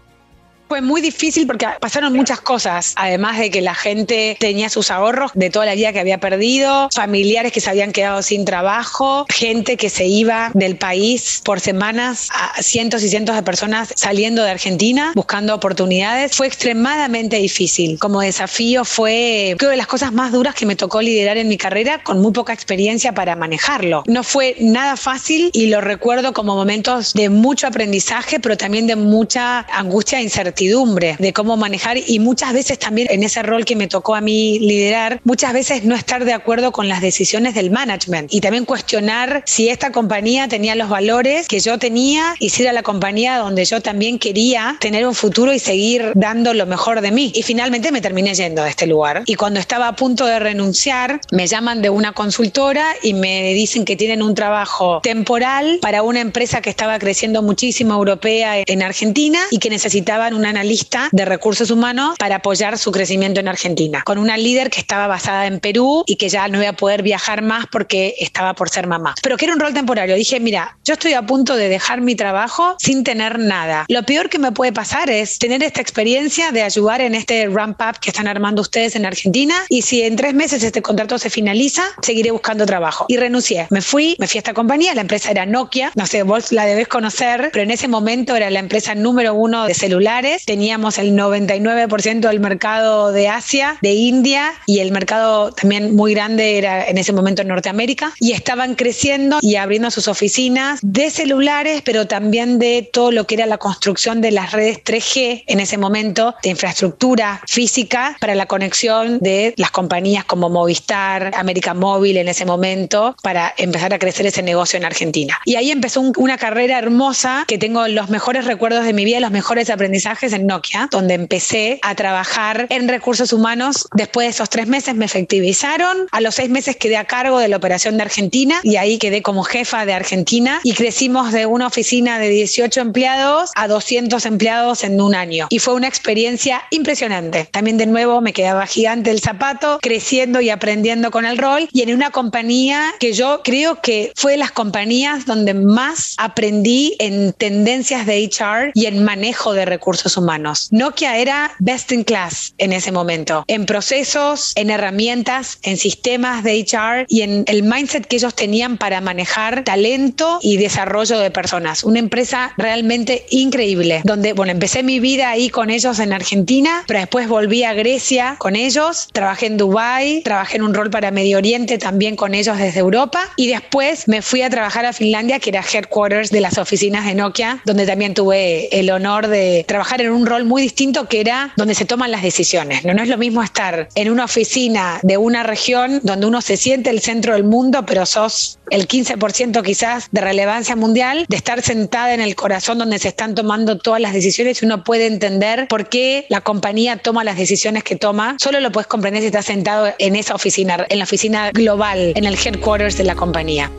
Fue 0.74 0.82
muy 0.82 1.02
difícil 1.02 1.46
porque 1.46 1.68
pasaron 1.80 2.14
muchas 2.14 2.42
cosas, 2.42 2.94
además 2.96 3.38
de 3.38 3.52
que 3.52 3.62
la 3.62 3.76
gente 3.76 4.36
tenía 4.40 4.72
sus 4.72 4.90
ahorros 4.90 5.30
de 5.36 5.52
toda 5.52 5.68
la 5.68 5.76
vida 5.76 5.94
que 5.94 6.00
había 6.00 6.18
perdido, 6.18 6.90
familiares 6.92 7.52
que 7.52 7.62
se 7.62 7.70
habían 7.70 7.92
quedado 7.92 8.24
sin 8.24 8.44
trabajo, 8.44 9.28
gente 9.30 9.78
que 9.78 9.92
se 9.92 10.08
iba 10.08 10.50
del 10.56 10.76
país 10.76 11.42
por 11.46 11.60
semanas, 11.60 12.30
a 12.34 12.64
cientos 12.64 13.04
y 13.04 13.10
cientos 13.10 13.36
de 13.36 13.44
personas 13.44 13.94
saliendo 13.96 14.42
de 14.42 14.50
Argentina 14.50 15.12
buscando 15.14 15.54
oportunidades. 15.54 16.36
Fue 16.36 16.48
extremadamente 16.48 17.36
difícil. 17.36 18.00
Como 18.00 18.22
desafío 18.22 18.84
fue, 18.84 19.54
creo, 19.60 19.70
de 19.70 19.78
las 19.78 19.86
cosas 19.86 20.12
más 20.12 20.32
duras 20.32 20.56
que 20.56 20.66
me 20.66 20.76
tocó 20.76 21.04
liderar 21.04 21.38
en 21.38 21.50
mi 21.50 21.58
carrera 21.58 22.02
con 22.02 22.20
muy 22.20 22.32
poca 22.32 22.52
experiencia 22.52 23.14
para 23.14 23.36
manejarlo. 23.36 24.06
No 24.08 24.24
fue 24.24 24.56
nada 24.60 24.98
fácil 24.98 25.52
y 25.54 25.68
lo 25.68 25.82
recuerdo 25.82 26.34
como 26.34 26.56
momentos 26.56 27.14
de 27.14 27.30
mucho 27.30 27.68
aprendizaje, 27.68 28.40
pero 28.40 28.58
también 28.58 28.88
de 28.88 28.96
mucha 28.96 29.68
angustia 29.72 30.20
e 30.20 30.24
incertidumbre 30.64 31.16
de 31.20 31.34
cómo 31.34 31.58
manejar 31.58 31.98
y 32.06 32.20
muchas 32.20 32.54
veces 32.54 32.80
también 32.80 33.08
en 33.12 33.24
ese 33.24 33.44
rol 33.44 33.66
que 33.66 33.76
me 33.76 33.88
tocó 33.88 34.16
a 34.16 34.22
mí 34.22 34.60
liderar, 34.60 35.20
muchas 35.24 35.54
veces 35.54 35.84
no 35.84 35.96
estar 35.96 36.26
de 36.26 36.34
acuerdo 36.34 36.72
con 36.72 36.88
las 36.88 37.02
decisiones 37.02 37.54
del 37.54 37.72
management 37.72 38.34
y 38.34 38.42
también 38.42 38.66
cuestionar 38.66 39.44
si 39.46 39.70
esta 39.70 39.92
compañía 39.92 40.48
tenía 40.48 40.76
los 40.76 40.90
valores 40.90 41.48
que 41.48 41.60
yo 41.60 41.78
tenía 41.78 42.36
y 42.40 42.50
si 42.50 42.64
era 42.64 42.74
la 42.74 42.84
compañía 42.84 43.38
donde 43.38 43.66
yo 43.66 43.82
también 43.82 44.20
quería 44.20 44.78
tener 44.80 45.06
un 45.06 45.16
futuro 45.16 45.54
y 45.54 45.60
seguir 45.60 46.12
dando 46.16 46.54
lo 46.54 46.66
mejor 46.66 47.02
de 47.02 47.12
mí. 47.12 47.32
Y 47.36 47.44
finalmente 47.44 47.92
me 47.92 48.02
terminé 48.02 48.34
yendo 48.34 48.64
de 48.64 48.70
este 48.70 48.88
lugar. 48.88 49.24
Y 49.26 49.36
cuando 49.36 49.60
estaba 49.60 49.88
a 49.88 49.96
punto 49.96 50.26
de 50.26 50.40
renunciar, 50.40 51.20
me 51.32 51.48
llaman 51.48 51.82
de 51.82 51.90
una 51.90 52.14
consultora 52.14 52.86
y 53.02 53.14
me 53.14 53.54
dicen 53.54 53.86
que 53.86 53.96
tienen 53.96 54.22
un 54.22 54.36
trabajo 54.36 55.00
temporal 55.04 55.80
para 55.82 56.04
una 56.04 56.22
empresa 56.22 56.62
que 56.62 56.70
estaba 56.70 57.00
creciendo 57.00 57.42
muchísimo 57.42 57.94
europea 57.94 58.64
en 58.66 58.82
Argentina 58.82 59.40
y 59.52 59.60
que 59.60 59.70
necesitaban 59.70 60.34
un 60.34 60.46
analista 60.58 61.10
de 61.12 61.26
recursos 61.26 61.72
humanos 61.72 62.16
para 62.20 62.38
apoyar 62.38 62.78
su 62.78 62.92
crecimiento 62.92 63.40
en 63.40 63.48
Argentina, 63.48 64.04
con 64.04 64.18
una 64.18 64.38
líder 64.38 64.70
que 64.70 64.80
estaba 64.80 65.08
basada 65.08 65.48
en 65.48 65.60
Perú 65.60 66.04
y 66.06 66.16
que 66.16 66.30
ya 66.30 66.48
no 66.48 66.62
iba 66.62 66.70
a 66.70 66.74
poder 66.74 67.02
viajar 67.02 67.42
más 67.42 67.66
porque 67.72 68.16
estaba 68.20 68.54
por 68.54 68.70
ser 68.70 68.88
mamá. 68.88 69.16
Pero 69.22 69.38
que 69.38 69.46
era 69.46 69.54
un 69.54 69.60
rol 69.60 69.74
temporario. 69.74 70.16
Dije, 70.16 70.40
mira, 70.40 70.78
yo 70.84 70.94
estoy 70.94 71.14
a 71.14 71.24
punto 71.24 71.56
de 71.56 71.70
dejar 71.70 72.02
mi 72.02 72.16
trabajo 72.16 72.76
sin 72.80 73.04
tener 73.04 73.40
nada. 73.40 73.86
Lo 73.88 74.04
peor 74.04 74.30
que 74.30 74.40
me 74.40 74.52
puede 74.52 74.72
pasar 74.72 75.10
es 75.10 75.40
tener 75.40 75.64
esta 75.64 75.82
experiencia 75.82 76.52
de 76.52 76.62
ayudar 76.62 77.02
en 77.02 77.16
este 77.16 77.48
ramp 77.48 77.82
up 77.82 78.00
que 78.00 78.10
están 78.10 78.28
armando 78.28 78.62
ustedes 78.62 78.96
en 78.96 79.06
Argentina 79.06 79.56
y 79.70 79.82
si 79.82 80.04
en 80.04 80.16
tres 80.16 80.34
meses 80.34 80.64
este 80.64 80.82
contrato 80.82 81.18
se 81.18 81.30
finaliza, 81.30 81.84
seguiré 82.02 82.32
buscando 82.32 82.66
trabajo. 82.66 83.06
Y 83.08 83.18
renuncié. 83.18 83.68
Me 83.70 83.82
fui, 83.82 84.16
me 84.20 84.28
fui 84.28 84.38
a 84.38 84.40
esta 84.40 84.54
compañía, 84.54 84.94
la 84.94 85.02
empresa 85.02 85.32
era 85.32 85.46
Nokia, 85.46 85.92
no 85.96 86.06
sé, 86.06 86.24
vos 86.24 86.52
la 86.52 86.66
debes 86.66 86.88
conocer, 86.88 87.50
pero 87.52 87.64
en 87.64 87.72
ese 87.72 87.88
momento 87.88 88.36
era 88.36 88.50
la 88.50 88.60
empresa 88.60 88.96
número 88.96 89.34
uno 89.34 89.66
de 89.66 89.74
celulares. 89.74 90.33
Teníamos 90.46 90.98
el 90.98 91.16
99% 91.16 92.20
del 92.20 92.40
mercado 92.40 93.12
de 93.12 93.28
Asia, 93.28 93.78
de 93.82 93.94
India 93.94 94.54
y 94.66 94.80
el 94.80 94.92
mercado 94.92 95.52
también 95.52 95.96
muy 95.96 96.14
grande 96.14 96.58
era 96.58 96.88
en 96.88 96.98
ese 96.98 97.14
momento 97.14 97.42
en 97.42 97.48
Norteamérica 97.50 98.14
y 98.20 98.32
estaban 98.32 98.76
creciendo 98.76 99.40
y 99.42 99.56
abriendo 99.56 99.92
sus 99.92 100.08
oficinas 100.08 100.80
de 100.82 101.10
celulares, 101.10 101.82
pero 101.84 102.08
también 102.08 102.60
de 102.60 102.90
todo 102.92 103.12
lo 103.12 103.26
que 103.26 103.36
era 103.36 103.46
la 103.46 103.58
construcción 103.58 104.22
de 104.22 104.32
las 104.32 104.52
redes 104.52 104.84
3G 104.84 105.44
en 105.48 105.60
ese 105.60 105.78
momento, 105.78 106.36
de 106.42 106.50
infraestructura 106.50 107.42
física 107.48 108.18
para 108.20 108.36
la 108.36 108.46
conexión 108.46 109.20
de 109.20 109.54
las 109.58 109.72
compañías 109.72 110.26
como 110.26 110.50
Movistar, 110.50 111.32
América 111.36 111.74
Móvil 111.74 112.18
en 112.18 112.28
ese 112.28 112.46
momento, 112.46 113.16
para 113.22 113.54
empezar 113.58 113.94
a 113.94 114.00
crecer 114.00 114.26
ese 114.26 114.42
negocio 114.42 114.78
en 114.78 114.86
Argentina. 114.86 115.40
Y 115.46 115.56
ahí 115.56 115.72
empezó 115.72 116.02
una 116.18 116.38
carrera 116.38 116.78
hermosa 116.78 117.46
que 117.48 117.58
tengo 117.58 117.88
los 117.88 118.10
mejores 118.10 118.46
recuerdos 118.46 118.86
de 118.86 118.94
mi 118.94 119.06
vida, 119.06 119.20
los 119.20 119.32
mejores 119.32 119.70
aprendizajes 119.70 120.23
en 120.32 120.48
Nokia, 120.48 120.88
donde 120.90 121.16
empecé 121.16 121.80
a 121.82 121.96
trabajar 121.96 122.68
en 122.70 122.88
recursos 122.88 123.34
humanos. 123.34 123.88
Después 123.94 124.28
de 124.28 124.32
esos 124.32 124.50
tres 124.50 124.68
meses 124.68 124.96
me 124.96 125.06
efectivizaron. 125.06 126.08
A 126.12 126.22
los 126.22 126.36
seis 126.36 126.50
meses 126.50 126.78
quedé 126.78 126.96
a 126.96 127.06
cargo 127.06 127.40
de 127.40 127.50
la 127.50 127.58
operación 127.58 127.98
de 127.98 128.04
Argentina 128.04 128.62
y 128.64 128.78
ahí 128.78 128.98
quedé 128.98 129.22
como 129.22 129.44
jefa 129.44 129.86
de 129.86 129.94
Argentina 129.94 130.62
y 130.64 130.74
crecimos 130.74 131.34
de 131.34 131.46
una 131.46 131.68
oficina 131.68 132.20
de 132.20 132.30
18 132.30 132.80
empleados 132.80 133.52
a 133.56 133.68
200 133.68 134.26
empleados 134.26 134.84
en 134.84 135.02
un 135.02 135.16
año. 135.16 135.48
Y 135.50 135.60
fue 135.60 135.74
una 135.74 135.88
experiencia 135.88 136.64
impresionante. 136.70 137.50
También 137.52 137.78
de 137.78 137.88
nuevo 137.88 138.22
me 138.22 138.34
quedaba 138.34 138.66
gigante 138.66 139.12
el 139.12 139.20
zapato, 139.20 139.80
creciendo 139.82 140.40
y 140.40 140.50
aprendiendo 140.50 141.12
con 141.12 141.26
el 141.26 141.38
rol 141.38 141.68
y 141.72 141.82
en 141.82 141.94
una 141.94 142.12
compañía 142.12 142.94
que 143.00 143.14
yo 143.14 143.42
creo 143.44 143.82
que 143.82 144.14
fue 144.16 144.34
de 144.34 144.38
las 144.38 144.52
compañías 144.52 145.26
donde 145.26 145.54
más 145.54 146.16
aprendí 146.18 146.96
en 147.00 147.34
tendencias 147.34 148.06
de 148.06 148.24
HR 148.24 148.72
y 148.74 148.86
en 148.86 149.04
manejo 149.04 149.54
de 149.54 149.66
recursos 149.66 150.13
humanos. 150.18 150.68
Nokia 150.72 151.18
era 151.18 151.52
best 151.60 151.92
in 151.92 152.04
class 152.04 152.54
en 152.58 152.74
ese 152.74 152.92
momento, 152.92 153.44
en 153.48 153.66
procesos, 153.66 154.54
en 154.56 154.70
herramientas, 154.70 155.60
en 155.64 155.78
sistemas 155.78 156.44
de 156.44 156.60
HR 156.60 157.06
y 157.08 157.22
en 157.22 157.44
el 157.48 157.64
mindset 157.64 158.06
que 158.06 158.18
ellos 158.18 158.36
tenían 158.36 158.78
para 158.78 159.02
manejar 159.02 159.64
talento 159.64 160.40
y 160.42 160.58
desarrollo 160.58 161.20
de 161.20 161.32
personas. 161.32 161.84
Una 161.84 162.00
empresa 162.00 162.54
realmente 162.58 163.26
increíble, 163.30 164.02
donde, 164.04 164.34
bueno, 164.34 164.52
empecé 164.52 164.84
mi 164.84 165.00
vida 165.00 165.30
ahí 165.30 165.50
con 165.50 165.70
ellos 165.70 166.00
en 166.00 166.14
Argentina, 166.14 166.84
pero 166.88 167.00
después 167.00 167.28
volví 167.28 167.64
a 167.64 167.74
Grecia 167.74 168.36
con 168.38 168.56
ellos, 168.56 169.10
trabajé 169.12 169.48
en 169.48 169.58
Dubai, 169.58 170.22
trabajé 170.24 170.58
en 170.58 170.64
un 170.64 170.74
rol 170.74 170.90
para 170.90 171.12
Medio 171.12 171.38
Oriente 171.38 171.78
también 171.78 172.16
con 172.16 172.34
ellos 172.34 172.58
desde 172.58 172.80
Europa 172.80 173.22
y 173.36 173.48
después 173.48 174.08
me 174.08 174.22
fui 174.22 174.42
a 174.42 174.50
trabajar 174.50 174.86
a 174.86 174.94
Finlandia, 174.94 175.40
que 175.40 175.50
era 175.50 175.64
headquarters 175.64 176.30
de 176.30 176.42
las 176.42 176.58
oficinas 176.58 177.06
de 177.06 177.16
Nokia, 177.16 177.62
donde 177.66 177.86
también 177.86 178.14
tuve 178.14 178.68
el 178.78 178.90
honor 178.90 179.28
de 179.28 179.66
trabajar 179.68 180.02
en 180.06 180.12
un 180.12 180.26
rol 180.26 180.46
muy 180.46 180.62
distinto 180.62 181.08
que 181.08 181.22
era 181.22 181.54
donde 181.58 181.76
se 181.76 181.86
toman 181.86 182.12
las 182.12 182.22
decisiones. 182.22 182.86
No, 182.86 182.94
no 182.94 183.04
es 183.04 183.10
lo 183.10 183.18
mismo 183.18 183.44
estar 183.44 183.90
en 183.96 184.12
una 184.12 184.26
oficina 184.26 185.00
de 185.04 185.18
una 185.18 185.44
región 185.44 186.00
donde 186.04 186.26
uno 186.26 186.42
se 186.42 186.58
siente 186.58 186.90
el 186.90 187.02
centro 187.02 187.34
del 187.34 187.44
mundo, 187.44 187.86
pero 187.86 188.06
sos 188.06 188.60
el 188.70 188.88
15% 188.88 189.62
quizás 189.64 190.08
de 190.12 190.22
relevancia 190.22 190.76
mundial, 190.76 191.26
de 191.30 191.36
estar 191.36 191.62
sentada 191.62 192.14
en 192.14 192.22
el 192.22 192.36
corazón 192.36 192.78
donde 192.78 193.00
se 193.00 193.10
están 193.10 193.36
tomando 193.36 193.78
todas 193.78 194.02
las 194.02 194.14
decisiones 194.14 194.62
y 194.62 194.66
uno 194.66 194.84
puede 194.84 195.08
entender 195.08 195.68
por 195.68 195.90
qué 195.90 196.26
la 196.30 196.42
compañía 196.42 196.98
toma 196.98 197.24
las 197.24 197.38
decisiones 197.38 197.84
que 197.84 197.96
toma. 197.96 198.36
Solo 198.40 198.60
lo 198.60 198.72
puedes 198.72 198.88
comprender 198.88 199.22
si 199.22 199.28
estás 199.28 199.46
sentado 199.46 199.94
en 200.00 200.16
esa 200.16 200.36
oficina, 200.36 200.86
en 200.90 200.98
la 200.98 201.04
oficina 201.04 201.52
global, 201.52 202.14
en 202.16 202.26
el 202.26 202.36
headquarters 202.36 202.98
de 202.98 203.04
la 203.04 203.16
compañía. 203.16 203.72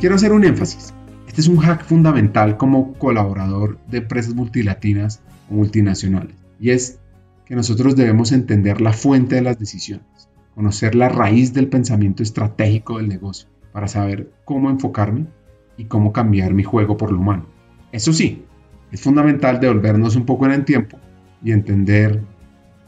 Quiero 0.00 0.14
hacer 0.14 0.32
un 0.32 0.44
énfasis. 0.44 0.92
Este 1.38 1.52
es 1.52 1.56
un 1.56 1.62
hack 1.62 1.84
fundamental 1.84 2.56
como 2.56 2.94
colaborador 2.94 3.78
de 3.86 3.98
empresas 3.98 4.34
multilatinas 4.34 5.22
o 5.48 5.54
multinacionales. 5.54 6.34
Y 6.58 6.70
es 6.70 6.98
que 7.46 7.54
nosotros 7.54 7.94
debemos 7.94 8.32
entender 8.32 8.80
la 8.80 8.92
fuente 8.92 9.36
de 9.36 9.42
las 9.42 9.56
decisiones, 9.56 10.28
conocer 10.56 10.96
la 10.96 11.08
raíz 11.08 11.54
del 11.54 11.68
pensamiento 11.68 12.24
estratégico 12.24 12.96
del 12.96 13.06
negocio 13.06 13.48
para 13.70 13.86
saber 13.86 14.32
cómo 14.44 14.68
enfocarme 14.68 15.26
y 15.76 15.84
cómo 15.84 16.12
cambiar 16.12 16.54
mi 16.54 16.64
juego 16.64 16.96
por 16.96 17.12
lo 17.12 17.20
humano. 17.20 17.46
Eso 17.92 18.12
sí, 18.12 18.44
es 18.90 19.00
fundamental 19.00 19.60
devolvernos 19.60 20.16
un 20.16 20.26
poco 20.26 20.44
en 20.46 20.50
el 20.50 20.64
tiempo 20.64 20.98
y 21.40 21.52
entender 21.52 22.20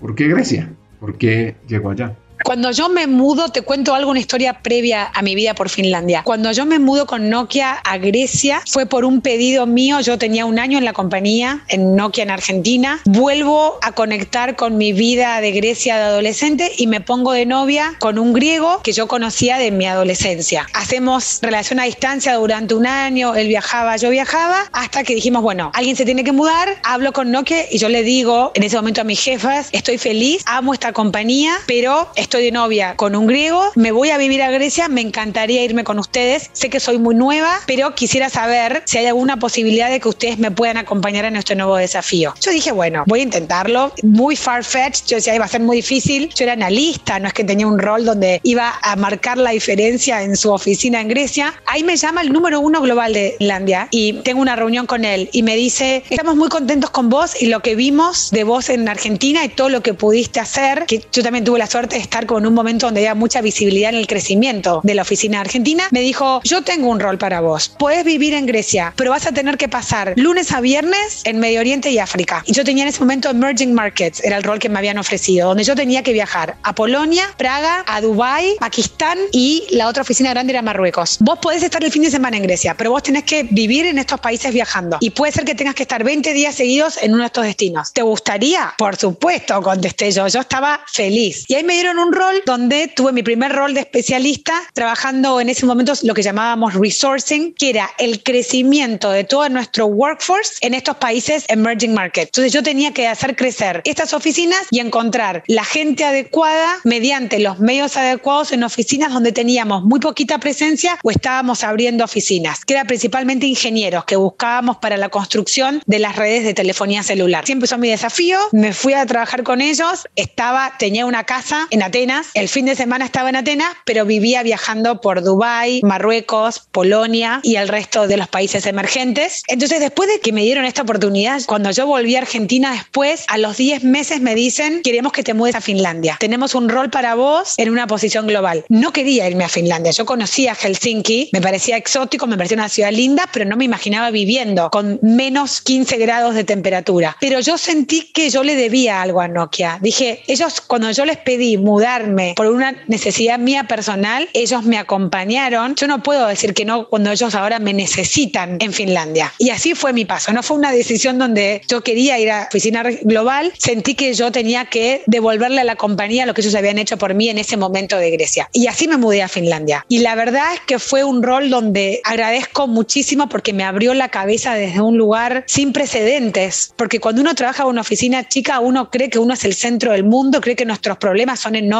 por 0.00 0.16
qué 0.16 0.26
Grecia, 0.26 0.72
por 0.98 1.18
qué 1.18 1.54
llegó 1.68 1.92
allá. 1.92 2.16
Cuando 2.44 2.70
yo 2.70 2.88
me 2.88 3.06
mudo, 3.06 3.50
te 3.50 3.62
cuento 3.62 3.94
algo, 3.94 4.10
una 4.10 4.20
historia 4.20 4.54
previa 4.54 5.10
a 5.14 5.22
mi 5.22 5.34
vida 5.34 5.54
por 5.54 5.68
Finlandia. 5.68 6.22
Cuando 6.24 6.50
yo 6.52 6.64
me 6.64 6.78
mudo 6.78 7.06
con 7.06 7.28
Nokia 7.28 7.72
a 7.72 7.98
Grecia, 7.98 8.62
fue 8.66 8.86
por 8.86 9.04
un 9.04 9.20
pedido 9.20 9.66
mío. 9.66 10.00
Yo 10.00 10.18
tenía 10.18 10.46
un 10.46 10.58
año 10.58 10.78
en 10.78 10.84
la 10.84 10.92
compañía, 10.92 11.64
en 11.68 11.94
Nokia 11.96 12.24
en 12.24 12.30
Argentina. 12.30 13.00
Vuelvo 13.04 13.78
a 13.82 13.92
conectar 13.92 14.56
con 14.56 14.78
mi 14.78 14.92
vida 14.92 15.40
de 15.40 15.52
Grecia 15.52 15.96
de 15.96 16.02
adolescente 16.04 16.72
y 16.78 16.86
me 16.86 17.00
pongo 17.00 17.32
de 17.32 17.44
novia 17.44 17.94
con 18.00 18.18
un 18.18 18.32
griego 18.32 18.80
que 18.82 18.92
yo 18.92 19.06
conocía 19.06 19.58
de 19.58 19.70
mi 19.70 19.86
adolescencia. 19.86 20.66
Hacemos 20.72 21.40
relación 21.42 21.78
a 21.78 21.84
distancia 21.84 22.34
durante 22.34 22.74
un 22.74 22.86
año, 22.86 23.34
él 23.34 23.48
viajaba, 23.48 23.96
yo 23.96 24.10
viajaba, 24.10 24.64
hasta 24.72 25.04
que 25.04 25.14
dijimos, 25.14 25.42
bueno, 25.42 25.70
alguien 25.74 25.94
se 25.94 26.04
tiene 26.04 26.24
que 26.24 26.32
mudar, 26.32 26.68
hablo 26.84 27.12
con 27.12 27.30
Nokia 27.30 27.70
y 27.70 27.78
yo 27.78 27.88
le 27.88 28.02
digo 28.02 28.52
en 28.54 28.62
ese 28.62 28.76
momento 28.76 29.02
a 29.02 29.04
mis 29.04 29.20
jefas, 29.20 29.68
estoy 29.72 29.98
feliz, 29.98 30.42
amo 30.46 30.72
esta 30.72 30.92
compañía, 30.92 31.54
pero 31.66 32.10
estoy 32.16 32.29
de 32.38 32.52
novia 32.52 32.94
con 32.96 33.16
un 33.16 33.26
griego, 33.26 33.70
me 33.74 33.92
voy 33.92 34.10
a 34.10 34.18
vivir 34.18 34.42
a 34.42 34.50
Grecia, 34.50 34.88
me 34.88 35.00
encantaría 35.00 35.62
irme 35.64 35.84
con 35.84 35.98
ustedes, 35.98 36.50
sé 36.52 36.70
que 36.70 36.80
soy 36.80 36.98
muy 36.98 37.14
nueva, 37.14 37.60
pero 37.66 37.94
quisiera 37.94 38.28
saber 38.28 38.82
si 38.86 38.98
hay 38.98 39.06
alguna 39.06 39.38
posibilidad 39.38 39.90
de 39.90 40.00
que 40.00 40.08
ustedes 40.08 40.38
me 40.38 40.50
puedan 40.50 40.76
acompañar 40.76 41.24
en 41.24 41.36
este 41.36 41.54
nuevo 41.54 41.76
desafío. 41.76 42.34
Yo 42.40 42.50
dije, 42.50 42.72
bueno, 42.72 43.04
voy 43.06 43.20
a 43.20 43.22
intentarlo, 43.24 43.92
muy 44.02 44.36
far-fetched, 44.36 45.06
yo 45.06 45.16
decía, 45.16 45.34
iba 45.34 45.44
a 45.44 45.48
ser 45.48 45.60
muy 45.60 45.76
difícil, 45.76 46.28
yo 46.34 46.44
era 46.44 46.52
analista, 46.54 47.18
no 47.18 47.28
es 47.28 47.34
que 47.34 47.44
tenía 47.44 47.66
un 47.66 47.78
rol 47.78 48.04
donde 48.04 48.40
iba 48.42 48.78
a 48.82 48.96
marcar 48.96 49.38
la 49.38 49.50
diferencia 49.50 50.22
en 50.22 50.36
su 50.36 50.52
oficina 50.52 51.00
en 51.00 51.08
Grecia. 51.08 51.54
Ahí 51.66 51.82
me 51.82 51.96
llama 51.96 52.22
el 52.22 52.32
número 52.32 52.60
uno 52.60 52.80
global 52.80 53.12
de 53.12 53.34
Finlandia 53.38 53.88
y 53.90 54.14
tengo 54.22 54.40
una 54.40 54.56
reunión 54.56 54.86
con 54.86 55.04
él 55.04 55.28
y 55.32 55.42
me 55.42 55.56
dice, 55.56 56.04
estamos 56.10 56.36
muy 56.36 56.48
contentos 56.48 56.90
con 56.90 57.08
vos 57.08 57.40
y 57.40 57.46
lo 57.46 57.60
que 57.60 57.74
vimos 57.74 58.30
de 58.30 58.44
vos 58.44 58.68
en 58.68 58.88
Argentina 58.88 59.44
y 59.44 59.48
todo 59.48 59.68
lo 59.68 59.82
que 59.82 59.94
pudiste 59.94 60.40
hacer, 60.40 60.84
que 60.86 61.04
yo 61.12 61.22
también 61.22 61.44
tuve 61.44 61.58
la 61.58 61.66
suerte 61.66 61.96
de 61.96 62.02
estar 62.02 62.19
con 62.26 62.46
un 62.46 62.54
momento 62.54 62.86
donde 62.86 63.00
había 63.00 63.14
mucha 63.14 63.40
visibilidad 63.40 63.90
en 63.90 63.96
el 63.96 64.06
crecimiento 64.06 64.80
de 64.82 64.94
la 64.94 65.02
oficina 65.02 65.40
argentina, 65.40 65.88
me 65.90 66.00
dijo, 66.00 66.40
yo 66.44 66.62
tengo 66.62 66.88
un 66.88 67.00
rol 67.00 67.18
para 67.18 67.40
vos, 67.40 67.74
puedes 67.78 68.04
vivir 68.04 68.34
en 68.34 68.46
Grecia, 68.46 68.92
pero 68.96 69.10
vas 69.10 69.26
a 69.26 69.32
tener 69.32 69.56
que 69.56 69.68
pasar 69.68 70.14
lunes 70.16 70.52
a 70.52 70.60
viernes 70.60 71.22
en 71.24 71.38
Medio 71.38 71.60
Oriente 71.60 71.90
y 71.90 71.98
África. 71.98 72.42
Y 72.46 72.52
yo 72.52 72.64
tenía 72.64 72.84
en 72.84 72.88
ese 72.88 73.00
momento 73.00 73.30
Emerging 73.30 73.72
Markets, 73.72 74.22
era 74.24 74.36
el 74.36 74.42
rol 74.42 74.58
que 74.58 74.68
me 74.68 74.78
habían 74.78 74.98
ofrecido, 74.98 75.48
donde 75.48 75.64
yo 75.64 75.74
tenía 75.74 76.02
que 76.02 76.12
viajar 76.12 76.56
a 76.62 76.74
Polonia, 76.74 77.24
Praga, 77.36 77.84
a 77.86 78.00
Dubái, 78.00 78.56
Pakistán 78.58 79.18
y 79.32 79.64
la 79.70 79.88
otra 79.88 80.02
oficina 80.02 80.30
grande 80.30 80.52
era 80.52 80.62
Marruecos. 80.62 81.18
Vos 81.20 81.38
podés 81.40 81.62
estar 81.62 81.82
el 81.82 81.90
fin 81.90 82.02
de 82.02 82.10
semana 82.10 82.36
en 82.36 82.42
Grecia, 82.42 82.74
pero 82.76 82.90
vos 82.90 83.02
tenés 83.02 83.24
que 83.24 83.44
vivir 83.44 83.86
en 83.86 83.98
estos 83.98 84.20
países 84.20 84.52
viajando. 84.52 84.98
Y 85.00 85.10
puede 85.10 85.32
ser 85.32 85.44
que 85.44 85.54
tengas 85.54 85.74
que 85.74 85.82
estar 85.82 86.02
20 86.02 86.32
días 86.32 86.54
seguidos 86.54 86.98
en 87.02 87.12
uno 87.12 87.22
de 87.22 87.26
estos 87.26 87.44
destinos. 87.44 87.92
¿Te 87.92 88.02
gustaría? 88.02 88.74
Por 88.78 88.96
supuesto, 88.96 89.60
contesté 89.62 90.10
yo. 90.10 90.26
Yo 90.28 90.40
estaba 90.40 90.80
feliz. 90.86 91.44
Y 91.48 91.54
ahí 91.54 91.64
me 91.64 91.74
dieron 91.74 91.98
un 91.98 92.09
rol 92.12 92.42
donde 92.46 92.88
tuve 92.88 93.12
mi 93.12 93.22
primer 93.22 93.52
rol 93.52 93.74
de 93.74 93.80
especialista 93.80 94.54
trabajando 94.74 95.40
en 95.40 95.48
ese 95.48 95.66
momento 95.66 95.92
lo 96.02 96.14
que 96.14 96.22
llamábamos 96.22 96.74
resourcing, 96.74 97.54
que 97.54 97.70
era 97.70 97.90
el 97.98 98.22
crecimiento 98.22 99.10
de 99.10 99.24
todo 99.24 99.48
nuestro 99.48 99.86
workforce 99.86 100.54
en 100.60 100.74
estos 100.74 100.96
países 100.96 101.44
emerging 101.48 101.94
markets. 101.94 102.28
Entonces 102.28 102.52
yo 102.52 102.62
tenía 102.62 102.92
que 102.92 103.08
hacer 103.08 103.36
crecer 103.36 103.82
estas 103.84 104.12
oficinas 104.14 104.60
y 104.70 104.80
encontrar 104.80 105.42
la 105.46 105.64
gente 105.64 106.04
adecuada 106.04 106.76
mediante 106.84 107.38
los 107.38 107.58
medios 107.58 107.96
adecuados 107.96 108.52
en 108.52 108.64
oficinas 108.64 109.12
donde 109.12 109.32
teníamos 109.32 109.84
muy 109.84 110.00
poquita 110.00 110.38
presencia 110.38 110.98
o 111.02 111.10
estábamos 111.10 111.64
abriendo 111.64 112.04
oficinas, 112.04 112.64
que 112.64 112.74
era 112.74 112.84
principalmente 112.84 113.46
ingenieros 113.46 114.04
que 114.04 114.16
buscábamos 114.16 114.78
para 114.78 114.96
la 114.96 115.08
construcción 115.08 115.82
de 115.86 115.98
las 115.98 116.16
redes 116.16 116.44
de 116.44 116.54
telefonía 116.54 117.02
celular. 117.02 117.46
Siempre 117.46 117.68
fue 117.68 117.78
mi 117.78 117.90
desafío, 117.90 118.38
me 118.52 118.72
fui 118.72 118.94
a 118.94 119.06
trabajar 119.06 119.42
con 119.42 119.60
ellos, 119.60 120.08
estaba, 120.16 120.74
tenía 120.78 121.06
una 121.06 121.24
casa 121.24 121.66
en 121.70 121.82
Atenas, 121.82 121.99
el 122.34 122.48
fin 122.48 122.64
de 122.64 122.74
semana 122.76 123.04
estaba 123.04 123.28
en 123.28 123.36
Atenas, 123.36 123.68
pero 123.84 124.06
vivía 124.06 124.42
viajando 124.42 125.00
por 125.02 125.22
Dubái, 125.22 125.80
Marruecos, 125.82 126.60
Polonia 126.72 127.40
y 127.42 127.56
el 127.56 127.68
resto 127.68 128.08
de 128.08 128.16
los 128.16 128.28
países 128.28 128.64
emergentes. 128.66 129.42
Entonces, 129.48 129.80
después 129.80 130.08
de 130.08 130.20
que 130.20 130.32
me 130.32 130.42
dieron 130.42 130.64
esta 130.64 130.82
oportunidad, 130.82 131.42
cuando 131.46 131.70
yo 131.70 131.86
volví 131.86 132.16
a 132.16 132.20
Argentina 132.20 132.72
después, 132.72 133.24
a 133.28 133.36
los 133.36 133.58
10 133.58 133.84
meses 133.84 134.20
me 134.20 134.34
dicen, 134.34 134.80
queremos 134.82 135.12
que 135.12 135.22
te 135.22 135.34
mudes 135.34 135.54
a 135.54 135.60
Finlandia. 135.60 136.16
Tenemos 136.18 136.54
un 136.54 136.70
rol 136.70 136.88
para 136.90 137.14
vos 137.14 137.54
en 137.58 137.68
una 137.68 137.86
posición 137.86 138.26
global. 138.26 138.64
No 138.70 138.92
quería 138.92 139.28
irme 139.28 139.44
a 139.44 139.48
Finlandia, 139.48 139.92
yo 139.92 140.06
conocía 140.06 140.54
Helsinki, 140.54 141.30
me 141.32 141.42
parecía 141.42 141.76
exótico, 141.76 142.26
me 142.26 142.36
parecía 142.36 142.56
una 142.56 142.68
ciudad 142.70 142.92
linda, 142.92 143.28
pero 143.32 143.44
no 143.44 143.56
me 143.56 143.66
imaginaba 143.66 144.10
viviendo 144.10 144.70
con 144.70 144.98
menos 145.02 145.60
15 145.60 145.98
grados 145.98 146.34
de 146.34 146.44
temperatura. 146.44 147.16
Pero 147.20 147.40
yo 147.40 147.58
sentí 147.58 148.10
que 148.12 148.30
yo 148.30 148.42
le 148.42 148.56
debía 148.56 149.02
algo 149.02 149.20
a 149.20 149.28
Nokia. 149.28 149.78
Dije, 149.82 150.22
ellos 150.26 150.62
cuando 150.62 150.90
yo 150.90 151.04
les 151.04 151.18
pedí 151.18 151.58
mudarme 151.90 152.34
por 152.36 152.46
una 152.46 152.74
necesidad 152.86 153.38
mía 153.38 153.64
personal, 153.64 154.28
ellos 154.32 154.64
me 154.64 154.78
acompañaron. 154.78 155.74
Yo 155.74 155.86
no 155.86 156.02
puedo 156.02 156.26
decir 156.26 156.54
que 156.54 156.64
no 156.64 156.88
cuando 156.88 157.10
ellos 157.10 157.34
ahora 157.34 157.58
me 157.58 157.72
necesitan 157.72 158.56
en 158.60 158.72
Finlandia. 158.72 159.32
Y 159.38 159.50
así 159.50 159.74
fue 159.74 159.92
mi 159.92 160.04
paso. 160.04 160.32
No 160.32 160.42
fue 160.42 160.56
una 160.56 160.72
decisión 160.72 161.18
donde 161.18 161.62
yo 161.68 161.82
quería 161.82 162.18
ir 162.18 162.30
a 162.30 162.46
oficina 162.48 162.82
global. 163.02 163.52
Sentí 163.58 163.94
que 163.94 164.14
yo 164.14 164.30
tenía 164.30 164.66
que 164.66 165.02
devolverle 165.06 165.60
a 165.60 165.64
la 165.64 165.76
compañía 165.76 166.26
lo 166.26 166.34
que 166.34 166.42
ellos 166.42 166.54
habían 166.54 166.78
hecho 166.78 166.96
por 166.96 167.14
mí 167.14 167.28
en 167.28 167.38
ese 167.38 167.56
momento 167.56 167.96
de 167.96 168.10
Grecia. 168.10 168.48
Y 168.52 168.66
así 168.66 168.86
me 168.86 168.96
mudé 168.96 169.22
a 169.22 169.28
Finlandia. 169.28 169.84
Y 169.88 170.00
la 170.00 170.14
verdad 170.14 170.54
es 170.54 170.60
que 170.60 170.78
fue 170.78 171.04
un 171.04 171.22
rol 171.22 171.50
donde 171.50 172.00
agradezco 172.04 172.66
muchísimo 172.66 173.28
porque 173.28 173.52
me 173.52 173.64
abrió 173.64 173.94
la 173.94 174.08
cabeza 174.08 174.54
desde 174.54 174.80
un 174.80 174.96
lugar 174.96 175.44
sin 175.46 175.72
precedentes. 175.72 176.72
Porque 176.76 177.00
cuando 177.00 177.22
uno 177.22 177.34
trabaja 177.34 177.64
en 177.64 177.70
una 177.70 177.80
oficina 177.80 178.28
chica, 178.28 178.60
uno 178.60 178.90
cree 178.90 179.10
que 179.10 179.18
uno 179.18 179.34
es 179.34 179.44
el 179.44 179.54
centro 179.54 179.92
del 179.92 180.04
mundo, 180.04 180.40
cree 180.40 180.56
que 180.56 180.64
nuestros 180.64 180.96
problemas 180.98 181.40
son 181.40 181.56
enormes. 181.56 181.79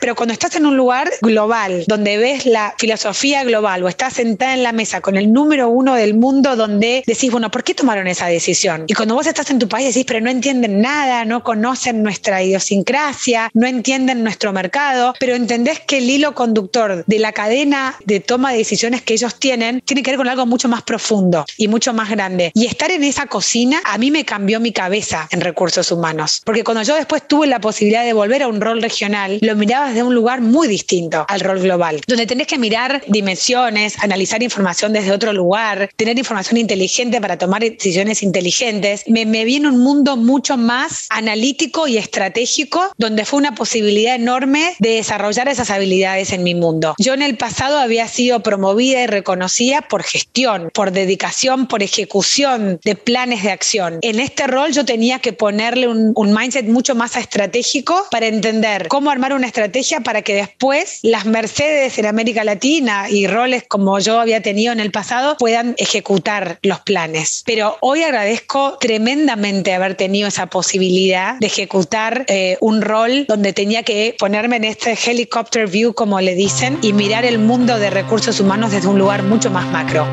Pero 0.00 0.14
cuando 0.14 0.32
estás 0.32 0.56
en 0.56 0.64
un 0.64 0.76
lugar 0.76 1.10
global, 1.20 1.84
donde 1.86 2.16
ves 2.16 2.46
la 2.46 2.74
filosofía 2.78 3.44
global 3.44 3.82
o 3.82 3.88
estás 3.88 4.14
sentada 4.14 4.54
en 4.54 4.62
la 4.62 4.72
mesa 4.72 5.02
con 5.02 5.16
el 5.16 5.32
número 5.32 5.68
uno 5.68 5.94
del 5.94 6.14
mundo, 6.14 6.56
donde 6.56 7.02
decís, 7.06 7.30
bueno, 7.30 7.50
¿por 7.50 7.62
qué 7.62 7.74
tomaron 7.74 8.06
esa 8.06 8.26
decisión? 8.26 8.84
Y 8.86 8.94
cuando 8.94 9.14
vos 9.14 9.26
estás 9.26 9.50
en 9.50 9.58
tu 9.58 9.68
país 9.68 9.88
decís, 9.88 10.04
pero 10.06 10.20
no 10.20 10.30
entienden 10.30 10.80
nada, 10.80 11.24
no 11.26 11.44
conocen 11.44 12.02
nuestra 12.02 12.42
idiosincrasia, 12.42 13.50
no 13.52 13.66
entienden 13.66 14.22
nuestro 14.22 14.52
mercado, 14.52 15.14
pero 15.20 15.34
entendés 15.34 15.80
que 15.80 15.98
el 15.98 16.08
hilo 16.08 16.34
conductor 16.34 17.04
de 17.06 17.18
la 17.18 17.32
cadena 17.32 17.96
de 18.06 18.20
toma 18.20 18.52
de 18.52 18.58
decisiones 18.58 19.02
que 19.02 19.14
ellos 19.14 19.38
tienen 19.38 19.82
tiene 19.82 20.02
que 20.02 20.10
ver 20.10 20.18
con 20.18 20.28
algo 20.28 20.46
mucho 20.46 20.68
más 20.68 20.82
profundo 20.82 21.44
y 21.58 21.68
mucho 21.68 21.92
más 21.92 22.08
grande. 22.08 22.50
Y 22.54 22.66
estar 22.66 22.90
en 22.90 23.04
esa 23.04 23.26
cocina 23.26 23.82
a 23.84 23.98
mí 23.98 24.10
me 24.10 24.24
cambió 24.24 24.58
mi 24.58 24.72
cabeza 24.72 25.28
en 25.30 25.42
recursos 25.42 25.92
humanos, 25.92 26.40
porque 26.44 26.64
cuando 26.64 26.82
yo 26.82 26.94
después 26.96 27.28
tuve 27.28 27.46
la 27.46 27.60
posibilidad 27.60 28.04
de 28.04 28.14
volver 28.14 28.42
a 28.42 28.48
un 28.48 28.60
rol 28.60 28.80
regional, 28.80 29.33
lo 29.40 29.56
miraba 29.56 29.88
desde 29.88 30.02
un 30.02 30.14
lugar 30.14 30.40
muy 30.40 30.68
distinto 30.68 31.24
al 31.28 31.40
rol 31.40 31.60
global, 31.60 32.00
donde 32.06 32.26
tenés 32.26 32.46
que 32.46 32.58
mirar 32.58 33.02
dimensiones, 33.08 33.98
analizar 34.02 34.42
información 34.42 34.92
desde 34.92 35.12
otro 35.12 35.32
lugar, 35.32 35.90
tener 35.96 36.18
información 36.18 36.58
inteligente 36.58 37.20
para 37.20 37.38
tomar 37.38 37.62
decisiones 37.62 38.22
inteligentes. 38.22 39.04
Me, 39.06 39.26
me 39.26 39.44
vi 39.44 39.56
en 39.56 39.66
un 39.66 39.78
mundo 39.78 40.16
mucho 40.16 40.56
más 40.56 41.06
analítico 41.10 41.86
y 41.88 41.96
estratégico, 41.96 42.92
donde 42.98 43.24
fue 43.24 43.38
una 43.38 43.54
posibilidad 43.54 44.14
enorme 44.14 44.74
de 44.78 44.96
desarrollar 44.96 45.48
esas 45.48 45.70
habilidades 45.70 46.32
en 46.32 46.42
mi 46.42 46.54
mundo. 46.54 46.94
Yo 46.98 47.14
en 47.14 47.22
el 47.22 47.36
pasado 47.36 47.78
había 47.78 48.08
sido 48.08 48.40
promovida 48.42 49.02
y 49.02 49.06
reconocida 49.06 49.82
por 49.82 50.02
gestión, 50.02 50.70
por 50.72 50.92
dedicación, 50.92 51.66
por 51.66 51.82
ejecución 51.82 52.80
de 52.84 52.94
planes 52.94 53.42
de 53.42 53.50
acción. 53.50 53.98
En 54.02 54.20
este 54.20 54.46
rol 54.46 54.72
yo 54.72 54.84
tenía 54.84 55.18
que 55.18 55.32
ponerle 55.32 55.88
un, 55.88 56.12
un 56.14 56.32
mindset 56.32 56.66
mucho 56.66 56.94
más 56.94 57.16
estratégico 57.16 58.06
para 58.10 58.26
entender 58.26 58.88
cómo 58.88 59.10
armar 59.14 59.32
una 59.32 59.46
estrategia 59.46 60.00
para 60.00 60.22
que 60.22 60.34
después 60.34 60.98
las 61.02 61.24
Mercedes 61.24 61.98
en 61.98 62.06
América 62.06 62.42
Latina 62.42 63.08
y 63.08 63.26
roles 63.28 63.64
como 63.66 63.98
yo 64.00 64.18
había 64.18 64.42
tenido 64.42 64.72
en 64.72 64.80
el 64.80 64.90
pasado 64.90 65.36
puedan 65.38 65.74
ejecutar 65.78 66.58
los 66.62 66.80
planes. 66.80 67.44
Pero 67.46 67.76
hoy 67.80 68.02
agradezco 68.02 68.76
tremendamente 68.80 69.72
haber 69.72 69.94
tenido 69.94 70.26
esa 70.26 70.46
posibilidad 70.46 71.38
de 71.38 71.46
ejecutar 71.46 72.24
eh, 72.28 72.58
un 72.60 72.82
rol 72.82 73.24
donde 73.28 73.52
tenía 73.52 73.84
que 73.84 74.16
ponerme 74.18 74.56
en 74.56 74.64
este 74.64 74.98
helicopter 75.06 75.68
view, 75.68 75.94
como 75.94 76.20
le 76.20 76.34
dicen, 76.34 76.78
y 76.82 76.92
mirar 76.92 77.24
el 77.24 77.38
mundo 77.38 77.78
de 77.78 77.90
recursos 77.90 78.40
humanos 78.40 78.72
desde 78.72 78.88
un 78.88 78.98
lugar 78.98 79.22
mucho 79.22 79.50
más 79.50 79.66
macro. 79.70 80.06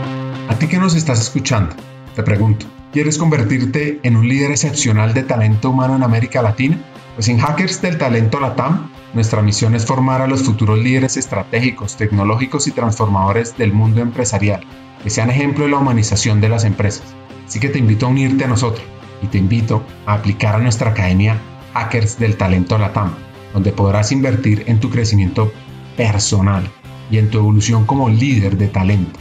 A 0.47 0.55
ti 0.59 0.67
que 0.67 0.77
nos 0.77 0.95
estás 0.95 1.19
escuchando, 1.19 1.75
te 2.15 2.21
pregunto, 2.21 2.67
¿quieres 2.93 3.17
convertirte 3.17 3.99
en 4.03 4.15
un 4.15 4.27
líder 4.27 4.51
excepcional 4.51 5.15
de 5.15 5.23
talento 5.23 5.71
humano 5.71 5.95
en 5.95 6.03
América 6.03 6.43
Latina? 6.43 6.77
Pues 7.15 7.27
en 7.27 7.39
Hackers 7.39 7.81
del 7.81 7.97
Talento 7.97 8.39
Latam, 8.39 8.90
nuestra 9.13 9.41
misión 9.41 9.75
es 9.75 9.85
formar 9.85 10.21
a 10.21 10.27
los 10.27 10.43
futuros 10.43 10.79
líderes 10.79 11.17
estratégicos, 11.17 11.97
tecnológicos 11.97 12.67
y 12.67 12.71
transformadores 12.71 13.57
del 13.57 13.73
mundo 13.73 14.01
empresarial, 14.01 14.65
que 15.03 15.09
sean 15.09 15.29
ejemplo 15.29 15.65
de 15.65 15.71
la 15.71 15.77
humanización 15.77 16.39
de 16.39 16.49
las 16.49 16.63
empresas. 16.63 17.03
Así 17.45 17.59
que 17.59 17.69
te 17.69 17.79
invito 17.79 18.05
a 18.05 18.09
unirte 18.09 18.45
a 18.45 18.47
nosotros 18.47 18.85
y 19.21 19.27
te 19.27 19.37
invito 19.37 19.83
a 20.05 20.13
aplicar 20.13 20.55
a 20.55 20.59
nuestra 20.59 20.91
academia 20.91 21.37
Hackers 21.73 22.17
del 22.19 22.37
Talento 22.37 22.77
Latam, 22.77 23.13
donde 23.53 23.71
podrás 23.71 24.11
invertir 24.11 24.63
en 24.67 24.79
tu 24.79 24.89
crecimiento 24.89 25.51
personal 25.97 26.69
y 27.09 27.17
en 27.17 27.29
tu 27.29 27.39
evolución 27.39 27.85
como 27.85 28.09
líder 28.09 28.57
de 28.57 28.67
talento. 28.67 29.19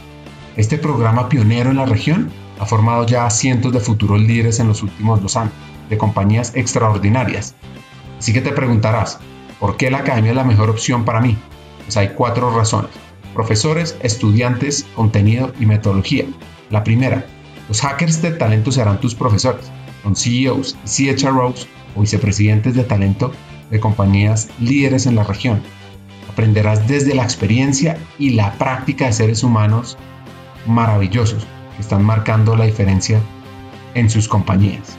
Este 0.55 0.77
programa 0.77 1.27
pionero 1.27 1.69
en 1.69 1.77
la 1.77 1.85
región 1.85 2.31
ha 2.59 2.65
formado 2.65 3.05
ya 3.05 3.25
a 3.25 3.29
cientos 3.29 3.73
de 3.73 3.79
futuros 3.79 4.21
líderes 4.21 4.59
en 4.59 4.67
los 4.67 4.83
últimos 4.83 5.21
dos 5.21 5.35
años, 5.35 5.53
de 5.89 5.97
compañías 5.97 6.53
extraordinarias. 6.55 7.55
Así 8.17 8.31
que 8.31 8.41
te 8.41 8.51
preguntarás, 8.51 9.19
¿por 9.61 9.77
qué 9.77 9.91
la 9.91 9.99
academia 9.99 10.31
es 10.31 10.35
la 10.35 10.43
mejor 10.43 10.71
opción 10.71 11.05
para 11.05 11.21
mí? 11.21 11.37
Pues 11.85 11.95
hay 11.95 12.09
cuatro 12.09 12.49
razones. 12.49 12.89
Profesores, 13.33 13.95
estudiantes, 14.01 14.85
contenido 14.95 15.53
y 15.59 15.67
metodología. 15.67 16.25
La 16.71 16.83
primera, 16.83 17.25
los 17.69 17.79
hackers 17.79 18.21
de 18.21 18.31
talento 18.31 18.71
serán 18.71 18.99
tus 18.99 19.15
profesores. 19.15 19.71
Son 20.03 20.15
CEOs 20.15 20.75
CHROs 20.83 21.67
o 21.95 22.01
vicepresidentes 22.01 22.75
de 22.75 22.83
talento 22.83 23.31
de 23.69 23.79
compañías 23.79 24.49
líderes 24.59 25.05
en 25.05 25.15
la 25.15 25.23
región. 25.23 25.61
Aprenderás 26.29 26.87
desde 26.87 27.13
la 27.13 27.23
experiencia 27.23 27.97
y 28.17 28.31
la 28.31 28.53
práctica 28.53 29.05
de 29.05 29.13
seres 29.13 29.43
humanos 29.43 29.97
maravillosos 30.65 31.45
que 31.75 31.81
están 31.81 32.03
marcando 32.03 32.55
la 32.55 32.65
diferencia 32.65 33.21
en 33.93 34.09
sus 34.09 34.27
compañías. 34.27 34.97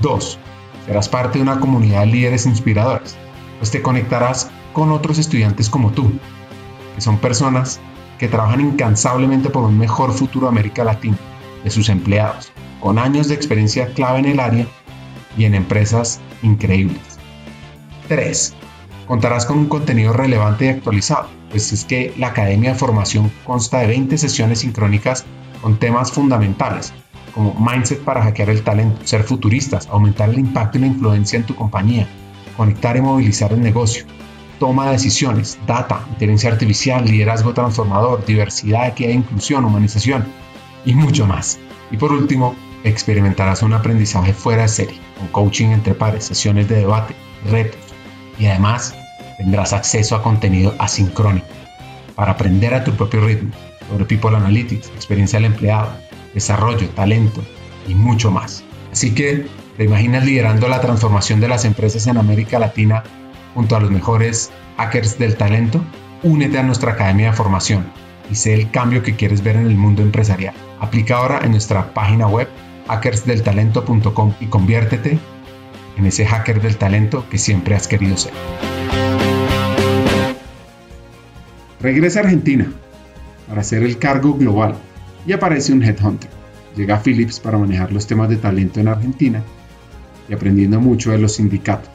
2. 0.00 0.38
Serás 0.86 1.08
parte 1.08 1.38
de 1.38 1.42
una 1.42 1.60
comunidad 1.60 2.00
de 2.00 2.06
líderes 2.06 2.46
inspiradores, 2.46 3.16
pues 3.64 3.70
te 3.70 3.80
conectarás 3.80 4.50
con 4.74 4.92
otros 4.92 5.16
estudiantes 5.16 5.70
como 5.70 5.90
tú, 5.90 6.12
que 6.94 7.00
son 7.00 7.16
personas 7.16 7.80
que 8.18 8.28
trabajan 8.28 8.60
incansablemente 8.60 9.48
por 9.48 9.64
un 9.64 9.78
mejor 9.78 10.12
futuro 10.12 10.44
de 10.44 10.50
América 10.50 10.84
Latina, 10.84 11.16
de 11.64 11.70
sus 11.70 11.88
empleados, 11.88 12.52
con 12.78 12.98
años 12.98 13.28
de 13.28 13.36
experiencia 13.36 13.86
clave 13.94 14.18
en 14.18 14.26
el 14.26 14.40
área 14.40 14.66
y 15.38 15.46
en 15.46 15.54
empresas 15.54 16.20
increíbles. 16.42 17.00
3. 18.08 18.54
Contarás 19.06 19.46
con 19.46 19.56
un 19.56 19.66
contenido 19.68 20.12
relevante 20.12 20.66
y 20.66 20.68
actualizado, 20.68 21.28
pues 21.48 21.72
es 21.72 21.86
que 21.86 22.12
la 22.18 22.26
Academia 22.26 22.72
de 22.72 22.78
Formación 22.78 23.32
consta 23.46 23.78
de 23.78 23.86
20 23.86 24.18
sesiones 24.18 24.58
sincrónicas 24.58 25.24
con 25.62 25.78
temas 25.78 26.12
fundamentales, 26.12 26.92
como 27.34 27.54
mindset 27.54 28.04
para 28.04 28.24
hackear 28.24 28.50
el 28.50 28.62
talento, 28.62 29.00
ser 29.06 29.22
futuristas, 29.24 29.86
aumentar 29.86 30.28
el 30.28 30.38
impacto 30.38 30.76
y 30.76 30.82
la 30.82 30.88
influencia 30.88 31.38
en 31.38 31.46
tu 31.46 31.54
compañía, 31.54 32.06
conectar 32.56 32.96
y 32.96 33.00
movilizar 33.00 33.52
el 33.52 33.62
negocio, 33.62 34.04
toma 34.58 34.86
de 34.86 34.92
decisiones, 34.92 35.58
data, 35.66 36.04
inteligencia 36.10 36.50
artificial, 36.50 37.04
liderazgo 37.04 37.52
transformador, 37.54 38.24
diversidad, 38.24 38.88
equidad 38.88 39.10
inclusión, 39.10 39.64
humanización 39.64 40.24
y 40.84 40.94
mucho 40.94 41.26
más. 41.26 41.58
Y 41.90 41.96
por 41.96 42.12
último, 42.12 42.54
experimentarás 42.84 43.62
un 43.62 43.72
aprendizaje 43.72 44.32
fuera 44.32 44.62
de 44.62 44.68
serie, 44.68 45.00
con 45.18 45.28
coaching 45.28 45.68
entre 45.68 45.94
pares, 45.94 46.24
sesiones 46.24 46.68
de 46.68 46.76
debate, 46.76 47.14
retos 47.50 47.80
y 48.38 48.46
además 48.46 48.94
tendrás 49.38 49.72
acceso 49.72 50.16
a 50.16 50.22
contenido 50.22 50.74
asincrónico 50.78 51.46
para 52.14 52.32
aprender 52.32 52.74
a 52.74 52.84
tu 52.84 52.92
propio 52.92 53.24
ritmo 53.26 53.50
sobre 53.88 54.04
People 54.04 54.36
Analytics, 54.36 54.88
experiencia 54.88 55.38
del 55.38 55.46
empleado, 55.46 55.92
desarrollo, 56.32 56.88
talento 56.90 57.42
y 57.88 57.94
mucho 57.94 58.30
más. 58.30 58.64
Así 58.92 59.14
que, 59.14 59.46
¿te 59.76 59.84
imaginas 59.84 60.24
liderando 60.24 60.68
la 60.68 60.80
transformación 60.80 61.40
de 61.40 61.48
las 61.48 61.64
empresas 61.64 62.06
en 62.06 62.16
América 62.16 62.58
Latina 62.58 63.02
junto 63.54 63.76
a 63.76 63.80
los 63.80 63.90
mejores 63.90 64.50
hackers 64.76 65.18
del 65.18 65.36
talento? 65.36 65.82
Únete 66.22 66.58
a 66.58 66.62
nuestra 66.62 66.92
academia 66.92 67.30
de 67.30 67.36
formación 67.36 67.84
y 68.30 68.36
sé 68.36 68.54
el 68.54 68.70
cambio 68.70 69.02
que 69.02 69.16
quieres 69.16 69.42
ver 69.42 69.56
en 69.56 69.66
el 69.66 69.76
mundo 69.76 70.02
empresarial. 70.02 70.54
Aplica 70.80 71.16
ahora 71.16 71.40
en 71.42 71.50
nuestra 71.50 71.92
página 71.92 72.26
web 72.26 72.48
hackersdeltalento.com 72.88 74.34
y 74.40 74.46
conviértete 74.46 75.18
en 75.96 76.06
ese 76.06 76.26
hacker 76.26 76.60
del 76.60 76.76
talento 76.76 77.26
que 77.28 77.38
siempre 77.38 77.74
has 77.74 77.88
querido 77.88 78.16
ser. 78.16 78.32
Regresa 81.80 82.20
a 82.20 82.22
Argentina 82.22 82.72
para 83.48 83.60
hacer 83.60 83.82
el 83.82 83.98
cargo 83.98 84.34
global 84.34 84.76
y 85.26 85.32
aparece 85.32 85.72
un 85.72 85.82
headhunter. 85.82 86.30
Llega 86.76 86.96
a 86.96 87.02
Philips 87.02 87.40
para 87.40 87.58
manejar 87.58 87.92
los 87.92 88.06
temas 88.06 88.28
de 88.28 88.36
talento 88.36 88.80
en 88.80 88.88
Argentina 88.88 89.42
y 90.28 90.34
aprendiendo 90.34 90.80
mucho 90.80 91.10
de 91.10 91.18
los 91.18 91.34
sindicatos. 91.34 91.90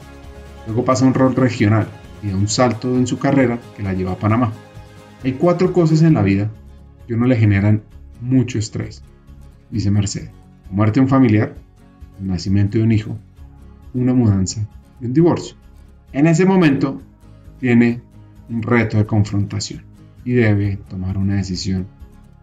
Luego 0.66 0.84
pasa 0.84 1.04
a 1.04 1.08
un 1.08 1.14
rol 1.14 1.34
regional 1.34 1.88
y 2.22 2.28
da 2.28 2.36
un 2.36 2.48
salto 2.48 2.96
en 2.96 3.06
su 3.06 3.18
carrera 3.18 3.58
que 3.76 3.82
la 3.82 3.92
lleva 3.92 4.12
a 4.12 4.18
Panamá. 4.18 4.52
Hay 5.24 5.32
cuatro 5.32 5.72
cosas 5.72 6.02
en 6.02 6.14
la 6.14 6.22
vida 6.22 6.50
que 7.06 7.14
uno 7.14 7.26
le 7.26 7.36
generan 7.36 7.82
mucho 8.20 8.58
estrés, 8.58 9.02
dice 9.70 9.90
Mercedes. 9.90 10.30
La 10.68 10.76
muerte 10.76 11.00
de 11.00 11.04
un 11.04 11.08
familiar, 11.08 11.54
el 12.20 12.26
nacimiento 12.26 12.78
de 12.78 12.84
un 12.84 12.92
hijo, 12.92 13.18
una 13.94 14.14
mudanza 14.14 14.66
y 15.00 15.06
un 15.06 15.12
divorcio. 15.12 15.56
En 16.12 16.26
ese 16.26 16.44
momento 16.44 17.00
tiene 17.58 18.00
un 18.48 18.62
reto 18.62 18.98
de 18.98 19.06
confrontación 19.06 19.82
y 20.24 20.32
debe 20.32 20.76
tomar 20.88 21.18
una 21.18 21.36
decisión 21.36 21.86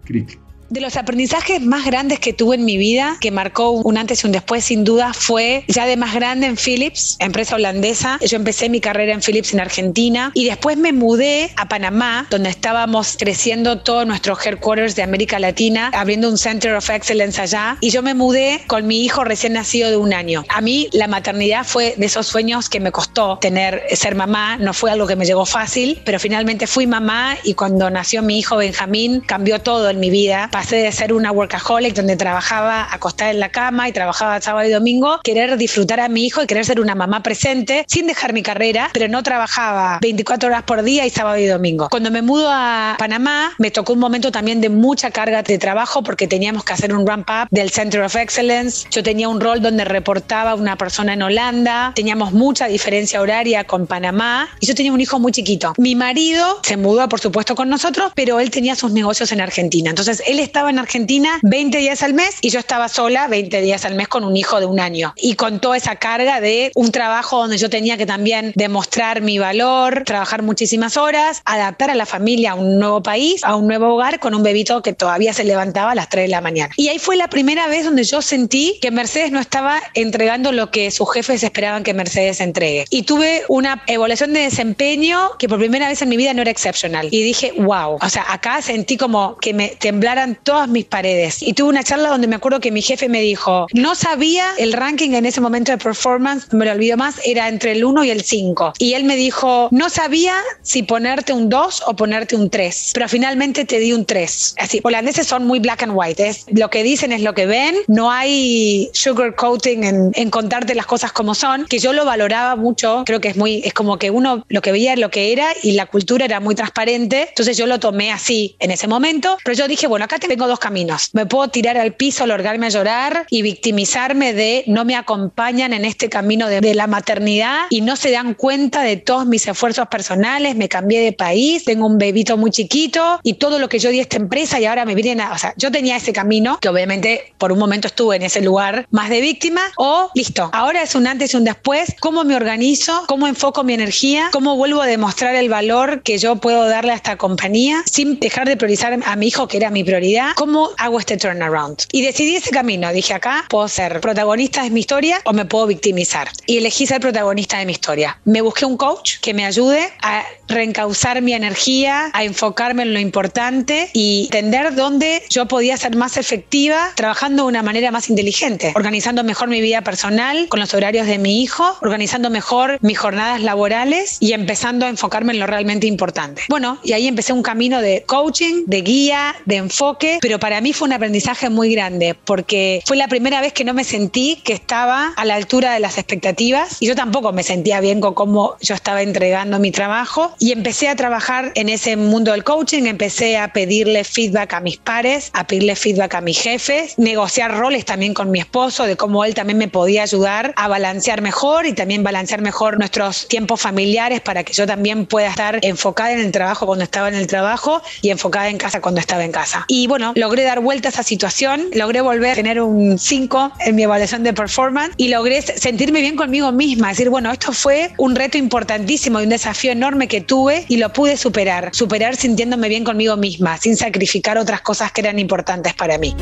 crítica. 0.03 0.46
De 0.69 0.81
los 0.81 0.97
aprendizajes 0.97 1.61
más 1.61 1.85
grandes 1.85 2.19
que 2.19 2.33
tuve 2.33 2.55
en 2.55 2.65
mi 2.65 2.75
vida, 2.75 3.15
que 3.21 3.31
marcó 3.31 3.71
un 3.71 3.97
antes 3.97 4.23
y 4.23 4.27
un 4.27 4.33
después 4.33 4.65
sin 4.65 4.83
duda, 4.83 5.13
fue 5.13 5.63
ya 5.69 5.85
de 5.85 5.95
más 5.95 6.13
grande 6.13 6.45
en 6.45 6.57
Philips, 6.57 7.15
empresa 7.19 7.55
holandesa. 7.55 8.19
Yo 8.19 8.35
empecé 8.35 8.67
mi 8.67 8.81
carrera 8.81 9.13
en 9.13 9.21
Philips 9.21 9.53
en 9.53 9.61
Argentina 9.61 10.31
y 10.33 10.43
después 10.43 10.75
me 10.75 10.91
mudé 10.91 11.53
a 11.55 11.69
Panamá, 11.69 12.27
donde 12.29 12.49
estábamos 12.49 13.15
creciendo 13.17 13.79
todos 13.79 14.05
nuestros 14.05 14.45
headquarters 14.45 14.97
de 14.97 15.03
América 15.03 15.39
Latina, 15.39 15.89
abriendo 15.93 16.27
un 16.27 16.37
Center 16.37 16.73
of 16.73 16.89
Excellence 16.89 17.41
allá. 17.41 17.77
Y 17.79 17.89
yo 17.91 18.03
me 18.03 18.13
mudé 18.13 18.61
con 18.67 18.87
mi 18.87 19.05
hijo 19.05 19.23
recién 19.23 19.53
nacido 19.53 19.89
de 19.89 19.95
un 19.95 20.13
año. 20.13 20.43
A 20.49 20.59
mí 20.59 20.89
la 20.91 21.07
maternidad 21.07 21.65
fue 21.65 21.95
de 21.95 22.05
esos 22.07 22.27
sueños 22.27 22.67
que 22.67 22.81
me 22.81 22.91
costó 22.91 23.37
tener, 23.39 23.83
ser 23.93 24.15
mamá. 24.15 24.57
No 24.57 24.73
fue 24.73 24.91
algo 24.91 25.07
que 25.07 25.15
me 25.15 25.25
llegó 25.25 25.45
fácil, 25.45 26.01
pero 26.03 26.19
finalmente 26.19 26.67
fui 26.67 26.87
mamá 26.87 27.37
y 27.45 27.53
cuando 27.53 27.89
nació 27.89 28.21
mi 28.21 28.37
hijo 28.37 28.57
Benjamín 28.57 29.21
cambió 29.21 29.59
todo 29.59 29.89
en 29.89 30.01
mi 30.01 30.09
vida 30.09 30.49
pasé 30.57 30.77
de 30.77 30.91
ser 30.91 31.13
una 31.13 31.31
workaholic 31.31 31.93
donde 31.93 32.15
trabajaba 32.15 32.87
acostada 32.91 33.29
en 33.29 33.39
la 33.39 33.49
cama 33.49 33.87
y 33.89 33.91
trabajaba 33.91 34.41
sábado 34.41 34.67
y 34.67 34.71
domingo, 34.71 35.19
querer 35.23 35.55
disfrutar 35.55 35.99
a 35.99 36.09
mi 36.09 36.25
hijo 36.25 36.41
y 36.41 36.47
querer 36.47 36.65
ser 36.65 36.79
una 36.79 36.95
mamá 36.95 37.21
presente 37.21 37.85
sin 37.87 38.07
dejar 38.07 38.33
mi 38.33 38.41
carrera, 38.41 38.89
pero 38.91 39.07
no 39.07 39.21
trabajaba 39.21 39.99
24 40.01 40.49
horas 40.49 40.63
por 40.63 40.81
día 40.81 41.05
y 41.05 41.11
sábado 41.11 41.37
y 41.37 41.45
domingo. 41.45 41.89
Cuando 41.91 42.09
me 42.09 42.23
mudo 42.23 42.49
a 42.51 42.95
Panamá, 42.97 43.51
me 43.59 43.69
tocó 43.69 43.93
un 43.93 43.99
momento 43.99 44.31
también 44.31 44.59
de 44.59 44.69
mucha 44.69 45.11
carga 45.11 45.43
de 45.43 45.59
trabajo 45.59 46.01
porque 46.01 46.27
teníamos 46.27 46.65
que 46.65 46.73
hacer 46.73 46.91
un 46.91 47.05
ramp 47.05 47.29
up 47.29 47.47
del 47.51 47.69
Center 47.69 48.01
of 48.01 48.15
Excellence. 48.15 48.87
Yo 48.89 49.03
tenía 49.03 49.29
un 49.29 49.39
rol 49.39 49.61
donde 49.61 49.85
reportaba 49.85 50.49
a 50.49 50.55
una 50.55 50.75
persona 50.75 51.13
en 51.13 51.21
Holanda, 51.21 51.91
teníamos 51.93 52.33
mucha 52.33 52.65
diferencia 52.65 53.21
horaria 53.21 53.65
con 53.65 53.85
Panamá 53.85 54.49
y 54.59 54.65
yo 54.65 54.73
tenía 54.73 54.91
un 54.91 55.01
hijo 55.01 55.19
muy 55.19 55.31
chiquito. 55.31 55.75
Mi 55.77 55.93
marido 55.93 56.61
se 56.63 56.77
mudó, 56.77 57.07
por 57.07 57.19
supuesto, 57.19 57.53
con 57.53 57.69
nosotros, 57.69 58.11
pero 58.15 58.39
él 58.39 58.49
tenía 58.49 58.75
sus 58.75 58.91
negocios 58.91 59.31
en 59.31 59.39
Argentina. 59.39 59.91
Entonces, 59.91 60.23
él 60.25 60.46
estaba 60.47 60.69
en 60.69 60.79
Argentina 60.79 61.39
20 61.43 61.77
días 61.77 62.03
al 62.03 62.13
mes 62.13 62.37
y 62.41 62.49
yo 62.49 62.59
estaba 62.59 62.87
sola 62.87 63.27
20 63.27 63.61
días 63.61 63.83
al 63.83 63.95
mes 63.95 64.07
con 64.07 64.23
un 64.23 64.35
hijo 64.37 64.59
de 64.59 64.65
un 64.65 64.79
año. 64.79 65.13
Y 65.17 65.35
con 65.35 65.59
toda 65.59 65.75
esa 65.75 65.97
carga 65.97 66.39
de 66.39 66.71
un 66.73 66.91
trabajo 66.91 67.39
donde 67.39 67.57
yo 67.57 67.69
tenía 67.69 67.97
que 67.97 68.05
también 68.05 68.53
demostrar 68.55 69.21
mi 69.21 69.39
valor, 69.39 70.03
trabajar 70.05 70.43
muchísimas 70.43 70.95
horas, 70.95 71.41
adaptar 71.43 71.89
a 71.91 71.95
la 71.95 72.05
familia 72.05 72.51
a 72.51 72.55
un 72.55 72.79
nuevo 72.79 73.03
país, 73.03 73.43
a 73.43 73.55
un 73.55 73.67
nuevo 73.67 73.93
hogar 73.93 74.19
con 74.19 74.33
un 74.33 74.41
bebito 74.41 74.81
que 74.81 74.93
todavía 74.93 75.33
se 75.33 75.43
levantaba 75.43 75.91
a 75.91 75.95
las 75.95 76.07
3 76.07 76.23
de 76.23 76.29
la 76.29 76.41
mañana. 76.41 76.73
Y 76.77 76.87
ahí 76.87 76.97
fue 76.97 77.17
la 77.17 77.27
primera 77.27 77.67
vez 77.67 77.83
donde 77.83 78.05
yo 78.05 78.21
sentí 78.21 78.79
que 78.81 78.89
Mercedes 78.89 79.31
no 79.31 79.41
estaba 79.41 79.81
entregando 79.95 80.53
lo 80.53 80.71
que 80.71 80.91
sus 80.91 81.11
jefes 81.11 81.43
esperaban 81.43 81.83
que 81.83 81.93
Mercedes 81.93 82.39
entregue. 82.39 82.85
Y 82.89 83.03
tuve 83.03 83.43
una 83.49 83.83
evaluación 83.87 84.31
de 84.31 84.41
desempeño 84.41 85.31
que 85.37 85.49
por 85.49 85.59
primera 85.59 85.89
vez 85.89 86.01
en 86.01 86.09
mi 86.09 86.15
vida 86.15 86.33
no 86.33 86.41
era 86.41 86.51
excepcional. 86.51 87.09
Y 87.11 87.21
dije, 87.21 87.51
wow, 87.57 87.97
o 88.01 88.09
sea, 88.09 88.25
acá 88.31 88.61
sentí 88.61 88.95
como 88.95 89.37
que 89.37 89.53
me 89.53 89.69
temblaran 89.69 90.36
todas 90.43 90.67
mis 90.67 90.85
paredes. 90.85 91.41
Y 91.41 91.53
tuve 91.53 91.69
una 91.69 91.83
charla 91.83 92.09
donde 92.09 92.27
me 92.27 92.35
acuerdo 92.35 92.59
que 92.59 92.71
mi 92.71 92.81
jefe 92.81 93.09
me 93.09 93.21
dijo, 93.21 93.67
no 93.73 93.95
sabía 93.95 94.51
el 94.57 94.73
ranking 94.73 95.11
en 95.11 95.25
ese 95.25 95.41
momento 95.41 95.71
de 95.71 95.77
performance, 95.77 96.51
me 96.53 96.65
lo 96.65 96.71
olvido 96.71 96.97
más, 96.97 97.15
era 97.25 97.47
entre 97.47 97.71
el 97.73 97.83
1 97.83 98.03
y 98.03 98.09
el 98.09 98.21
5. 98.23 98.73
Y 98.79 98.93
él 98.93 99.03
me 99.03 99.15
dijo, 99.15 99.69
no 99.71 99.89
sabía 99.89 100.35
si 100.61 100.83
ponerte 100.83 101.33
un 101.33 101.49
2 101.49 101.83
o 101.87 101.95
ponerte 101.95 102.35
un 102.35 102.49
3, 102.49 102.91
pero 102.93 103.07
finalmente 103.07 103.65
te 103.65 103.79
di 103.79 103.93
un 103.93 104.05
3. 104.05 104.55
Así, 104.59 104.79
holandeses 104.83 105.27
son 105.27 105.45
muy 105.45 105.59
black 105.59 105.83
and 105.83 105.93
white, 105.95 106.27
es 106.27 106.45
lo 106.51 106.69
que 106.69 106.83
dicen 106.83 107.11
es 107.11 107.21
lo 107.21 107.33
que 107.33 107.45
ven, 107.45 107.75
no 107.87 108.11
hay 108.11 108.89
sugarcoating 108.93 109.83
en, 109.83 110.11
en 110.13 110.29
contarte 110.29 110.75
las 110.75 110.85
cosas 110.85 111.11
como 111.11 111.35
son, 111.35 111.65
que 111.65 111.79
yo 111.79 111.93
lo 111.93 112.05
valoraba 112.05 112.55
mucho, 112.55 113.03
creo 113.05 113.21
que 113.21 113.29
es 113.29 113.37
muy, 113.37 113.61
es 113.63 113.73
como 113.73 113.97
que 113.97 114.11
uno 114.11 114.45
lo 114.49 114.61
que 114.61 114.71
veía 114.71 114.95
lo 114.95 115.09
que 115.09 115.31
era 115.31 115.49
y 115.63 115.73
la 115.73 115.85
cultura 115.85 116.25
era 116.25 116.39
muy 116.39 116.55
transparente, 116.55 117.27
entonces 117.29 117.57
yo 117.57 117.65
lo 117.67 117.79
tomé 117.79 118.11
así 118.11 118.55
en 118.59 118.71
ese 118.71 118.87
momento, 118.87 119.37
pero 119.43 119.55
yo 119.55 119.67
dije, 119.67 119.87
bueno, 119.87 120.05
acá 120.05 120.19
tengo 120.19 120.26
dos 120.35 120.59
caminos. 120.59 121.09
Me 121.13 121.25
puedo 121.25 121.47
tirar 121.47 121.77
al 121.77 121.93
piso, 121.93 122.25
largarme 122.25 122.67
a 122.67 122.69
llorar 122.69 123.25
y 123.29 123.41
victimizarme 123.41 124.33
de 124.33 124.63
no 124.67 124.85
me 124.85 124.95
acompañan 124.95 125.73
en 125.73 125.85
este 125.85 126.09
camino 126.09 126.47
de, 126.47 126.67
la 126.67 126.87
maternidad 126.87 127.61
y 127.69 127.81
no 127.81 127.95
se 127.95 128.11
dan 128.11 128.33
cuenta 128.33 128.81
de 128.81 128.97
todos 128.97 129.25
mis 129.25 129.47
esfuerzos 129.47 129.87
personales. 129.87 130.55
Me 130.55 130.67
cambié 130.67 130.99
de 130.99 131.13
país, 131.13 131.63
tengo 131.63 131.87
un 131.87 131.97
bebito 131.97 132.35
muy 132.35 132.51
chiquito 132.51 133.19
y 133.23 133.35
todo 133.35 133.57
lo 133.57 133.69
que 133.69 133.79
yo 133.79 133.89
di 133.89 133.99
a 133.99 134.01
esta 134.01 134.17
empresa 134.17 134.59
y 134.59 134.65
ahora 134.65 134.85
me 134.85 134.95
vienen 134.95 135.21
a. 135.21 135.31
O 135.31 135.37
sea, 135.37 135.53
yo 135.55 135.71
tenía 135.71 135.95
ese 135.95 136.11
camino 136.11 136.59
que 136.59 136.67
obviamente 136.67 137.33
por 137.37 137.51
un 137.51 137.59
momento 137.59 137.87
estuve 137.87 138.17
en 138.17 138.23
ese 138.23 138.41
lugar 138.41 138.85
más 138.91 139.09
de 139.09 139.21
víctima 139.21 139.61
o 139.77 140.11
listo. 140.13 140.49
Ahora 140.51 140.83
es 140.83 140.93
un 140.93 141.07
antes 141.07 141.33
y 141.33 141.37
un 141.37 141.45
después. 141.45 141.95
¿Cómo 142.01 142.25
me 142.25 142.35
organizo? 142.35 143.05
¿Cómo 143.07 143.27
enfoco 143.27 143.63
mi 143.63 143.73
energía? 143.73 144.29
¿Cómo 144.33 144.57
vuelvo 144.57 144.81
a 144.81 144.87
demostrar 144.87 145.35
el 145.35 145.47
valor 145.47 146.03
que 146.03 146.17
yo 146.17 146.35
puedo 146.35 146.67
darle 146.67 146.91
a 146.91 146.95
esta 146.95 147.17
compañía 147.17 147.81
sin 147.89 148.19
dejar 148.19 148.47
de 148.47 148.57
priorizar 148.57 148.97
a 149.05 149.15
mi 149.15 149.27
hijo, 149.27 149.47
que 149.47 149.57
era 149.57 149.69
mi 149.69 149.83
prioridad? 149.83 150.16
¿Cómo 150.35 150.71
hago 150.77 150.99
este 150.99 151.17
turnaround? 151.17 151.79
Y 151.91 152.01
decidí 152.01 152.35
ese 152.35 152.51
camino. 152.51 152.91
Dije, 152.91 153.13
acá 153.13 153.45
puedo 153.49 153.67
ser 153.67 153.99
protagonista 154.01 154.63
de 154.63 154.69
mi 154.69 154.79
historia 154.79 155.19
o 155.25 155.33
me 155.33 155.45
puedo 155.45 155.67
victimizar. 155.67 156.29
Y 156.45 156.57
elegí 156.57 156.87
ser 156.87 157.01
protagonista 157.01 157.59
de 157.59 157.65
mi 157.65 157.73
historia. 157.73 158.19
Me 158.25 158.41
busqué 158.41 158.65
un 158.65 158.77
coach 158.77 159.19
que 159.21 159.33
me 159.33 159.45
ayude 159.45 159.89
a 160.01 160.23
reencauzar 160.47 161.21
mi 161.21 161.33
energía, 161.33 162.09
a 162.13 162.23
enfocarme 162.23 162.83
en 162.83 162.93
lo 162.93 162.99
importante 162.99 163.89
y 163.93 164.25
entender 164.25 164.75
dónde 164.75 165.23
yo 165.29 165.47
podía 165.47 165.77
ser 165.77 165.95
más 165.95 166.17
efectiva 166.17 166.91
trabajando 166.95 167.43
de 167.43 167.49
una 167.49 167.63
manera 167.63 167.91
más 167.91 168.09
inteligente, 168.09 168.71
organizando 168.75 169.23
mejor 169.23 169.49
mi 169.49 169.61
vida 169.61 169.81
personal 169.81 170.47
con 170.47 170.59
los 170.59 170.73
horarios 170.73 171.07
de 171.07 171.17
mi 171.17 171.41
hijo, 171.41 171.77
organizando 171.81 172.29
mejor 172.29 172.77
mis 172.81 172.97
jornadas 172.97 173.41
laborales 173.41 174.17
y 174.19 174.33
empezando 174.33 174.85
a 174.85 174.89
enfocarme 174.89 175.33
en 175.33 175.39
lo 175.39 175.47
realmente 175.47 175.87
importante. 175.87 176.43
Bueno, 176.49 176.79
y 176.83 176.93
ahí 176.93 177.07
empecé 177.07 177.33
un 177.33 177.43
camino 177.43 177.81
de 177.81 178.03
coaching, 178.05 178.63
de 178.65 178.81
guía, 178.81 179.35
de 179.45 179.57
enfoque, 179.57 180.06
pero 180.21 180.39
para 180.39 180.61
mí 180.61 180.73
fue 180.73 180.87
un 180.87 180.93
aprendizaje 180.93 181.49
muy 181.49 181.73
grande 181.73 182.15
porque 182.25 182.81
fue 182.85 182.97
la 182.97 183.07
primera 183.07 183.41
vez 183.41 183.53
que 183.53 183.63
no 183.63 183.73
me 183.73 183.83
sentí 183.83 184.41
que 184.43 184.53
estaba 184.53 185.13
a 185.15 185.25
la 185.25 185.35
altura 185.35 185.73
de 185.73 185.79
las 185.79 185.97
expectativas 185.97 186.77
y 186.79 186.87
yo 186.87 186.95
tampoco 186.95 187.31
me 187.33 187.43
sentía 187.43 187.79
bien 187.79 188.01
con 188.01 188.13
cómo 188.13 188.55
yo 188.61 188.75
estaba 188.75 189.01
entregando 189.01 189.59
mi 189.59 189.71
trabajo 189.71 190.35
y 190.39 190.51
empecé 190.51 190.89
a 190.89 190.95
trabajar 190.95 191.51
en 191.55 191.69
ese 191.69 191.95
mundo 191.95 192.31
del 192.31 192.43
coaching, 192.43 192.83
empecé 192.83 193.37
a 193.37 193.53
pedirle 193.53 194.03
feedback 194.03 194.53
a 194.53 194.59
mis 194.59 194.77
pares, 194.77 195.29
a 195.33 195.47
pedirle 195.47 195.75
feedback 195.75 196.15
a 196.15 196.21
mis 196.21 196.41
jefes, 196.41 196.97
negociar 196.97 197.57
roles 197.57 197.85
también 197.85 198.13
con 198.13 198.31
mi 198.31 198.39
esposo 198.39 198.85
de 198.85 198.95
cómo 198.95 199.25
él 199.25 199.33
también 199.33 199.57
me 199.57 199.67
podía 199.67 200.03
ayudar 200.03 200.53
a 200.55 200.67
balancear 200.67 201.21
mejor 201.21 201.65
y 201.65 201.73
también 201.73 202.03
balancear 202.03 202.41
mejor 202.41 202.77
nuestros 202.77 203.27
tiempos 203.27 203.61
familiares 203.61 204.21
para 204.21 204.43
que 204.43 204.53
yo 204.53 204.65
también 204.65 205.05
pueda 205.05 205.29
estar 205.29 205.59
enfocada 205.61 206.13
en 206.13 206.19
el 206.19 206.31
trabajo 206.31 206.65
cuando 206.65 206.83
estaba 206.83 207.07
en 207.07 207.15
el 207.15 207.27
trabajo 207.27 207.81
y 208.01 208.09
enfocada 208.09 208.49
en 208.49 208.57
casa 208.57 208.81
cuando 208.81 208.99
estaba 208.99 209.23
en 209.23 209.31
casa. 209.31 209.65
Y 209.67 209.86
Bueno, 209.87 210.11
logré 210.17 210.43
dar 210.43 210.59
vuelta 210.59 210.89
a 210.89 210.91
esa 210.91 211.03
situación, 211.03 211.61
logré 211.73 212.01
volver 212.01 212.31
a 212.31 212.35
tener 212.35 212.61
un 212.61 212.99
5 212.99 213.53
en 213.65 213.75
mi 213.75 213.83
evaluación 213.83 214.21
de 214.21 214.33
performance 214.33 214.93
y 214.97 215.07
logré 215.07 215.41
sentirme 215.41 216.01
bien 216.01 216.17
conmigo 216.17 216.51
misma. 216.51 216.89
Decir, 216.89 217.09
bueno, 217.09 217.31
esto 217.31 217.53
fue 217.53 217.93
un 217.97 218.13
reto 218.13 218.37
importantísimo 218.37 219.21
y 219.21 219.23
un 219.23 219.29
desafío 219.29 219.71
enorme 219.71 220.09
que 220.09 220.19
tuve 220.19 220.65
y 220.67 220.75
lo 220.75 220.91
pude 220.91 221.15
superar. 221.15 221.69
Superar 221.71 222.17
sintiéndome 222.17 222.67
bien 222.67 222.83
conmigo 222.83 223.15
misma, 223.15 223.57
sin 223.57 223.77
sacrificar 223.77 224.37
otras 224.37 224.59
cosas 224.59 224.91
que 224.91 224.99
eran 224.99 225.19
importantes 225.19 225.73
para 225.73 225.97
mí. 225.97 226.13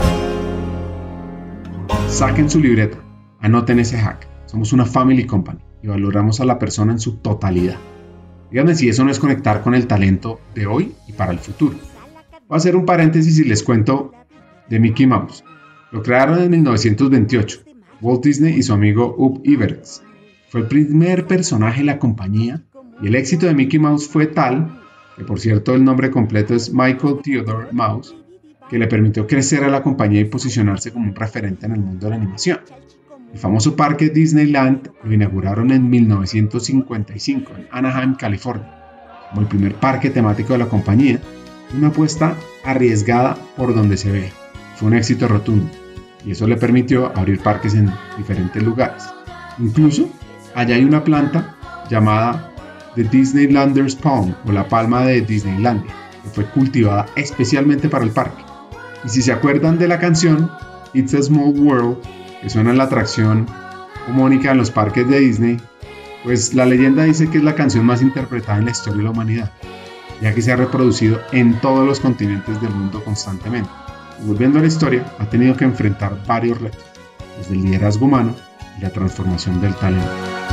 Saquen 2.08 2.52
su 2.52 2.60
libreta, 2.60 3.00
anoten 3.42 3.80
ese 3.80 3.98
hack. 3.98 4.28
Somos 4.46 4.74
una 4.74 4.86
family 4.86 5.26
company 5.26 5.60
y 5.82 5.88
valoramos 5.88 6.40
a 6.40 6.46
la 6.46 6.60
persona 6.60 6.92
en 6.92 7.00
su 7.00 7.18
totalidad. 7.18 7.78
Díganme 8.52 8.76
si 8.76 8.90
eso 8.90 9.04
no 9.04 9.10
es 9.10 9.18
conectar 9.18 9.64
con 9.64 9.74
el 9.74 9.88
talento 9.88 10.40
de 10.54 10.68
hoy 10.68 10.94
y 11.08 11.14
para 11.14 11.32
el 11.32 11.40
futuro. 11.40 11.95
Voy 12.48 12.58
a 12.58 12.58
hacer 12.58 12.76
un 12.76 12.86
paréntesis 12.86 13.40
y 13.40 13.44
les 13.44 13.64
cuento 13.64 14.12
de 14.70 14.80
Mickey 14.80 15.08
Mouse. 15.08 15.44
Lo 15.92 16.04
crearon 16.04 16.40
en 16.40 16.52
1928, 16.52 17.62
Walt 18.02 18.24
Disney 18.24 18.54
y 18.56 18.62
su 18.62 18.72
amigo 18.72 19.16
Ub 19.18 19.42
Iwerks. 19.44 20.04
Fue 20.50 20.62
el 20.62 20.68
primer 20.68 21.26
personaje 21.26 21.80
de 21.80 21.86
la 21.86 21.98
compañía 21.98 22.62
y 23.02 23.08
el 23.08 23.16
éxito 23.16 23.48
de 23.48 23.56
Mickey 23.56 23.80
Mouse 23.80 24.08
fue 24.08 24.28
tal, 24.28 24.80
que 25.18 25.24
por 25.24 25.40
cierto 25.40 25.74
el 25.74 25.84
nombre 25.84 26.12
completo 26.12 26.54
es 26.54 26.72
Michael 26.72 27.18
Theodore 27.24 27.70
Mouse, 27.72 28.16
que 28.70 28.78
le 28.78 28.86
permitió 28.86 29.26
crecer 29.26 29.64
a 29.64 29.70
la 29.70 29.82
compañía 29.82 30.22
y 30.22 30.26
posicionarse 30.26 30.92
como 30.92 31.10
un 31.10 31.16
referente 31.16 31.66
en 31.66 31.72
el 31.72 31.80
mundo 31.80 32.06
de 32.06 32.10
la 32.12 32.18
animación. 32.18 32.60
El 33.34 33.40
famoso 33.40 33.76
parque 33.76 34.10
Disneyland 34.10 34.92
lo 35.04 35.12
inauguraron 35.12 35.72
en 35.72 35.90
1955 35.90 37.54
en 37.58 37.68
Anaheim, 37.72 38.14
California, 38.14 38.72
como 39.30 39.42
el 39.42 39.48
primer 39.48 39.74
parque 39.74 40.12
temático 40.12 40.54
de 40.54 40.60
la 40.60 40.70
compañía, 40.70 41.20
una 41.74 41.88
apuesta 41.88 42.36
arriesgada 42.64 43.38
por 43.58 43.74
donde 43.76 43.98
se 43.98 44.12
ve. 44.12 44.32
Fue 44.76 44.88
un 44.88 44.96
éxito 44.96 45.28
rotundo 45.28 45.70
y 46.26 46.32
eso 46.32 46.48
le 46.48 46.58
permitió 46.58 47.12
abrir 47.16 47.40
parques 47.40 47.76
en 47.76 47.92
diferentes 48.18 48.62
lugares. 48.62 49.04
Incluso 49.60 50.10
allá 50.54 50.76
hay 50.76 50.84
una 50.84 51.04
planta 51.04 51.56
llamada 51.90 52.52
The 52.96 53.04
Disneylanders 53.04 53.96
Palm 53.96 54.34
o 54.46 54.52
la 54.52 54.68
palma 54.68 55.06
de 55.06 55.22
Disneylandia, 55.22 55.94
que 56.24 56.30
fue 56.30 56.46
cultivada 56.46 57.06
especialmente 57.16 57.90
para 57.90 58.04
el 58.04 58.12
parque. 58.12 58.44
Y 59.04 59.10
si 59.10 59.22
se 59.22 59.32
acuerdan 59.32 59.78
de 59.78 59.88
la 59.88 60.00
canción 60.00 60.50
It's 60.94 61.14
a 61.14 61.22
Small 61.22 61.54
World, 61.60 61.98
que 62.42 62.50
suena 62.50 62.72
en 62.72 62.78
la 62.78 62.86
atracción 62.86 63.46
homónica 64.08 64.52
en 64.52 64.58
los 64.58 64.72
parques 64.72 65.08
de 65.08 65.20
Disney, 65.20 65.60
pues 66.24 66.54
la 66.56 66.66
leyenda 66.66 67.04
dice 67.04 67.30
que 67.30 67.38
es 67.38 67.44
la 67.44 67.54
canción 67.54 67.86
más 67.86 68.02
interpretada 68.02 68.58
en 68.58 68.66
la 68.66 68.72
historia 68.72 68.98
de 68.98 69.04
la 69.04 69.12
humanidad, 69.12 69.52
ya 70.22 70.34
que 70.34 70.42
se 70.42 70.52
ha 70.52 70.56
reproducido 70.56 71.20
en 71.32 71.60
todos 71.62 71.86
los 71.86 72.00
continentes 72.00 72.62
del 72.62 72.72
mundo 72.72 73.04
constantemente. 73.04 73.70
volviendo 74.22 74.60
a 74.60 74.62
la 74.62 74.68
historia, 74.68 75.06
ha 75.20 75.26
tenido 75.26 75.58
que 75.58 75.66
enfrentar 75.66 76.18
varios 76.26 76.62
retos, 76.62 76.86
desde 77.38 77.54
el 77.54 77.64
liderazgo 77.64 78.06
humano 78.06 78.34
y 78.78 78.82
la 78.82 78.90
transformación 78.90 79.60
del 79.60 79.76
talento. 79.76 80.45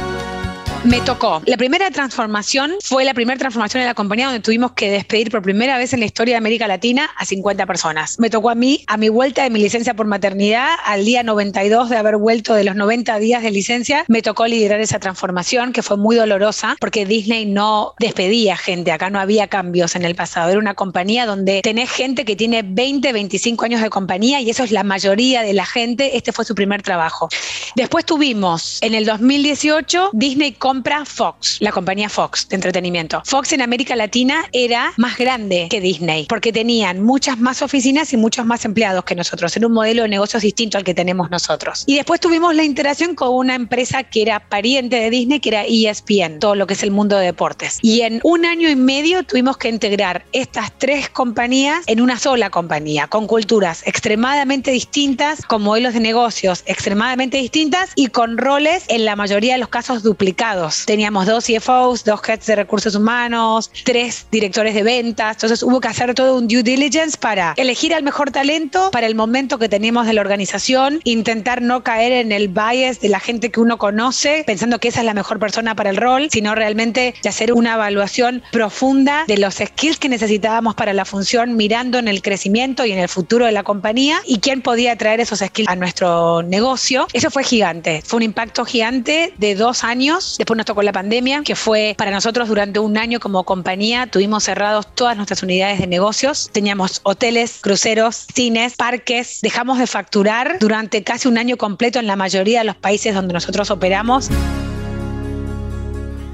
Me 0.85 1.01
tocó. 1.01 1.41
La 1.47 1.57
primera 1.57 1.93
transformación 1.93 2.73
fue 2.83 3.05
la 3.05 3.15
primera 3.15 3.39
transformación 3.39 3.83
en 3.83 3.87
la 3.87 3.95
compañía 3.95 4.27
donde 4.27 4.41
tuvimos 4.41 4.73
que 4.73 4.91
despedir 4.91 5.31
por 5.31 5.41
primera 5.41 5.79
vez 5.79 5.93
en 5.93 6.01
la 6.01 6.07
historia 6.07 6.35
de 6.35 6.39
América 6.39 6.67
Latina 6.67 7.09
a 7.17 7.25
50 7.25 7.67
personas. 7.67 8.19
Me 8.19 8.31
tocó 8.31 8.51
a 8.51 8.57
mí, 8.57 8.83
a 8.89 8.97
mi 8.97 9.09
vuelta 9.09 9.45
de 9.45 9.51
mi 9.51 9.61
licencia 9.61 9.95
por 9.95 10.07
maternidad, 10.07 10.71
al 10.85 11.05
día 11.05 11.23
92 11.23 11.89
de 11.89 11.97
haber 11.99 12.17
vuelto 12.17 12.55
de 12.55 12.65
los 12.65 12.75
90 12.75 13.17
días 13.21 13.45
de 13.45 13.53
licencia, 13.53 14.05
me 14.09 14.23
tocó 14.23 14.49
liderar 14.49 14.81
esa 14.81 14.99
transformación 14.99 15.73
que 15.73 15.85
fue 15.85 15.97
muy 15.97 16.17
dolorosa 16.17 16.77
porque 16.81 17.07
Disney 17.07 17.47
no 17.47 17.95
despedía 18.01 18.57
gente, 18.57 18.91
acá 18.91 19.09
no 19.09 19.21
había 19.21 19.47
cambios 19.47 19.95
en 19.95 20.05
el 20.05 20.17
pasado. 20.17 20.51
Era 20.51 20.59
una 20.59 20.75
compañía 20.75 21.27
donde 21.27 21.61
tenés 21.63 21.91
gente 21.91 22.25
que 22.25 22.35
tiene 22.35 22.63
20, 22.65 23.13
25 23.13 23.67
años 23.67 23.83
de 23.83 23.91
compañía 23.91 24.41
y 24.41 24.51
eso 24.51 24.65
es 24.65 24.73
la 24.73 24.83
mayoría 24.83 25.43
de 25.43 25.53
la 25.53 25.65
gente. 25.65 26.17
Este 26.17 26.33
fue 26.33 26.45
su 26.45 26.57
primer 26.57 26.83
trabajo. 26.83 27.29
Después 27.77 28.05
tuvimos 28.05 28.79
en 28.83 28.95
el 28.95 29.07
2018 29.07 30.11
Disney 30.13 30.53
compra 30.73 31.05
Fox, 31.05 31.59
la 31.61 31.71
compañía 31.71 32.09
Fox 32.09 32.49
de 32.49 32.57
entretenimiento. 32.57 33.21
Fox 33.27 33.53
en 33.53 33.61
América 33.61 33.95
Latina 33.95 34.47
era 34.53 34.95
más 34.97 35.19
grande 35.19 35.67
que 35.69 35.83
Disney 35.83 36.25
porque 36.31 36.51
tenían 36.51 37.03
muchas 37.03 37.39
más 37.39 37.61
oficinas 37.61 38.11
y 38.15 38.17
muchos 38.17 38.47
más 38.47 38.65
empleados 38.65 39.05
que 39.05 39.15
nosotros. 39.15 39.55
Era 39.55 39.67
un 39.67 39.75
modelo 39.75 40.05
de 40.05 40.09
negocios 40.09 40.43
distinto 40.43 40.79
al 40.79 40.85
que 40.85 40.95
tenemos 40.95 41.31
nosotros. 41.31 41.85
Y 41.87 41.97
después 41.97 42.21
tuvimos 42.21 42.55
la 42.55 42.65
interacción 42.65 43.15
con 43.15 43.35
una 43.35 43.55
empresa 43.55 44.03
que 44.03 44.23
era 44.23 44.49
pariente 44.49 44.97
de 44.97 45.11
Disney, 45.11 45.41
que 45.41 45.51
era 45.51 45.65
ESPN, 45.67 46.39
todo 46.39 46.55
lo 46.55 46.67
que 46.67 46.73
es 46.73 46.83
el 46.83 46.91
mundo 46.91 47.19
de 47.19 47.27
deportes. 47.27 47.79
Y 47.83 48.01
en 48.01 48.21
un 48.25 48.47
año 48.47 48.71
y 48.71 48.77
medio 48.77 49.25
tuvimos 49.25 49.59
que 49.59 49.69
integrar 49.69 50.25
estas 50.33 50.73
tres 50.79 51.11
compañías 51.11 51.85
en 51.87 52.01
una 52.01 52.19
sola 52.19 52.49
compañía, 52.49 53.09
con 53.09 53.27
culturas 53.27 53.83
extremadamente 53.85 54.71
distintas, 54.71 55.43
con 55.43 55.61
modelos 55.61 55.93
de 55.93 56.01
negocios 56.01 56.63
extremadamente 56.65 57.37
distintas 57.37 57.91
y 57.95 58.07
con 58.07 58.39
roles 58.39 58.85
en 58.89 59.05
la 59.05 59.17
mayoría 59.17 59.53
de 59.53 59.59
los 59.59 59.69
casos 59.69 60.03
duplicados 60.03 60.62
Teníamos 60.87 61.27
dos 61.27 61.47
CFOs, 61.47 62.05
dos 62.05 62.21
heads 62.27 62.47
de 62.47 62.57
recursos 62.57 62.95
humanos, 62.95 63.71
tres 63.85 64.27
directores 64.31 64.75
de 64.75 64.83
ventas. 64.83 65.37
Entonces 65.37 65.63
hubo 65.63 65.81
que 65.81 65.89
hacer 65.89 66.15
todo 66.15 66.37
un 66.37 66.49
due 66.49 66.63
diligence 66.63 67.17
para 67.19 67.55
elegir 67.57 67.95
al 67.95 68.03
mejor 68.03 68.31
talento 68.31 68.91
para 68.91 69.07
el 69.07 69.15
momento 69.15 69.59
que 69.59 69.69
teníamos 69.69 70.07
de 70.07 70.13
la 70.13 70.21
organización, 70.21 71.01
intentar 71.05 71.63
no 71.63 71.83
caer 71.83 72.13
en 72.13 72.33
el 72.33 72.49
bias 72.49 73.01
de 73.01 73.09
la 73.09 73.21
gente 73.21 73.51
que 73.51 73.61
uno 73.61 73.79
conoce, 73.79 74.45
pensando 74.47 74.79
que 74.79 74.89
esa 74.89 75.01
es 75.01 75.07
la 75.07 75.15
mejor 75.15 75.39
persona 75.39 75.75
para 75.75 75.91
el 75.91 75.97
rol, 75.97 76.29
sino 76.31 76.55
realmente 76.55 77.15
de 77.23 77.29
hacer 77.29 77.53
una 77.53 77.75
evaluación 77.75 78.43
profunda 78.53 79.25
de 79.27 79.39
los 79.39 79.55
skills 79.55 79.99
que 79.99 80.09
necesitábamos 80.09 80.75
para 80.75 80.93
la 80.93 81.05
función, 81.05 81.57
mirando 81.57 81.99
en 81.99 82.09
el 82.09 82.23
crecimiento 82.23 82.85
y 82.85 82.93
en 82.93 82.99
el 82.99 83.09
futuro 83.09 83.47
de 83.47 83.53
la 83.53 83.63
compañía 83.63 84.21
y 84.27 84.39
quién 84.39 84.63
podía 84.63 84.97
traer 84.97 85.21
esos 85.21 85.41
skills 85.41 85.69
a 85.69 85.77
nuestro 85.77 86.43
negocio. 86.43 87.07
Eso 87.13 87.31
fue 87.31 87.45
gigante, 87.45 88.03
fue 88.05 88.19
un 88.19 88.23
impacto 88.23 88.65
gigante 88.65 89.35
de 89.39 89.55
dos 89.55 89.85
años. 89.85 90.37
Después 90.39 90.52
nos 90.55 90.67
tocó 90.67 90.83
la 90.83 90.93
pandemia, 90.93 91.43
que 91.43 91.57
fue 91.57 91.95
para 91.97 92.11
nosotros 92.11 92.49
durante 92.49 92.79
un 92.79 92.99
año 92.99 93.21
como 93.21 93.45
compañía. 93.45 94.07
Tuvimos 94.07 94.45
cerrados 94.45 94.87
todas 94.95 95.17
nuestras 95.17 95.43
unidades 95.43 95.79
de 95.79 95.87
negocios. 95.87 96.51
Teníamos 96.53 97.01
hoteles, 97.03 97.59
cruceros, 97.61 98.27
cines, 98.35 98.75
parques. 98.77 99.41
Dejamos 99.43 99.79
de 99.79 99.87
facturar 99.87 100.59
durante 100.61 101.03
casi 101.03 101.29
un 101.29 101.39
año 101.39 101.57
completo 101.57 101.99
en 101.99 102.07
la 102.07 102.17
mayoría 102.17 102.61
de 102.61 102.65
los 102.65 102.77
países 102.77 103.15
donde 103.15 103.35
nosotros 103.35 103.71
operamos. 103.71 104.31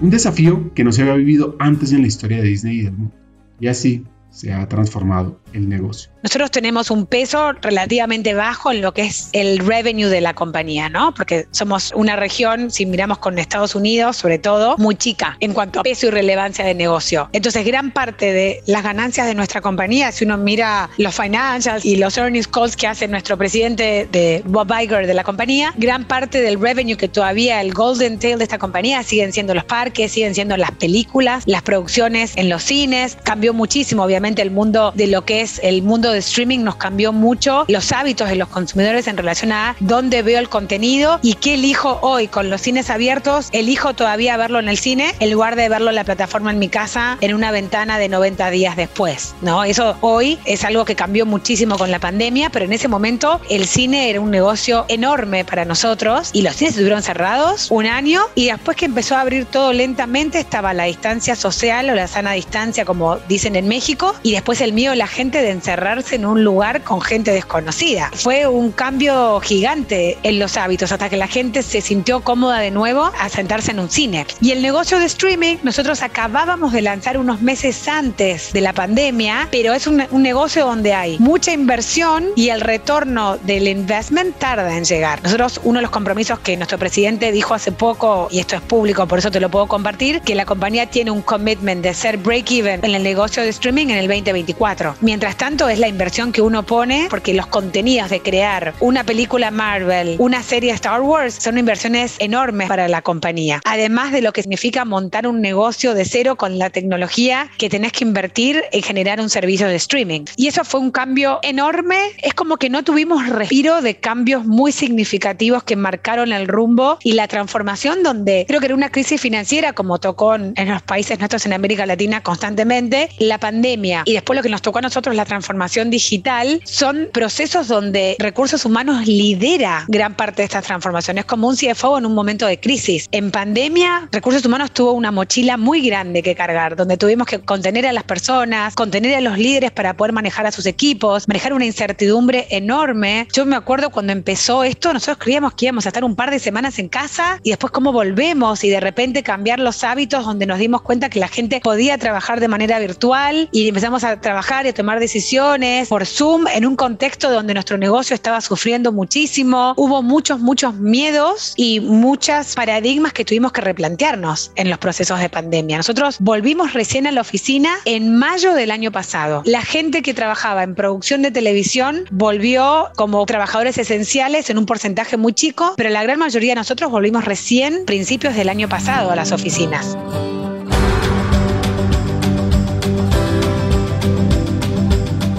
Un 0.00 0.10
desafío 0.10 0.72
que 0.74 0.84
no 0.84 0.92
se 0.92 1.02
había 1.02 1.14
vivido 1.14 1.56
antes 1.58 1.92
en 1.92 2.02
la 2.02 2.06
historia 2.06 2.38
de 2.38 2.44
Disney 2.44 2.78
y 2.78 2.82
del 2.82 2.92
mundo. 2.92 3.14
Y 3.60 3.66
así 3.66 4.04
se 4.30 4.52
ha 4.52 4.68
transformado 4.68 5.40
el 5.52 5.68
negocio. 5.68 6.10
Nosotros 6.22 6.50
tenemos 6.50 6.90
un 6.90 7.06
peso 7.06 7.52
relativamente 7.52 8.34
bajo 8.34 8.72
en 8.72 8.82
lo 8.82 8.92
que 8.92 9.02
es 9.02 9.30
el 9.32 9.58
revenue 9.58 10.08
de 10.08 10.20
la 10.20 10.34
compañía, 10.34 10.88
¿no? 10.88 11.14
Porque 11.14 11.46
somos 11.52 11.92
una 11.94 12.16
región, 12.16 12.70
si 12.70 12.86
miramos 12.86 13.18
con 13.18 13.38
Estados 13.38 13.74
Unidos, 13.74 14.16
sobre 14.16 14.38
todo, 14.38 14.76
muy 14.78 14.96
chica 14.96 15.36
en 15.40 15.52
cuanto 15.52 15.80
a 15.80 15.82
peso 15.84 16.08
y 16.08 16.10
relevancia 16.10 16.64
de 16.64 16.74
negocio. 16.74 17.28
Entonces, 17.32 17.64
gran 17.64 17.92
parte 17.92 18.32
de 18.32 18.62
las 18.66 18.82
ganancias 18.82 19.26
de 19.26 19.34
nuestra 19.34 19.60
compañía, 19.60 20.10
si 20.10 20.24
uno 20.24 20.36
mira 20.36 20.90
los 20.98 21.14
financials 21.14 21.84
y 21.84 21.96
los 21.96 22.18
earnings 22.18 22.48
calls 22.48 22.76
que 22.76 22.88
hace 22.88 23.06
nuestro 23.06 23.38
presidente 23.38 24.08
de 24.10 24.42
Bob 24.44 24.72
Iger 24.72 25.06
de 25.06 25.14
la 25.14 25.22
compañía, 25.22 25.72
gran 25.76 26.04
parte 26.04 26.40
del 26.40 26.60
revenue 26.60 26.96
que 26.96 27.08
todavía 27.08 27.60
el 27.60 27.72
golden 27.72 28.18
tail 28.18 28.38
de 28.38 28.44
esta 28.44 28.58
compañía 28.58 29.02
siguen 29.02 29.32
siendo 29.32 29.54
los 29.54 29.64
parques, 29.64 30.12
siguen 30.12 30.34
siendo 30.34 30.56
las 30.56 30.72
películas, 30.72 31.44
las 31.46 31.62
producciones 31.62 32.32
en 32.36 32.48
los 32.48 32.64
cines. 32.64 33.16
Cambió 33.22 33.54
muchísimo, 33.54 34.02
obviamente, 34.02 34.42
el 34.42 34.50
mundo 34.50 34.92
de 34.96 35.06
lo 35.06 35.24
que 35.24 35.37
es 35.40 35.60
el 35.62 35.82
mundo 35.82 36.12
de 36.12 36.18
streaming 36.18 36.60
nos 36.60 36.76
cambió 36.76 37.12
mucho 37.12 37.64
los 37.68 37.92
hábitos 37.92 38.28
de 38.28 38.36
los 38.36 38.48
consumidores 38.48 39.06
en 39.06 39.16
relación 39.16 39.52
a 39.52 39.76
dónde 39.80 40.22
veo 40.22 40.38
el 40.38 40.48
contenido 40.48 41.18
y 41.22 41.34
qué 41.34 41.54
elijo 41.54 41.98
hoy 42.02 42.28
con 42.28 42.50
los 42.50 42.60
cines 42.60 42.90
abiertos. 42.90 43.48
Elijo 43.52 43.94
todavía 43.94 44.36
verlo 44.36 44.58
en 44.58 44.68
el 44.68 44.78
cine 44.78 45.14
en 45.20 45.30
lugar 45.30 45.56
de 45.56 45.68
verlo 45.68 45.90
en 45.90 45.96
la 45.96 46.04
plataforma 46.04 46.50
en 46.50 46.58
mi 46.58 46.68
casa 46.68 47.18
en 47.20 47.34
una 47.34 47.50
ventana 47.50 47.98
de 47.98 48.08
90 48.08 48.50
días 48.50 48.76
después, 48.76 49.34
¿no? 49.42 49.64
Eso 49.64 49.96
hoy 50.00 50.38
es 50.44 50.64
algo 50.64 50.84
que 50.84 50.96
cambió 50.96 51.26
muchísimo 51.26 51.76
con 51.76 51.90
la 51.90 51.98
pandemia, 51.98 52.50
pero 52.50 52.64
en 52.64 52.72
ese 52.72 52.88
momento 52.88 53.40
el 53.48 53.66
cine 53.66 54.10
era 54.10 54.20
un 54.20 54.30
negocio 54.30 54.84
enorme 54.88 55.44
para 55.44 55.64
nosotros 55.64 56.30
y 56.32 56.42
los 56.42 56.56
cines 56.56 56.74
estuvieron 56.74 57.02
cerrados 57.02 57.70
un 57.70 57.86
año 57.86 58.22
y 58.34 58.46
después 58.46 58.76
que 58.76 58.86
empezó 58.86 59.16
a 59.16 59.20
abrir 59.20 59.44
todo 59.44 59.72
lentamente 59.72 60.38
estaba 60.38 60.72
la 60.74 60.84
distancia 60.84 61.36
social 61.36 61.90
o 61.90 61.94
la 61.94 62.06
sana 62.06 62.32
distancia 62.32 62.84
como 62.84 63.18
dicen 63.28 63.56
en 63.56 63.68
México 63.68 64.14
y 64.22 64.32
después 64.32 64.60
el 64.60 64.72
mío 64.72 64.94
la 64.94 65.06
gente 65.06 65.27
de 65.36 65.50
encerrarse 65.50 66.16
en 66.16 66.24
un 66.24 66.42
lugar 66.42 66.82
con 66.82 67.02
gente 67.02 67.32
desconocida. 67.32 68.10
Fue 68.14 68.46
un 68.46 68.72
cambio 68.72 69.38
gigante 69.40 70.16
en 70.22 70.38
los 70.38 70.56
hábitos 70.56 70.90
hasta 70.90 71.10
que 71.10 71.18
la 71.18 71.28
gente 71.28 71.62
se 71.62 71.82
sintió 71.82 72.20
cómoda 72.20 72.58
de 72.60 72.70
nuevo 72.70 73.12
a 73.18 73.28
sentarse 73.28 73.72
en 73.72 73.80
un 73.80 73.90
cine. 73.90 74.26
Y 74.40 74.52
el 74.52 74.62
negocio 74.62 74.98
de 74.98 75.04
streaming, 75.04 75.56
nosotros 75.62 76.02
acabábamos 76.02 76.72
de 76.72 76.80
lanzar 76.80 77.18
unos 77.18 77.42
meses 77.42 77.86
antes 77.88 78.52
de 78.52 78.62
la 78.62 78.72
pandemia, 78.72 79.48
pero 79.50 79.74
es 79.74 79.86
un, 79.86 80.02
un 80.10 80.22
negocio 80.22 80.64
donde 80.64 80.94
hay 80.94 81.18
mucha 81.18 81.52
inversión 81.52 82.28
y 82.34 82.48
el 82.48 82.62
retorno 82.62 83.36
del 83.38 83.68
investment 83.68 84.38
tarda 84.38 84.76
en 84.76 84.84
llegar. 84.84 85.22
Nosotros, 85.22 85.60
uno 85.64 85.78
de 85.78 85.82
los 85.82 85.90
compromisos 85.90 86.38
que 86.38 86.56
nuestro 86.56 86.78
presidente 86.78 87.32
dijo 87.32 87.54
hace 87.54 87.72
poco, 87.72 88.28
y 88.30 88.38
esto 88.38 88.56
es 88.56 88.62
público, 88.62 89.06
por 89.06 89.18
eso 89.18 89.30
te 89.30 89.40
lo 89.40 89.50
puedo 89.50 89.66
compartir, 89.66 90.20
que 90.20 90.34
la 90.34 90.46
compañía 90.46 90.86
tiene 90.86 91.10
un 91.10 91.22
commitment 91.22 91.82
de 91.82 91.92
ser 91.92 92.16
break-even 92.16 92.84
en 92.84 92.94
el 92.94 93.02
negocio 93.02 93.42
de 93.42 93.48
streaming 93.48 93.86
en 93.88 93.98
el 93.98 94.08
2024. 94.08 94.96
Mientras 95.00 95.17
tanto, 95.18 95.68
es 95.68 95.78
la 95.78 95.88
inversión 95.88 96.32
que 96.32 96.42
uno 96.42 96.64
pone 96.64 97.08
porque 97.10 97.34
los 97.34 97.46
contenidos 97.46 98.10
de 98.10 98.20
crear 98.20 98.74
una 98.80 99.04
película 99.04 99.50
Marvel, 99.50 100.16
una 100.18 100.42
serie 100.42 100.72
Star 100.72 101.00
Wars, 101.00 101.34
son 101.34 101.58
inversiones 101.58 102.16
enormes 102.18 102.68
para 102.68 102.88
la 102.88 103.02
compañía. 103.02 103.60
Además 103.64 104.12
de 104.12 104.22
lo 104.22 104.32
que 104.32 104.42
significa 104.42 104.84
montar 104.84 105.26
un 105.26 105.40
negocio 105.40 105.94
de 105.94 106.04
cero 106.04 106.36
con 106.36 106.58
la 106.58 106.70
tecnología 106.70 107.50
que 107.58 107.68
tenés 107.68 107.92
que 107.92 108.04
invertir 108.04 108.62
en 108.72 108.82
generar 108.82 109.20
un 109.20 109.30
servicio 109.30 109.66
de 109.66 109.76
streaming. 109.76 110.24
Y 110.36 110.46
eso 110.46 110.64
fue 110.64 110.80
un 110.80 110.90
cambio 110.90 111.40
enorme. 111.42 111.98
Es 112.22 112.34
como 112.34 112.56
que 112.56 112.70
no 112.70 112.84
tuvimos 112.84 113.28
respiro 113.28 113.82
de 113.82 113.96
cambios 113.96 114.44
muy 114.44 114.72
significativos 114.72 115.62
que 115.64 115.76
marcaron 115.76 116.32
el 116.32 116.46
rumbo 116.46 116.98
y 117.02 117.12
la 117.12 117.28
transformación 117.28 118.02
donde 118.02 118.44
creo 118.46 118.60
que 118.60 118.66
era 118.66 118.74
una 118.74 118.90
crisis 118.90 119.20
financiera 119.20 119.72
como 119.72 119.98
tocó 119.98 120.34
en 120.34 120.54
los 120.68 120.82
países 120.82 121.18
nuestros 121.18 121.46
en 121.46 121.52
América 121.52 121.86
Latina 121.86 122.22
constantemente, 122.22 123.08
la 123.18 123.38
pandemia 123.38 124.02
y 124.04 124.12
después 124.12 124.36
lo 124.36 124.42
que 124.42 124.48
nos 124.48 124.62
tocó 124.62 124.78
a 124.78 124.82
nosotros 124.82 125.07
la 125.16 125.24
transformación 125.24 125.90
digital 125.90 126.60
son 126.64 127.08
procesos 127.12 127.68
donde 127.68 128.16
recursos 128.18 128.64
humanos 128.64 129.06
lidera 129.06 129.84
gran 129.88 130.14
parte 130.14 130.42
de 130.42 130.44
estas 130.44 130.64
transformaciones 130.64 131.24
como 131.24 131.48
un 131.48 131.56
CFO 131.56 131.98
en 131.98 132.06
un 132.06 132.14
momento 132.14 132.46
de 132.46 132.58
crisis. 132.60 133.06
En 133.12 133.30
pandemia, 133.30 134.08
recursos 134.12 134.44
humanos 134.44 134.72
tuvo 134.72 134.92
una 134.92 135.10
mochila 135.10 135.56
muy 135.56 135.80
grande 135.82 136.22
que 136.22 136.34
cargar, 136.34 136.76
donde 136.76 136.96
tuvimos 136.96 137.26
que 137.26 137.40
contener 137.40 137.86
a 137.86 137.92
las 137.92 138.04
personas, 138.04 138.74
contener 138.74 139.14
a 139.14 139.20
los 139.20 139.38
líderes 139.38 139.70
para 139.70 139.94
poder 139.96 140.12
manejar 140.12 140.46
a 140.46 140.52
sus 140.52 140.66
equipos, 140.66 141.26
manejar 141.28 141.52
una 141.52 141.66
incertidumbre 141.66 142.46
enorme. 142.50 143.28
Yo 143.32 143.46
me 143.46 143.56
acuerdo 143.56 143.90
cuando 143.90 144.12
empezó 144.12 144.64
esto, 144.64 144.92
nosotros 144.92 145.18
creíamos 145.18 145.54
que 145.54 145.66
íbamos 145.66 145.86
a 145.86 145.90
estar 145.90 146.04
un 146.04 146.16
par 146.16 146.30
de 146.30 146.38
semanas 146.38 146.78
en 146.78 146.88
casa 146.88 147.40
y 147.42 147.50
después 147.50 147.72
cómo 147.72 147.92
volvemos 147.92 148.64
y 148.64 148.70
de 148.70 148.80
repente 148.80 149.22
cambiar 149.22 149.60
los 149.60 149.84
hábitos 149.84 150.24
donde 150.24 150.46
nos 150.46 150.58
dimos 150.58 150.82
cuenta 150.82 151.08
que 151.08 151.20
la 151.20 151.28
gente 151.28 151.60
podía 151.60 151.98
trabajar 151.98 152.40
de 152.40 152.48
manera 152.48 152.78
virtual 152.78 153.48
y 153.52 153.68
empezamos 153.68 154.04
a 154.04 154.20
trabajar 154.20 154.66
y 154.66 154.70
a 154.70 154.74
tomar 154.74 154.97
decisiones 154.98 155.88
por 155.88 156.06
Zoom 156.06 156.46
en 156.48 156.66
un 156.66 156.76
contexto 156.76 157.30
donde 157.30 157.54
nuestro 157.54 157.78
negocio 157.78 158.14
estaba 158.14 158.40
sufriendo 158.40 158.92
muchísimo. 158.92 159.74
Hubo 159.76 160.02
muchos, 160.02 160.40
muchos 160.40 160.74
miedos 160.74 161.54
y 161.56 161.80
muchas 161.80 162.54
paradigmas 162.54 163.12
que 163.12 163.24
tuvimos 163.24 163.52
que 163.52 163.60
replantearnos 163.60 164.52
en 164.56 164.70
los 164.70 164.78
procesos 164.78 165.20
de 165.20 165.28
pandemia. 165.28 165.76
Nosotros 165.76 166.16
volvimos 166.20 166.72
recién 166.72 167.06
a 167.06 167.12
la 167.12 167.20
oficina 167.20 167.74
en 167.84 168.16
mayo 168.16 168.54
del 168.54 168.70
año 168.70 168.92
pasado. 168.92 169.42
La 169.44 169.62
gente 169.62 170.02
que 170.02 170.14
trabajaba 170.14 170.62
en 170.62 170.74
producción 170.74 171.22
de 171.22 171.30
televisión 171.30 172.04
volvió 172.10 172.90
como 172.96 173.24
trabajadores 173.26 173.78
esenciales 173.78 174.50
en 174.50 174.58
un 174.58 174.66
porcentaje 174.66 175.16
muy 175.16 175.32
chico, 175.32 175.74
pero 175.76 175.90
la 175.90 176.02
gran 176.02 176.18
mayoría 176.18 176.52
de 176.52 176.56
nosotros 176.56 176.90
volvimos 176.90 177.24
recién 177.24 177.84
principios 177.86 178.34
del 178.34 178.48
año 178.48 178.68
pasado 178.68 179.10
a 179.10 179.16
las 179.16 179.32
oficinas. 179.32 179.96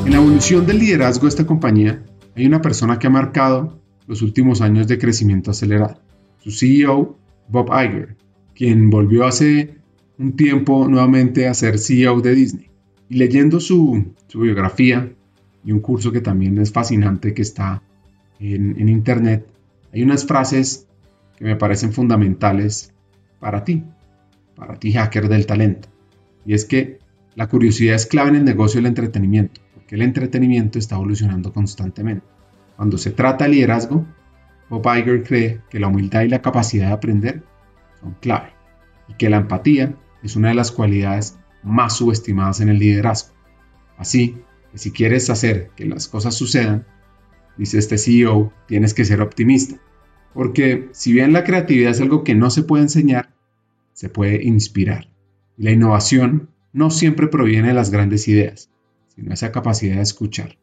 En 0.09 0.13
la 0.13 0.21
evolución 0.21 0.65
del 0.65 0.79
liderazgo 0.79 1.25
de 1.25 1.29
esta 1.29 1.45
compañía, 1.45 2.03
hay 2.35 2.47
una 2.47 2.63
persona 2.63 2.97
que 2.97 3.05
ha 3.05 3.11
marcado 3.11 3.79
los 4.07 4.23
últimos 4.23 4.59
años 4.59 4.87
de 4.87 4.97
crecimiento 4.97 5.51
acelerado, 5.51 6.01
su 6.39 6.49
CEO, 6.49 7.15
Bob 7.47 7.67
Iger, 7.67 8.15
quien 8.55 8.89
volvió 8.89 9.27
hace 9.27 9.75
un 10.17 10.35
tiempo 10.35 10.87
nuevamente 10.87 11.47
a 11.47 11.53
ser 11.53 11.77
CEO 11.77 12.21
de 12.21 12.33
Disney. 12.33 12.71
Y 13.07 13.17
leyendo 13.17 13.59
su, 13.59 14.15
biografía 14.33 15.13
y 15.63 15.71
un 15.73 15.79
curso 15.79 16.11
que 16.11 16.21
también 16.21 16.57
es 16.57 16.71
fascinante 16.71 17.35
que 17.35 17.43
está 17.43 17.83
en, 18.39 18.81
en 18.81 18.89
internet, 18.89 19.45
hay 19.93 20.01
unas 20.01 20.25
frases 20.25 20.87
que 21.37 21.45
me 21.45 21.55
parecen 21.55 21.93
fundamentales 21.93 22.91
para 23.39 23.63
ti, 23.63 23.83
para 24.55 24.79
ti 24.79 24.91
hacker 24.91 25.29
del 25.29 25.45
talento. 25.45 25.87
Y 26.47 26.55
es 26.55 26.65
que 26.65 26.97
la 27.35 27.47
curiosidad 27.47 27.95
es 27.95 28.07
clave 28.07 28.29
en 28.29 28.37
el 28.37 28.45
negocio 28.45 28.79
del 28.79 28.87
entretenimiento, 28.87 29.61
porque 29.89 30.03
el 30.03 30.07
entretenimiento 30.07 30.77
está 30.77 30.97
evolucionando 30.97 31.51
constantemente. 31.51 32.23
Cuando 32.75 32.99
se 32.99 33.09
trata 33.09 33.45
de 33.45 33.49
liderazgo, 33.49 34.05
Bob 34.69 34.85
Iger 34.85 35.23
cree 35.23 35.61
que 35.67 35.79
la 35.79 35.87
humildad 35.87 36.21
y 36.21 36.27
la 36.27 36.43
capacidad 36.43 36.89
de 36.89 36.93
aprender 36.93 37.43
son 37.99 38.15
clave 38.21 38.53
y 39.07 39.15
que 39.15 39.31
la 39.31 39.37
empatía 39.37 39.95
es 40.21 40.35
una 40.35 40.49
de 40.49 40.53
las 40.53 40.71
cualidades 40.71 41.39
más 41.63 41.97
subestimadas 41.97 42.61
en 42.61 42.69
el 42.69 42.77
liderazgo. 42.77 43.33
Así 43.97 44.37
que 44.71 44.77
si 44.77 44.91
quieres 44.91 45.31
hacer 45.31 45.71
que 45.75 45.85
las 45.85 46.07
cosas 46.07 46.35
sucedan, 46.35 46.85
dice 47.57 47.79
este 47.79 47.97
CEO, 47.97 48.53
tienes 48.67 48.93
que 48.93 49.05
ser 49.05 49.21
optimista. 49.21 49.77
Porque 50.35 50.89
si 50.91 51.13
bien 51.13 51.33
la 51.33 51.43
creatividad 51.43 51.89
es 51.89 52.01
algo 52.01 52.23
que 52.23 52.35
no 52.35 52.51
se 52.51 52.61
puede 52.61 52.83
enseñar, 52.83 53.33
se 53.93 54.07
puede 54.07 54.43
inspirar. 54.43 55.09
Y 55.57 55.63
la 55.63 55.71
innovación 55.71 56.51
no 56.73 56.91
siempre 56.91 57.25
proviene 57.25 57.69
de 57.69 57.73
las 57.73 57.89
grandes 57.89 58.27
ideas, 58.27 58.69
esa 59.29 59.51
capacidad 59.51 59.97
de 59.97 60.01
escuchar. 60.01 60.57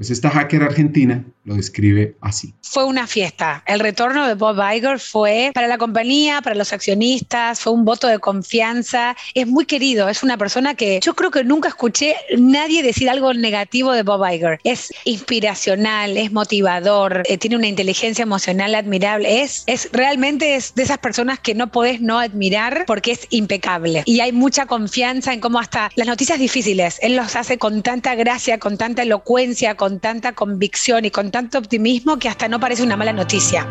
Pues 0.00 0.08
esta 0.08 0.30
hacker 0.30 0.62
argentina 0.62 1.22
lo 1.44 1.56
describe 1.56 2.16
así. 2.22 2.54
Fue 2.62 2.86
una 2.86 3.06
fiesta. 3.06 3.62
El 3.66 3.80
retorno 3.80 4.26
de 4.26 4.32
Bob 4.32 4.56
Iger 4.58 4.98
fue 4.98 5.50
para 5.52 5.66
la 5.66 5.76
compañía, 5.76 6.40
para 6.40 6.56
los 6.56 6.72
accionistas, 6.72 7.60
fue 7.60 7.74
un 7.74 7.84
voto 7.84 8.06
de 8.06 8.18
confianza. 8.18 9.14
Es 9.34 9.46
muy 9.46 9.66
querido, 9.66 10.08
es 10.08 10.22
una 10.22 10.38
persona 10.38 10.74
que 10.74 11.00
yo 11.02 11.12
creo 11.12 11.30
que 11.30 11.44
nunca 11.44 11.68
escuché 11.68 12.14
nadie 12.38 12.82
decir 12.82 13.10
algo 13.10 13.34
negativo 13.34 13.92
de 13.92 14.02
Bob 14.02 14.24
Iger. 14.26 14.58
Es 14.64 14.90
inspiracional, 15.04 16.16
es 16.16 16.32
motivador, 16.32 17.22
eh, 17.26 17.36
tiene 17.36 17.56
una 17.56 17.66
inteligencia 17.66 18.22
emocional 18.22 18.74
admirable. 18.74 19.42
Es, 19.42 19.64
es 19.66 19.90
realmente 19.92 20.54
es 20.54 20.74
de 20.74 20.84
esas 20.84 20.96
personas 20.96 21.40
que 21.40 21.54
no 21.54 21.70
podés 21.70 22.00
no 22.00 22.18
admirar 22.18 22.84
porque 22.86 23.12
es 23.12 23.26
impecable. 23.28 24.02
Y 24.06 24.20
hay 24.20 24.32
mucha 24.32 24.64
confianza 24.64 25.34
en 25.34 25.40
cómo 25.40 25.58
hasta 25.58 25.90
las 25.94 26.06
noticias 26.06 26.38
difíciles, 26.38 26.98
él 27.02 27.16
los 27.16 27.36
hace 27.36 27.58
con 27.58 27.82
tanta 27.82 28.14
gracia, 28.14 28.58
con 28.58 28.78
tanta 28.78 29.02
elocuencia, 29.02 29.74
con 29.74 29.89
tanta 29.98 30.32
convicción 30.32 31.04
y 31.04 31.10
con 31.10 31.30
tanto 31.30 31.58
optimismo 31.58 32.18
que 32.18 32.28
hasta 32.28 32.48
no 32.48 32.60
parece 32.60 32.82
una 32.82 32.96
mala 32.96 33.12
noticia. 33.12 33.66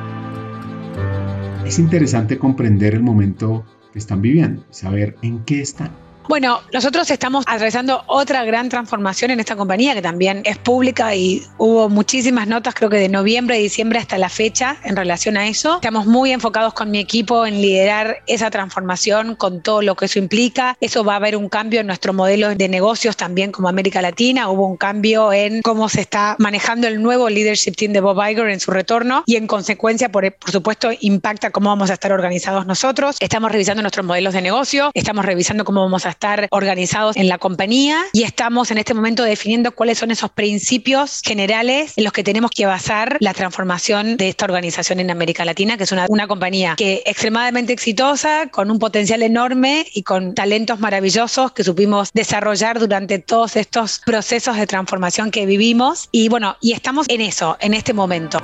Es 1.66 1.80
interesante 1.80 2.38
comprender 2.38 2.96
el 2.96 3.04
momento 3.04 3.64
que 3.94 4.00
están 4.00 4.22
viviendo 4.22 4.64
saber 4.72 5.16
en 5.22 5.46
qué 5.46 5.62
están. 5.62 6.09
Bueno, 6.30 6.62
nosotros 6.72 7.10
estamos 7.10 7.44
atravesando 7.48 8.04
otra 8.06 8.46
gran 8.46 8.70
transformación 8.70 9.32
en 9.32 9.40
esta 9.40 9.56
compañía 9.56 9.96
que 9.96 10.02
también 10.04 10.44
es 10.46 10.60
pública 10.60 11.16
y 11.16 11.42
hubo 11.58 11.90
muchísimas 11.90 12.48
notas, 12.48 12.76
creo 12.76 12.88
que 12.88 12.98
de 12.98 13.10
noviembre 13.10 13.58
diciembre 13.58 13.98
hasta 13.98 14.20
la 14.20 14.30
fecha 14.30 14.78
en 14.84 14.96
relación 14.96 15.38
a 15.38 15.48
eso. 15.48 15.78
Estamos 15.78 16.06
muy 16.06 16.32
enfocados 16.32 16.76
con 16.76 16.92
mi 16.92 17.00
equipo 17.00 17.48
en 17.48 17.60
liderar 17.60 18.22
esa 18.28 18.52
transformación 18.52 19.34
con 19.38 19.64
todo 19.64 19.82
lo 19.82 19.96
que 19.96 20.06
eso 20.06 20.20
implica. 20.20 20.78
Eso 20.80 21.04
va 21.04 21.14
a 21.14 21.16
haber 21.16 21.36
un 21.36 21.50
cambio 21.50 21.80
en 21.80 21.88
nuestro 21.88 22.14
modelo 22.14 22.54
de 22.54 22.70
negocios 22.70 23.18
también 23.18 23.52
como 23.52 23.68
América 23.68 24.00
Latina. 24.00 24.50
Hubo 24.50 24.68
un 24.68 24.78
cambio 24.78 25.34
en 25.34 25.64
cómo 25.64 25.90
se 25.90 26.02
está 26.02 26.36
manejando 26.38 26.88
el 26.88 27.02
nuevo 27.02 27.28
leadership 27.28 27.72
team 27.72 27.92
de 27.92 28.02
Bob 28.02 28.22
Iger 28.24 28.50
en 28.50 28.60
su 28.60 28.70
retorno 28.70 29.24
y 29.26 29.36
en 29.36 29.48
consecuencia, 29.48 30.12
por, 30.12 30.32
por 30.36 30.52
supuesto, 30.52 30.92
impacta 31.00 31.50
cómo 31.50 31.70
vamos 31.70 31.90
a 31.90 31.94
estar 31.94 32.12
organizados 32.12 32.68
nosotros. 32.68 33.18
Estamos 33.20 33.52
revisando 33.52 33.82
nuestros 33.82 34.06
modelos 34.06 34.36
de 34.36 34.44
negocio, 34.44 34.92
estamos 34.94 35.26
revisando 35.26 35.66
cómo 35.66 35.82
vamos 35.82 36.06
a 36.06 36.19
estar 36.20 36.50
organizados 36.52 37.16
en 37.16 37.30
la 37.30 37.38
compañía 37.38 38.02
y 38.12 38.24
estamos 38.24 38.72
en 38.72 38.78
este 38.78 38.94
momento 38.94 39.24
definiendo 39.24 39.72
cuáles 39.72 40.00
son 40.00 40.12
esos 40.12 40.30
principios 40.30 41.22
generales 41.24 41.94
en 41.96 42.04
los 42.04 42.12
que 42.12 42.26
tenemos 42.26 42.52
que 42.52 42.66
basar 42.66 43.16
la 43.22 43.34
transformación 43.34 44.18
de 44.18 44.28
esta 44.28 44.44
organización 44.44 45.00
en 45.00 45.12
América 45.12 45.46
Latina, 45.46 45.78
que 45.78 45.84
es 45.84 45.94
una, 45.94 46.08
una 46.10 46.28
compañía 46.28 46.76
que 46.78 47.04
extremadamente 47.06 47.72
exitosa, 47.72 48.50
con 48.52 48.70
un 48.70 48.80
potencial 48.80 49.24
enorme 49.24 49.86
y 49.94 50.04
con 50.04 50.36
talentos 50.36 50.82
maravillosos 50.82 51.54
que 51.54 51.64
supimos 51.64 52.10
desarrollar 52.14 52.80
durante 52.80 53.20
todos 53.20 53.56
estos 53.56 54.02
procesos 54.06 54.58
de 54.58 54.68
transformación 54.68 55.32
que 55.32 55.46
vivimos. 55.46 56.10
Y 56.12 56.28
bueno, 56.28 56.58
y 56.60 56.74
estamos 56.74 57.08
en 57.08 57.22
eso, 57.22 57.56
en 57.62 57.74
este 57.74 57.94
momento. 57.94 58.42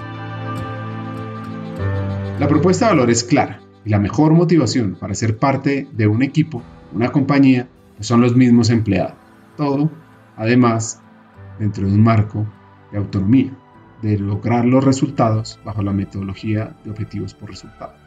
La 2.39 2.47
propuesta 2.47 2.85
de 2.85 2.91
valor 2.93 3.11
es 3.11 3.25
clara 3.25 3.59
y 3.83 3.89
la 3.89 3.99
mejor 3.99 4.31
motivación 4.31 4.95
para 4.95 5.13
ser 5.13 5.37
parte 5.37 5.89
de 5.91 6.07
un 6.07 6.23
equipo 6.23 6.63
una 6.95 7.11
compañía, 7.11 7.67
son 7.99 8.21
los 8.21 8.35
mismos 8.35 8.69
empleados. 8.69 9.13
Todo, 9.57 9.91
además, 10.35 11.01
dentro 11.59 11.87
de 11.87 11.93
un 11.93 12.03
marco 12.03 12.45
de 12.91 12.97
autonomía, 12.97 13.51
de 14.01 14.17
lograr 14.17 14.65
los 14.65 14.83
resultados 14.83 15.59
bajo 15.63 15.81
la 15.81 15.93
metodología 15.93 16.75
de 16.83 16.91
objetivos 16.91 17.33
por 17.33 17.49
resultado 17.49 18.04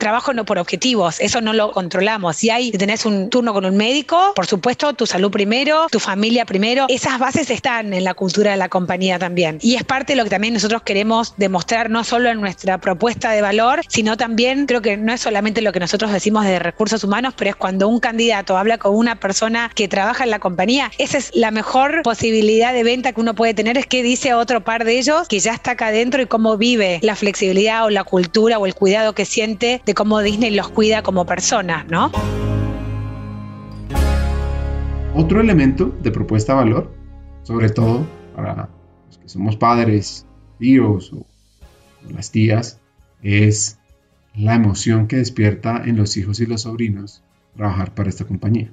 trabajo 0.00 0.34
no 0.34 0.44
por 0.44 0.58
objetivos, 0.58 1.20
eso 1.20 1.40
no 1.40 1.52
lo 1.52 1.70
controlamos. 1.70 2.36
Si 2.36 2.50
hay, 2.50 2.72
tenés 2.72 3.06
un 3.06 3.30
turno 3.30 3.52
con 3.52 3.64
un 3.64 3.76
médico, 3.76 4.32
por 4.34 4.46
supuesto, 4.46 4.92
tu 4.94 5.06
salud 5.06 5.30
primero, 5.30 5.86
tu 5.92 6.00
familia 6.00 6.44
primero, 6.44 6.86
esas 6.88 7.20
bases 7.20 7.50
están 7.50 7.94
en 7.94 8.02
la 8.02 8.14
cultura 8.14 8.50
de 8.50 8.56
la 8.56 8.68
compañía 8.68 9.18
también. 9.18 9.58
Y 9.60 9.76
es 9.76 9.84
parte 9.84 10.14
de 10.14 10.16
lo 10.16 10.24
que 10.24 10.30
también 10.30 10.54
nosotros 10.54 10.82
queremos 10.82 11.34
demostrar, 11.36 11.90
no 11.90 12.02
solo 12.02 12.30
en 12.30 12.40
nuestra 12.40 12.78
propuesta 12.78 13.30
de 13.30 13.42
valor, 13.42 13.82
sino 13.86 14.16
también, 14.16 14.66
creo 14.66 14.82
que 14.82 14.96
no 14.96 15.12
es 15.12 15.20
solamente 15.20 15.60
lo 15.60 15.72
que 15.72 15.78
nosotros 15.78 16.10
decimos 16.10 16.44
de 16.44 16.58
recursos 16.58 17.04
humanos, 17.04 17.34
pero 17.36 17.50
es 17.50 17.56
cuando 17.56 17.86
un 17.86 18.00
candidato 18.00 18.56
habla 18.56 18.78
con 18.78 18.96
una 18.96 19.20
persona 19.20 19.70
que 19.74 19.86
trabaja 19.86 20.24
en 20.24 20.30
la 20.30 20.38
compañía, 20.38 20.90
esa 20.98 21.18
es 21.18 21.30
la 21.34 21.50
mejor 21.50 22.02
posibilidad 22.02 22.72
de 22.72 22.82
venta 22.82 23.12
que 23.12 23.20
uno 23.20 23.34
puede 23.34 23.54
tener, 23.54 23.76
es 23.76 23.86
que 23.86 24.02
dice 24.02 24.34
otro 24.34 24.64
par 24.64 24.84
de 24.84 24.98
ellos 24.98 25.28
que 25.28 25.40
ya 25.40 25.52
está 25.52 25.72
acá 25.72 25.88
adentro 25.88 26.22
y 26.22 26.26
cómo 26.26 26.56
vive 26.56 27.00
la 27.02 27.16
flexibilidad 27.16 27.84
o 27.84 27.90
la 27.90 28.04
cultura 28.04 28.58
o 28.58 28.66
el 28.66 28.74
cuidado 28.74 29.14
que 29.14 29.24
siente 29.24 29.82
de 29.90 29.94
cómo 29.94 30.20
Disney 30.20 30.54
los 30.54 30.68
cuida 30.68 31.02
como 31.02 31.26
personas, 31.26 31.84
¿no? 31.88 32.12
Otro 35.16 35.40
elemento 35.40 35.92
de 36.00 36.12
propuesta 36.12 36.54
valor, 36.54 36.94
sobre 37.42 37.70
todo 37.70 38.06
para 38.36 38.68
los 39.08 39.18
que 39.18 39.28
somos 39.28 39.56
padres, 39.56 40.26
tíos 40.60 41.12
o 41.12 41.26
las 42.08 42.30
tías, 42.30 42.78
es 43.20 43.80
la 44.36 44.54
emoción 44.54 45.08
que 45.08 45.16
despierta 45.16 45.82
en 45.84 45.96
los 45.96 46.16
hijos 46.16 46.38
y 46.38 46.46
los 46.46 46.62
sobrinos 46.62 47.24
trabajar 47.56 47.92
para 47.92 48.10
esta 48.10 48.24
compañía. 48.24 48.70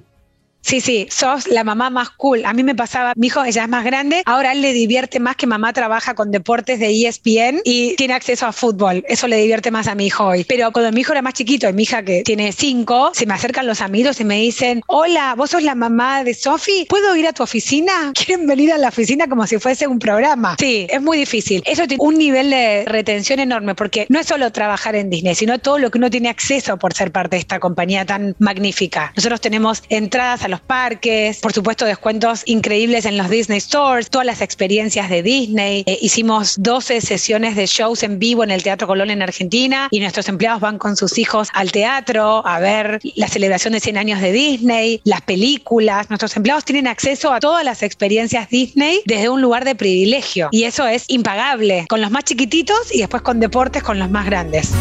Sí, 0.68 0.82
sí, 0.82 1.08
sos 1.10 1.48
la 1.48 1.64
mamá 1.64 1.88
más 1.88 2.10
cool. 2.10 2.44
A 2.44 2.52
mí 2.52 2.62
me 2.62 2.74
pasaba, 2.74 3.14
mi 3.16 3.28
hijo 3.28 3.42
ya 3.46 3.62
es 3.62 3.68
más 3.70 3.86
grande, 3.86 4.22
ahora 4.26 4.52
él 4.52 4.60
le 4.60 4.74
divierte 4.74 5.18
más 5.18 5.34
que 5.34 5.46
mamá 5.46 5.72
trabaja 5.72 6.14
con 6.14 6.30
deportes 6.30 6.78
de 6.78 6.90
ESPN 6.90 7.62
y 7.64 7.96
tiene 7.96 8.12
acceso 8.12 8.44
a 8.44 8.52
fútbol. 8.52 9.02
Eso 9.08 9.28
le 9.28 9.38
divierte 9.38 9.70
más 9.70 9.86
a 9.86 9.94
mi 9.94 10.04
hijo 10.04 10.26
hoy. 10.26 10.44
Pero 10.44 10.70
cuando 10.70 10.92
mi 10.92 11.00
hijo 11.00 11.12
era 11.12 11.22
más 11.22 11.32
chiquito 11.32 11.70
y 11.70 11.72
mi 11.72 11.84
hija 11.84 12.02
que 12.02 12.22
tiene 12.22 12.52
cinco, 12.52 13.12
se 13.14 13.24
me 13.24 13.32
acercan 13.32 13.66
los 13.66 13.80
amigos 13.80 14.20
y 14.20 14.26
me 14.26 14.40
dicen, 14.40 14.82
hola, 14.88 15.34
vos 15.38 15.48
sos 15.48 15.62
la 15.62 15.74
mamá 15.74 16.22
de 16.22 16.34
Sofi, 16.34 16.84
¿puedo 16.86 17.16
ir 17.16 17.26
a 17.26 17.32
tu 17.32 17.42
oficina? 17.42 18.12
¿Quieren 18.14 18.46
venir 18.46 18.70
a 18.70 18.76
la 18.76 18.88
oficina 18.88 19.26
como 19.26 19.46
si 19.46 19.56
fuese 19.58 19.86
un 19.86 19.98
programa? 19.98 20.54
Sí, 20.58 20.86
es 20.90 21.00
muy 21.00 21.16
difícil. 21.16 21.62
Eso 21.64 21.86
tiene 21.86 22.04
un 22.04 22.18
nivel 22.18 22.50
de 22.50 22.84
retención 22.84 23.40
enorme 23.40 23.74
porque 23.74 24.04
no 24.10 24.18
es 24.18 24.26
solo 24.26 24.52
trabajar 24.52 24.96
en 24.96 25.08
Disney, 25.08 25.34
sino 25.34 25.58
todo 25.60 25.78
lo 25.78 25.90
que 25.90 25.96
uno 25.96 26.10
tiene 26.10 26.28
acceso 26.28 26.76
por 26.76 26.92
ser 26.92 27.10
parte 27.10 27.36
de 27.36 27.40
esta 27.40 27.58
compañía 27.58 28.04
tan 28.04 28.36
magnífica. 28.38 29.14
Nosotros 29.16 29.40
tenemos 29.40 29.82
entradas 29.88 30.42
a 30.42 30.48
los 30.48 30.57
parques, 30.60 31.40
por 31.40 31.52
supuesto 31.52 31.84
descuentos 31.84 32.42
increíbles 32.46 33.04
en 33.04 33.16
los 33.16 33.28
Disney 33.30 33.60
Stores, 33.60 34.10
todas 34.10 34.26
las 34.26 34.40
experiencias 34.40 35.08
de 35.10 35.22
Disney. 35.22 35.84
Eh, 35.86 35.98
hicimos 36.00 36.56
12 36.58 37.00
sesiones 37.00 37.56
de 37.56 37.66
shows 37.66 38.02
en 38.02 38.18
vivo 38.18 38.44
en 38.44 38.50
el 38.50 38.62
Teatro 38.62 38.86
Colón 38.86 39.10
en 39.10 39.22
Argentina 39.22 39.88
y 39.90 40.00
nuestros 40.00 40.28
empleados 40.28 40.60
van 40.60 40.78
con 40.78 40.96
sus 40.96 41.18
hijos 41.18 41.48
al 41.52 41.72
teatro 41.72 42.46
a 42.46 42.58
ver 42.60 43.00
la 43.14 43.28
celebración 43.28 43.72
de 43.72 43.80
100 43.80 43.96
años 43.98 44.20
de 44.20 44.32
Disney, 44.32 45.00
las 45.04 45.20
películas. 45.22 46.08
Nuestros 46.10 46.36
empleados 46.36 46.64
tienen 46.64 46.86
acceso 46.86 47.32
a 47.32 47.40
todas 47.40 47.64
las 47.64 47.82
experiencias 47.82 48.48
Disney 48.48 49.00
desde 49.04 49.28
un 49.28 49.40
lugar 49.40 49.64
de 49.64 49.74
privilegio 49.74 50.48
y 50.50 50.64
eso 50.64 50.86
es 50.86 51.04
impagable 51.08 51.86
con 51.88 52.00
los 52.00 52.10
más 52.10 52.24
chiquititos 52.24 52.94
y 52.94 52.98
después 52.98 53.22
con 53.22 53.40
deportes 53.40 53.82
con 53.82 53.98
los 53.98 54.10
más 54.10 54.26
grandes. 54.26 54.72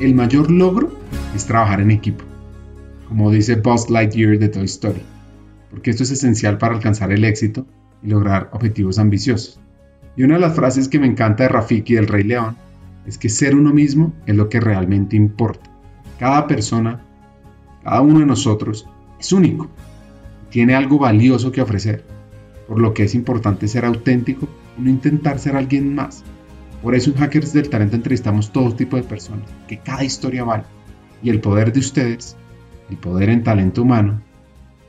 El 0.00 0.14
mayor 0.14 0.50
logro 0.50 0.98
es 1.36 1.46
trabajar 1.46 1.80
en 1.80 1.92
equipo 1.92 2.31
como 3.12 3.30
dice 3.30 3.56
Buzz 3.56 3.90
Lightyear 3.90 4.38
de 4.38 4.48
Toy 4.48 4.64
Story, 4.64 5.02
porque 5.70 5.90
esto 5.90 6.02
es 6.02 6.12
esencial 6.12 6.56
para 6.56 6.76
alcanzar 6.76 7.12
el 7.12 7.24
éxito 7.24 7.66
y 8.02 8.08
lograr 8.08 8.48
objetivos 8.54 8.98
ambiciosos. 8.98 9.60
Y 10.16 10.22
una 10.22 10.36
de 10.36 10.40
las 10.40 10.56
frases 10.56 10.88
que 10.88 10.98
me 10.98 11.08
encanta 11.08 11.42
de 11.42 11.50
Rafiki 11.50 11.94
del 11.94 12.08
Rey 12.08 12.24
León 12.24 12.56
es 13.04 13.18
que 13.18 13.28
ser 13.28 13.54
uno 13.54 13.74
mismo 13.74 14.14
es 14.24 14.34
lo 14.34 14.48
que 14.48 14.60
realmente 14.60 15.14
importa. 15.14 15.70
Cada 16.18 16.46
persona, 16.46 17.02
cada 17.84 18.00
uno 18.00 18.20
de 18.20 18.24
nosotros 18.24 18.88
es 19.20 19.30
único, 19.30 19.68
tiene 20.48 20.74
algo 20.74 20.98
valioso 20.98 21.52
que 21.52 21.60
ofrecer, 21.60 22.06
por 22.66 22.80
lo 22.80 22.94
que 22.94 23.02
es 23.02 23.14
importante 23.14 23.68
ser 23.68 23.84
auténtico 23.84 24.48
y 24.78 24.80
no 24.80 24.88
intentar 24.88 25.38
ser 25.38 25.54
alguien 25.56 25.94
más. 25.94 26.24
Por 26.82 26.94
eso 26.94 27.10
en 27.10 27.16
Hackers 27.16 27.52
del 27.52 27.68
Talento 27.68 27.94
entrevistamos 27.94 28.54
todo 28.54 28.74
tipo 28.74 28.96
de 28.96 29.02
personas, 29.02 29.50
que 29.68 29.80
cada 29.80 30.02
historia 30.02 30.44
vale, 30.44 30.64
y 31.22 31.28
el 31.28 31.42
poder 31.42 31.74
de 31.74 31.80
ustedes 31.80 32.38
el 32.92 32.98
poder 32.98 33.30
en 33.30 33.42
talento 33.42 33.82
humano 33.82 34.20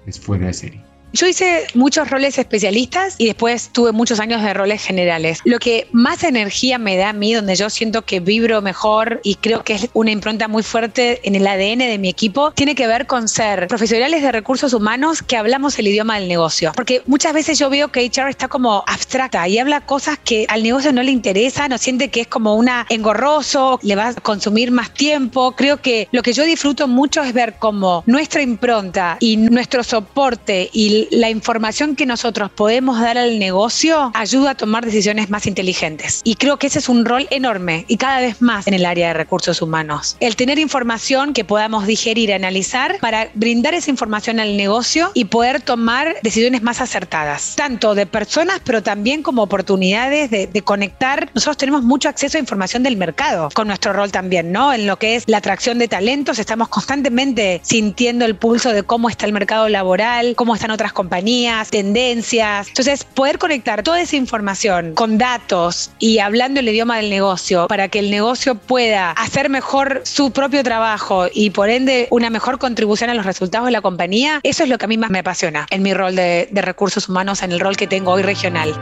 es 0.05 0.19
fuera 0.19 0.47
de 0.47 0.53
serie. 0.53 0.82
Yo 1.15 1.27
hice 1.27 1.67
muchos 1.75 2.09
roles 2.09 2.39
especialistas 2.39 3.13
y 3.19 3.27
después 3.27 3.69
tuve 3.71 3.91
muchos 3.91 4.19
años 4.19 4.41
de 4.41 4.51
roles 4.51 4.83
generales. 4.83 5.41
Lo 5.45 5.59
que 5.59 5.87
más 5.91 6.23
energía 6.23 6.79
me 6.79 6.97
da 6.97 7.09
a 7.09 7.13
mí, 7.13 7.33
donde 7.35 7.55
yo 7.55 7.69
siento 7.69 8.01
que 8.01 8.19
vibro 8.19 8.63
mejor 8.63 9.21
y 9.23 9.35
creo 9.35 9.63
que 9.63 9.73
es 9.73 9.89
una 9.93 10.09
impronta 10.09 10.47
muy 10.47 10.63
fuerte 10.63 11.21
en 11.23 11.35
el 11.35 11.45
ADN 11.45 11.77
de 11.77 11.99
mi 11.99 12.09
equipo, 12.09 12.49
tiene 12.51 12.73
que 12.73 12.87
ver 12.87 13.05
con 13.05 13.27
ser 13.27 13.67
profesionales 13.67 14.23
de 14.23 14.31
recursos 14.31 14.73
humanos 14.73 15.21
que 15.21 15.37
hablamos 15.37 15.77
el 15.77 15.87
idioma 15.87 16.17
del 16.17 16.27
negocio. 16.27 16.71
Porque 16.75 17.03
muchas 17.05 17.33
veces 17.33 17.59
yo 17.59 17.69
veo 17.69 17.89
que 17.89 18.03
HR 18.03 18.29
está 18.29 18.47
como 18.47 18.83
abstracta 18.87 19.47
y 19.47 19.59
habla 19.59 19.81
cosas 19.81 20.17
que 20.17 20.47
al 20.49 20.63
negocio 20.63 20.91
no 20.93 21.03
le 21.03 21.11
interesan 21.11 21.73
o 21.73 21.77
siente 21.77 22.09
que 22.09 22.21
es 22.21 22.27
como 22.27 22.55
una 22.55 22.87
engorroso, 22.89 23.79
le 23.83 23.95
va 23.95 24.07
a 24.07 24.13
consumir 24.15 24.71
más 24.71 24.91
tiempo. 24.95 25.51
Creo 25.51 25.79
que 25.79 26.07
lo 26.11 26.23
que 26.23 26.33
yo 26.33 26.43
disfruto 26.43 26.87
mucho 26.87 27.21
es 27.21 27.33
ver 27.33 27.57
cómo 27.59 28.03
nuestra 28.07 28.41
impronta 28.41 29.17
y 29.19 29.37
nuestro 29.37 29.83
soporte 29.83 30.71
y 30.73 31.02
la 31.11 31.29
información 31.29 31.95
que 31.95 32.05
nosotros 32.05 32.51
podemos 32.51 32.99
dar 32.99 33.17
al 33.17 33.39
negocio 33.39 34.11
ayuda 34.13 34.51
a 34.51 34.55
tomar 34.55 34.85
decisiones 34.85 35.29
más 35.29 35.47
inteligentes. 35.47 36.21
Y 36.23 36.35
creo 36.35 36.57
que 36.57 36.67
ese 36.67 36.79
es 36.79 36.89
un 36.89 37.05
rol 37.05 37.27
enorme 37.29 37.85
y 37.87 37.97
cada 37.97 38.19
vez 38.19 38.41
más 38.41 38.67
en 38.67 38.73
el 38.73 38.85
área 38.85 39.09
de 39.09 39.13
recursos 39.13 39.61
humanos. 39.61 40.17
El 40.19 40.35
tener 40.35 40.59
información 40.59 41.33
que 41.33 41.45
podamos 41.45 41.85
digerir, 41.87 42.33
analizar 42.33 42.97
para 42.99 43.29
brindar 43.33 43.73
esa 43.73 43.89
información 43.89 44.39
al 44.39 44.57
negocio 44.57 45.11
y 45.13 45.25
poder 45.25 45.61
tomar 45.61 46.15
decisiones 46.23 46.61
más 46.63 46.81
acertadas, 46.81 47.55
tanto 47.55 47.95
de 47.95 48.05
personas, 48.05 48.61
pero 48.63 48.83
también 48.83 49.23
como 49.23 49.43
oportunidades 49.43 50.29
de, 50.29 50.47
de 50.47 50.61
conectar. 50.61 51.29
Nosotros 51.33 51.57
tenemos 51.57 51.83
mucho 51.83 52.09
acceso 52.09 52.37
a 52.37 52.39
información 52.39 52.83
del 52.83 52.97
mercado 52.97 53.49
con 53.53 53.67
nuestro 53.67 53.93
rol 53.93 54.11
también, 54.11 54.51
¿no? 54.51 54.73
En 54.73 54.87
lo 54.87 54.97
que 54.97 55.15
es 55.15 55.23
la 55.27 55.37
atracción 55.37 55.79
de 55.79 55.87
talentos, 55.87 56.39
estamos 56.39 56.69
constantemente 56.69 57.61
sintiendo 57.63 58.25
el 58.25 58.35
pulso 58.35 58.71
de 58.71 58.83
cómo 58.83 59.09
está 59.09 59.25
el 59.25 59.33
mercado 59.33 59.69
laboral, 59.69 60.35
cómo 60.35 60.55
están 60.55 60.71
otras 60.71 60.92
compañías, 60.93 61.69
tendencias. 61.69 62.67
Entonces, 62.69 63.03
poder 63.03 63.37
conectar 63.37 63.83
toda 63.83 64.01
esa 64.01 64.15
información 64.15 64.93
con 64.93 65.17
datos 65.17 65.91
y 65.99 66.19
hablando 66.19 66.59
el 66.59 66.69
idioma 66.69 66.97
del 66.97 67.09
negocio 67.09 67.67
para 67.67 67.87
que 67.87 67.99
el 67.99 68.11
negocio 68.11 68.55
pueda 68.55 69.11
hacer 69.11 69.49
mejor 69.49 70.01
su 70.05 70.31
propio 70.31 70.63
trabajo 70.63 71.25
y 71.33 71.49
por 71.49 71.69
ende 71.69 72.07
una 72.11 72.29
mejor 72.29 72.59
contribución 72.59 73.09
a 73.09 73.13
los 73.13 73.25
resultados 73.25 73.65
de 73.65 73.71
la 73.71 73.81
compañía, 73.81 74.39
eso 74.43 74.63
es 74.63 74.69
lo 74.69 74.77
que 74.77 74.85
a 74.85 74.87
mí 74.87 74.97
más 74.97 75.09
me 75.09 75.19
apasiona 75.19 75.67
en 75.69 75.83
mi 75.83 75.93
rol 75.93 76.15
de, 76.15 76.47
de 76.51 76.61
recursos 76.61 77.09
humanos, 77.09 77.43
en 77.43 77.51
el 77.51 77.59
rol 77.59 77.75
que 77.75 77.87
tengo 77.87 78.11
hoy 78.11 78.23
regional. 78.23 78.73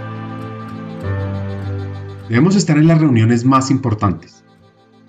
Debemos 2.29 2.55
estar 2.55 2.77
en 2.77 2.87
las 2.87 2.99
reuniones 2.99 3.43
más 3.43 3.71
importantes 3.71 4.43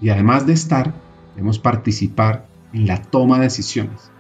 y 0.01 0.11
además 0.11 0.47
de 0.47 0.53
estar, 0.55 0.93
debemos 1.35 1.59
participar 1.59 2.47
en 2.73 2.87
la 2.87 3.01
toma 3.01 3.37
de 3.37 3.45
decisiones 3.45 4.11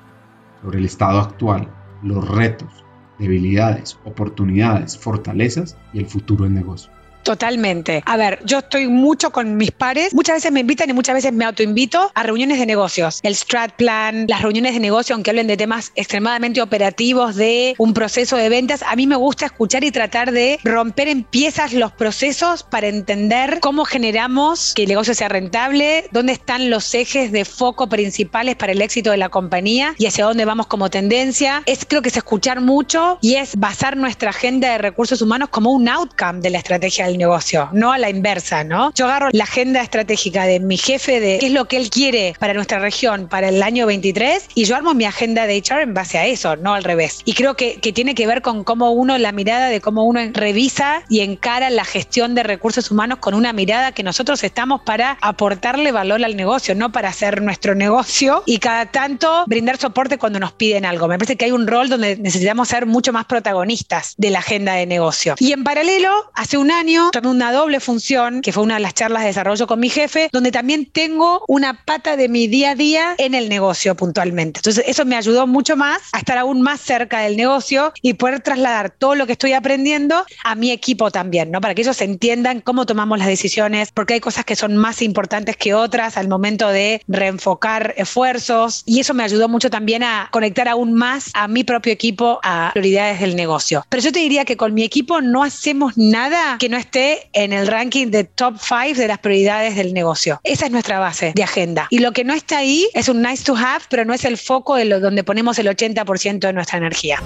sobre 0.63 0.79
el 0.79 0.85
estado 0.85 1.19
actual 1.19 1.69
los 2.03 2.27
retos, 2.29 2.85
debilidades, 3.19 3.99
oportunidades, 4.05 4.99
fortalezas 4.99 5.77
y 5.93 5.99
el 5.99 6.07
futuro 6.07 6.45
del 6.45 6.55
negocio. 6.55 6.93
Totalmente. 7.23 8.03
A 8.07 8.17
ver, 8.17 8.41
yo 8.45 8.59
estoy 8.59 8.89
mucho 8.89 9.31
con 9.31 9.57
mis 9.57 9.71
pares. 9.71 10.15
Muchas 10.15 10.37
veces 10.37 10.53
me 10.53 10.61
invitan 10.61 10.91
y 10.91 10.93
muchas 10.93 11.15
veces 11.15 11.33
me 11.33 11.45
autoinvito 11.45 12.11
a 12.15 12.23
reuniones 12.23 12.59
de 12.59 12.67
negocios. 12.67 13.21
El 13.23 13.35
strat 13.35 13.75
plan, 13.75 14.27
las 14.29 14.43
reuniones 14.43 14.75
de 14.75 14.81
negocio, 14.81 15.15
aunque 15.15 15.31
hablen 15.31 15.47
de 15.47 15.57
temas 15.57 15.93
extremadamente 15.95 16.61
operativos 16.61 17.37
de 17.37 17.75
un 17.79 17.95
proceso 17.95 18.37
de 18.37 18.49
ventas, 18.49 18.83
a 18.83 18.97
mí 18.97 19.07
me 19.07 19.17
gusta 19.17 19.47
escuchar 19.47 19.85
y 19.85 19.91
tratar 19.91 20.33
de 20.33 20.59
romper 20.65 21.09
en 21.09 21.25
piezas 21.25 21.73
los 21.73 21.93
procesos 21.93 22.63
para 22.63 22.89
entender 22.89 23.59
cómo 23.61 23.85
generamos 23.85 24.75
que 24.75 24.83
el 24.83 24.89
negocio 24.89 25.15
sea 25.15 25.29
rentable, 25.29 26.07
dónde 26.11 26.33
están 26.33 26.71
los 26.71 26.95
ejes 26.95 27.33
de 27.33 27.45
foco 27.45 27.89
principales 27.89 28.57
para 28.57 28.73
el 28.73 28.83
éxito 28.83 29.11
de 29.11 29.17
la 29.17 29.29
compañía 29.29 29.95
y 29.99 30.07
hacia 30.07 30.25
dónde 30.25 30.45
vamos 30.45 30.67
como 30.67 30.91
tendencia. 30.91 31.63
Es 31.67 31.85
creo 31.89 32.03
que 32.03 32.09
es 32.09 32.17
escuchar 32.17 32.61
mucho 32.61 33.19
y 33.21 33.37
es 33.37 33.57
basar 33.57 33.97
nuestra 33.97 34.31
agenda 34.31 34.73
de 34.73 34.79
recursos 34.79 35.23
humanos 35.23 35.49
como 35.51 35.71
un 35.71 35.89
outcome 35.89 36.41
de 36.41 36.51
la 36.51 36.59
estrategia 36.59 37.12
negocio, 37.19 37.69
no 37.73 37.93
a 37.93 37.99
la 37.99 38.11
inversa, 38.11 38.65
¿no? 38.65 38.93
Yo 38.95 39.07
agarro 39.07 39.29
la 39.33 39.45
agenda 39.45 39.83
estratégica 39.83 40.45
de 40.45 40.61
mi 40.61 40.77
jefe 40.77 41.21
de 41.21 41.39
qué 41.39 41.47
es 41.47 41.53
lo 41.53 41.67
que 41.67 41.77
él 41.77 41.91
quiere 41.91 42.35
para 42.39 42.55
nuestra 42.55 42.79
región 42.79 43.29
para 43.29 43.49
el 43.49 43.63
año 43.63 43.87
23 43.87 44.49
y 44.55 44.65
yo 44.65 44.77
armo 44.77 44.95
mi 44.95 45.05
agenda 45.05 45.47
de 45.47 45.59
HR 45.59 45.83
en 45.83 45.95
base 45.95 46.19
a 46.19 46.27
eso, 46.27 46.57
no 46.57 46.75
al 46.75 46.85
revés. 46.85 47.21
Y 47.25 47.35
creo 47.35 47.57
que, 47.57 47.81
que 47.81 47.93
tiene 47.93 48.15
que 48.15 48.27
ver 48.27 48.43
con 48.43 48.65
cómo 48.65 48.93
uno, 48.93 49.19
la 49.19 49.33
mirada 49.33 49.69
de 49.69 49.81
cómo 49.81 50.05
uno 50.05 50.21
revisa 50.33 51.03
y 51.09 51.21
encara 51.21 51.71
la 51.71 51.85
gestión 51.85 52.35
de 52.35 52.43
recursos 52.43 52.91
humanos 52.91 53.19
con 53.19 53.35
una 53.35 53.53
mirada 53.53 53.93
que 53.93 54.03
nosotros 54.03 54.43
estamos 54.45 54.83
para 54.83 55.19
aportarle 55.21 55.93
valor 55.93 56.25
al 56.25 56.37
negocio, 56.37 56.75
no 56.75 56.93
para 56.93 57.09
hacer 57.09 57.43
nuestro 57.43 57.75
negocio 57.75 58.43
y 58.47 58.59
cada 58.59 58.87
tanto 58.87 59.45
brindar 59.47 59.77
soporte 59.79 60.19
cuando 60.19 60.41
nos 60.41 60.53
piden 60.53 60.85
algo. 60.85 61.09
Me 61.09 61.19
parece 61.19 61.37
que 61.37 61.47
hay 61.47 61.53
un 61.53 61.67
rol 61.67 61.89
donde 61.89 62.17
necesitamos 62.17 62.69
ser 62.69 62.87
mucho 62.87 63.13
más 63.13 63.27
protagonistas 63.27 64.15
de 64.17 64.31
la 64.31 64.41
agenda 64.41 64.75
de 64.75 64.87
negocio. 64.87 65.35
Y 65.39 65.53
en 65.53 65.65
paralelo, 65.65 66.31
hace 66.35 66.59
un 66.59 66.71
año 66.71 67.02
tomé 67.11 67.29
una 67.29 67.53
doble 67.53 67.81
función, 67.81 68.41
que 68.41 68.53
fue 68.53 68.63
una 68.63 68.75
de 68.75 68.81
las 68.81 68.95
charlas 68.95 69.23
de 69.23 69.29
desarrollo 69.29 69.67
con 69.67 69.81
mi 69.81 69.89
jefe, 69.89 70.29
donde 70.33 70.53
también 70.53 70.87
tengo 70.87 71.45
una 71.49 71.85
pata 71.85 72.17
de 72.17 72.29
mi 72.29 72.47
día 72.47 72.71
a 72.71 72.75
día 72.75 73.15
en 73.19 73.35
el 73.35 73.49
negocio 73.49 73.95
puntualmente. 73.95 74.61
Entonces, 74.61 74.85
eso 74.87 75.05
me 75.05 75.17
ayudó 75.17 75.47
mucho 75.47 75.77
más 75.77 76.01
a 76.13 76.19
estar 76.19 76.39
aún 76.39 76.63
más 76.63 76.81
cerca 76.81 77.21
del 77.21 77.37
negocio 77.37 77.93
y 78.03 78.15
poder 78.15 78.41
trasladar 78.41 78.91
todo 78.91 79.15
lo 79.15 79.27
que 79.27 79.33
estoy 79.33 79.53
aprendiendo 79.53 80.25
a 80.45 80.55
mi 80.55 80.71
equipo 80.71 81.11
también, 81.11 81.51
¿no? 81.51 81.61
Para 81.61 81.75
que 81.75 81.83
ellos 81.83 82.01
entiendan 82.01 82.61
cómo 82.61 82.87
tomamos 82.87 83.19
las 83.19 83.29
decisiones, 83.29 83.91
porque 83.93 84.15
hay 84.15 84.21
cosas 84.21 84.45
que 84.45 84.57
son 84.57 84.77
más 84.77 85.03
importantes 85.03 85.57
que 85.57 85.75
otras 85.75 86.17
al 86.17 86.29
momento 86.29 86.69
de 86.69 87.03
reenfocar 87.09 87.95
esfuerzos. 87.97 88.83
Y 88.87 89.01
eso 89.01 89.15
me 89.15 89.25
ayudó 89.25 89.49
mucho 89.49 89.71
también 89.71 90.03
a 90.03 90.29
conectar 90.31 90.69
aún 90.69 90.95
más 90.95 91.31
a 91.35 91.49
mi 91.49 91.65
propio 91.65 91.93
equipo 91.93 92.41
a 92.43 92.71
prioridades 92.73 93.21
del 93.21 93.37
negocio. 93.37 93.85
Pero 93.89 94.03
yo 94.03 94.13
te 94.13 94.21
diría 94.21 94.45
que 94.45 94.57
con 94.57 94.75
mi 94.75 94.85
equipo 94.85 95.21
no 95.21 95.43
hacemos 95.43 95.97
nada 95.97 96.57
que 96.59 96.69
no 96.69 96.77
esté 96.77 96.92
esté 96.93 97.31
en 97.33 97.55
el 97.55 97.69
ranking 97.69 98.09
de 98.09 98.25
top 98.25 98.57
5 98.61 99.01
de 99.01 99.09
las 99.09 99.19
prioridades 99.19 99.77
del 99.77 99.95
negocio. 99.95 100.41
Esa 100.45 100.67
es 100.67 100.73
nuestra 100.73 100.99
base 100.99 101.33
de 101.35 101.43
agenda. 101.43 101.87
Y 101.89 102.01
lo 102.01 102.13
que 102.13 102.23
no 102.23 102.35
está 102.35 102.59
ahí 102.59 102.87
es 102.93 103.09
un 103.09 103.23
nice 103.23 103.45
to 103.45 103.57
have, 103.57 103.85
pero 103.89 104.05
no 104.05 104.13
es 104.13 104.27
el 104.27 104.37
foco 104.37 104.77
de 104.77 104.85
lo, 104.85 105.01
donde 105.01 105.25
ponemos 105.25 105.59
el 105.59 105.69
80% 105.69 106.41
de 106.41 106.53
nuestra 106.53 106.77
energía. 106.77 107.23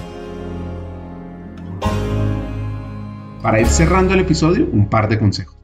Para 3.41 3.59
ir 3.59 3.67
cerrando 3.67 4.13
el 4.13 4.21
episodio, 4.21 4.69
un 4.71 4.89
par 4.89 5.09
de 5.09 5.19
consejos 5.19 5.57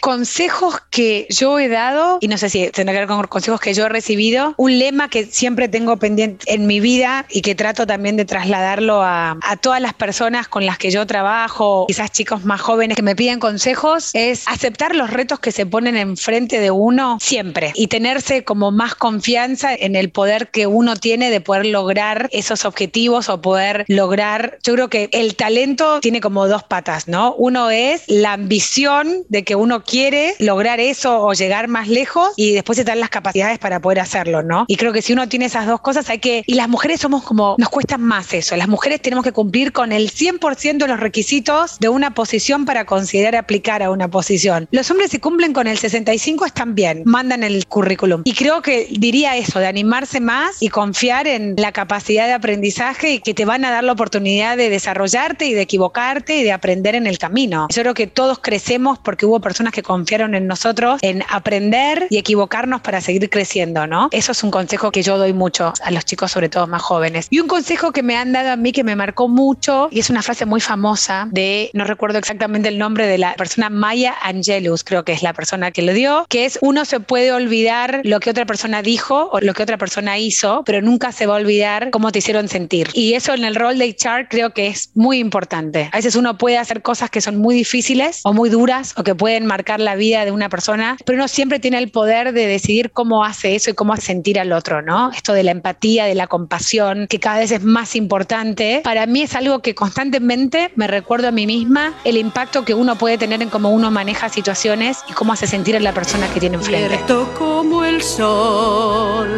consejos 0.00 0.76
que 0.90 1.26
yo 1.30 1.58
he 1.58 1.68
dado, 1.68 2.18
y 2.20 2.28
no 2.28 2.38
sé 2.38 2.50
si 2.50 2.68
tendrá 2.70 2.94
que 2.94 3.00
ver 3.00 3.08
con 3.08 3.26
consejos 3.26 3.60
que 3.60 3.74
yo 3.74 3.86
he 3.86 3.88
recibido, 3.88 4.54
un 4.56 4.78
lema 4.78 5.08
que 5.08 5.26
siempre 5.26 5.68
tengo 5.68 5.96
pendiente 5.98 6.52
en 6.52 6.66
mi 6.66 6.80
vida 6.80 7.26
y 7.30 7.42
que 7.42 7.54
trato 7.54 7.86
también 7.86 8.16
de 8.16 8.24
trasladarlo 8.24 9.02
a, 9.02 9.38
todas 9.60 9.80
las 9.80 9.92
personas 9.94 10.48
con 10.48 10.64
las 10.64 10.78
que 10.78 10.90
yo 10.90 11.06
trabajo, 11.06 11.84
quizás 11.86 12.10
chicos 12.12 12.44
más 12.44 12.60
jóvenes 12.60 12.96
que 12.96 13.02
me 13.02 13.14
piden 13.14 13.40
consejos, 13.40 14.10
es 14.14 14.46
aceptar 14.48 14.94
los 14.94 15.10
retos 15.10 15.38
que 15.38 15.52
se 15.52 15.66
ponen 15.66 15.96
enfrente 15.96 16.60
de 16.60 16.70
uno 16.70 17.18
siempre 17.20 17.72
y 17.74 17.88
tenerse 17.88 18.44
como 18.44 18.70
más 18.70 18.94
confianza 18.94 19.74
en 19.74 19.96
el 19.96 20.10
poder 20.10 20.50
que 20.50 20.66
uno 20.66 20.96
tiene 20.96 21.30
de 21.30 21.40
poder 21.40 21.66
lograr 21.66 22.28
esos 22.32 22.64
objetivos 22.64 23.28
o 23.28 23.40
poder 23.42 23.84
lograr, 23.88 24.58
yo 24.62 24.74
creo 24.74 24.88
que 24.88 25.08
el 25.12 25.36
talento 25.36 26.00
tiene 26.00 26.20
como 26.20 26.48
dos 26.48 26.62
patas, 26.62 27.08
¿no? 27.08 27.34
Uno 27.34 27.70
es 27.70 28.04
la 28.06 28.32
ambición 28.32 29.24
de 29.28 29.44
que 29.44 29.56
uno 29.56 29.84
quiere 29.90 30.36
lograr 30.38 30.78
eso 30.78 31.20
o 31.20 31.32
llegar 31.32 31.66
más 31.66 31.88
lejos 31.88 32.32
y 32.36 32.52
después 32.52 32.78
están 32.78 33.00
las 33.00 33.10
capacidades 33.10 33.58
para 33.58 33.80
poder 33.80 33.98
hacerlo, 33.98 34.40
¿no? 34.40 34.64
Y 34.68 34.76
creo 34.76 34.92
que 34.92 35.02
si 35.02 35.12
uno 35.12 35.28
tiene 35.28 35.46
esas 35.46 35.66
dos 35.66 35.80
cosas 35.80 36.08
hay 36.08 36.20
que, 36.20 36.44
y 36.46 36.54
las 36.54 36.68
mujeres 36.68 37.00
somos 37.00 37.24
como, 37.24 37.56
nos 37.58 37.68
cuesta 37.70 37.98
más 37.98 38.32
eso, 38.32 38.54
las 38.54 38.68
mujeres 38.68 39.02
tenemos 39.02 39.24
que 39.24 39.32
cumplir 39.32 39.72
con 39.72 39.90
el 39.90 40.12
100% 40.12 40.78
de 40.78 40.86
los 40.86 41.00
requisitos 41.00 41.78
de 41.80 41.88
una 41.88 42.14
posición 42.14 42.66
para 42.66 42.84
considerar 42.84 43.34
aplicar 43.34 43.82
a 43.82 43.90
una 43.90 44.06
posición. 44.06 44.68
Los 44.70 44.88
hombres 44.92 45.10
si 45.10 45.18
cumplen 45.18 45.52
con 45.52 45.66
el 45.66 45.76
65 45.76 46.46
están 46.46 46.76
bien, 46.76 47.02
mandan 47.04 47.42
el 47.42 47.66
currículum. 47.66 48.22
Y 48.24 48.34
creo 48.34 48.62
que 48.62 48.86
diría 48.92 49.36
eso, 49.36 49.58
de 49.58 49.66
animarse 49.66 50.20
más 50.20 50.62
y 50.62 50.68
confiar 50.68 51.26
en 51.26 51.56
la 51.58 51.72
capacidad 51.72 52.28
de 52.28 52.34
aprendizaje 52.34 53.14
y 53.14 53.18
que 53.18 53.34
te 53.34 53.44
van 53.44 53.64
a 53.64 53.72
dar 53.72 53.82
la 53.82 53.92
oportunidad 53.92 54.56
de 54.56 54.70
desarrollarte 54.70 55.46
y 55.46 55.54
de 55.54 55.62
equivocarte 55.62 56.36
y 56.36 56.44
de 56.44 56.52
aprender 56.52 56.94
en 56.94 57.08
el 57.08 57.18
camino. 57.18 57.66
Yo 57.74 57.82
creo 57.82 57.94
que 57.94 58.06
todos 58.06 58.38
crecemos 58.38 59.00
porque 59.00 59.26
hubo 59.26 59.40
personas 59.40 59.72
que 59.72 59.79
confiaron 59.82 60.34
en 60.34 60.46
nosotros, 60.46 60.98
en 61.02 61.22
aprender 61.28 62.06
y 62.10 62.18
equivocarnos 62.18 62.80
para 62.80 63.00
seguir 63.00 63.28
creciendo, 63.30 63.86
¿no? 63.86 64.08
Eso 64.12 64.32
es 64.32 64.42
un 64.42 64.50
consejo 64.50 64.90
que 64.90 65.02
yo 65.02 65.18
doy 65.18 65.32
mucho 65.32 65.72
a 65.82 65.90
los 65.90 66.04
chicos, 66.04 66.32
sobre 66.32 66.48
todo 66.48 66.66
más 66.66 66.82
jóvenes. 66.82 67.26
Y 67.30 67.40
un 67.40 67.48
consejo 67.48 67.92
que 67.92 68.02
me 68.02 68.16
han 68.16 68.32
dado 68.32 68.50
a 68.50 68.56
mí 68.56 68.72
que 68.72 68.84
me 68.84 68.96
marcó 68.96 69.28
mucho, 69.28 69.88
y 69.90 70.00
es 70.00 70.10
una 70.10 70.22
frase 70.22 70.46
muy 70.46 70.60
famosa 70.60 71.28
de, 71.30 71.70
no 71.72 71.84
recuerdo 71.84 72.18
exactamente 72.18 72.68
el 72.68 72.78
nombre 72.78 73.06
de 73.06 73.18
la 73.18 73.34
persona, 73.34 73.70
Maya 73.70 74.14
Angelus, 74.22 74.84
creo 74.84 75.04
que 75.04 75.12
es 75.12 75.22
la 75.22 75.32
persona 75.32 75.70
que 75.70 75.82
lo 75.82 75.92
dio, 75.92 76.26
que 76.28 76.44
es 76.44 76.58
uno 76.60 76.84
se 76.84 77.00
puede 77.00 77.32
olvidar 77.32 78.00
lo 78.04 78.20
que 78.20 78.30
otra 78.30 78.46
persona 78.46 78.82
dijo 78.82 79.30
o 79.32 79.40
lo 79.40 79.54
que 79.54 79.62
otra 79.62 79.78
persona 79.78 80.18
hizo, 80.18 80.62
pero 80.64 80.82
nunca 80.82 81.12
se 81.12 81.26
va 81.26 81.34
a 81.34 81.36
olvidar 81.38 81.90
cómo 81.90 82.12
te 82.12 82.18
hicieron 82.18 82.48
sentir. 82.48 82.88
Y 82.92 83.14
eso 83.14 83.34
en 83.34 83.44
el 83.44 83.54
rol 83.54 83.78
de 83.78 83.96
HR 83.98 84.28
creo 84.28 84.50
que 84.50 84.68
es 84.68 84.90
muy 84.94 85.18
importante. 85.18 85.88
A 85.92 85.96
veces 85.96 86.16
uno 86.16 86.36
puede 86.38 86.58
hacer 86.58 86.82
cosas 86.82 87.10
que 87.10 87.20
son 87.20 87.36
muy 87.36 87.54
difíciles 87.54 88.20
o 88.24 88.32
muy 88.32 88.50
duras 88.50 88.94
o 88.96 89.04
que 89.04 89.14
pueden 89.14 89.46
marcar 89.46 89.69
la 89.78 89.94
vida 89.94 90.24
de 90.24 90.32
una 90.32 90.48
persona, 90.48 90.96
pero 91.04 91.16
uno 91.16 91.28
siempre 91.28 91.60
tiene 91.60 91.78
el 91.78 91.90
poder 91.90 92.32
de 92.32 92.46
decidir 92.46 92.90
cómo 92.90 93.24
hace 93.24 93.54
eso 93.54 93.70
y 93.70 93.74
cómo 93.74 93.92
hace 93.92 94.06
sentir 94.06 94.40
al 94.40 94.52
otro, 94.52 94.82
¿no? 94.82 95.12
Esto 95.12 95.32
de 95.32 95.44
la 95.44 95.52
empatía, 95.52 96.06
de 96.06 96.14
la 96.16 96.26
compasión, 96.26 97.06
que 97.08 97.20
cada 97.20 97.38
vez 97.38 97.52
es 97.52 97.62
más 97.62 97.94
importante, 97.94 98.80
para 98.82 99.06
mí 99.06 99.22
es 99.22 99.36
algo 99.36 99.60
que 99.60 99.74
constantemente 99.74 100.72
me 100.74 100.86
recuerdo 100.86 101.28
a 101.28 101.30
mí 101.30 101.46
misma 101.46 101.94
el 102.04 102.16
impacto 102.16 102.64
que 102.64 102.74
uno 102.74 102.96
puede 102.96 103.18
tener 103.18 103.42
en 103.42 103.50
cómo 103.50 103.70
uno 103.70 103.90
maneja 103.90 104.28
situaciones 104.28 104.98
y 105.08 105.12
cómo 105.12 105.32
hace 105.32 105.46
sentir 105.46 105.76
a 105.76 105.80
la 105.80 105.92
persona 105.92 106.28
que 106.32 106.40
tiene 106.40 106.56
enfrente. 106.56 106.98
como 107.38 107.84
el 107.84 108.02
sol 108.02 109.28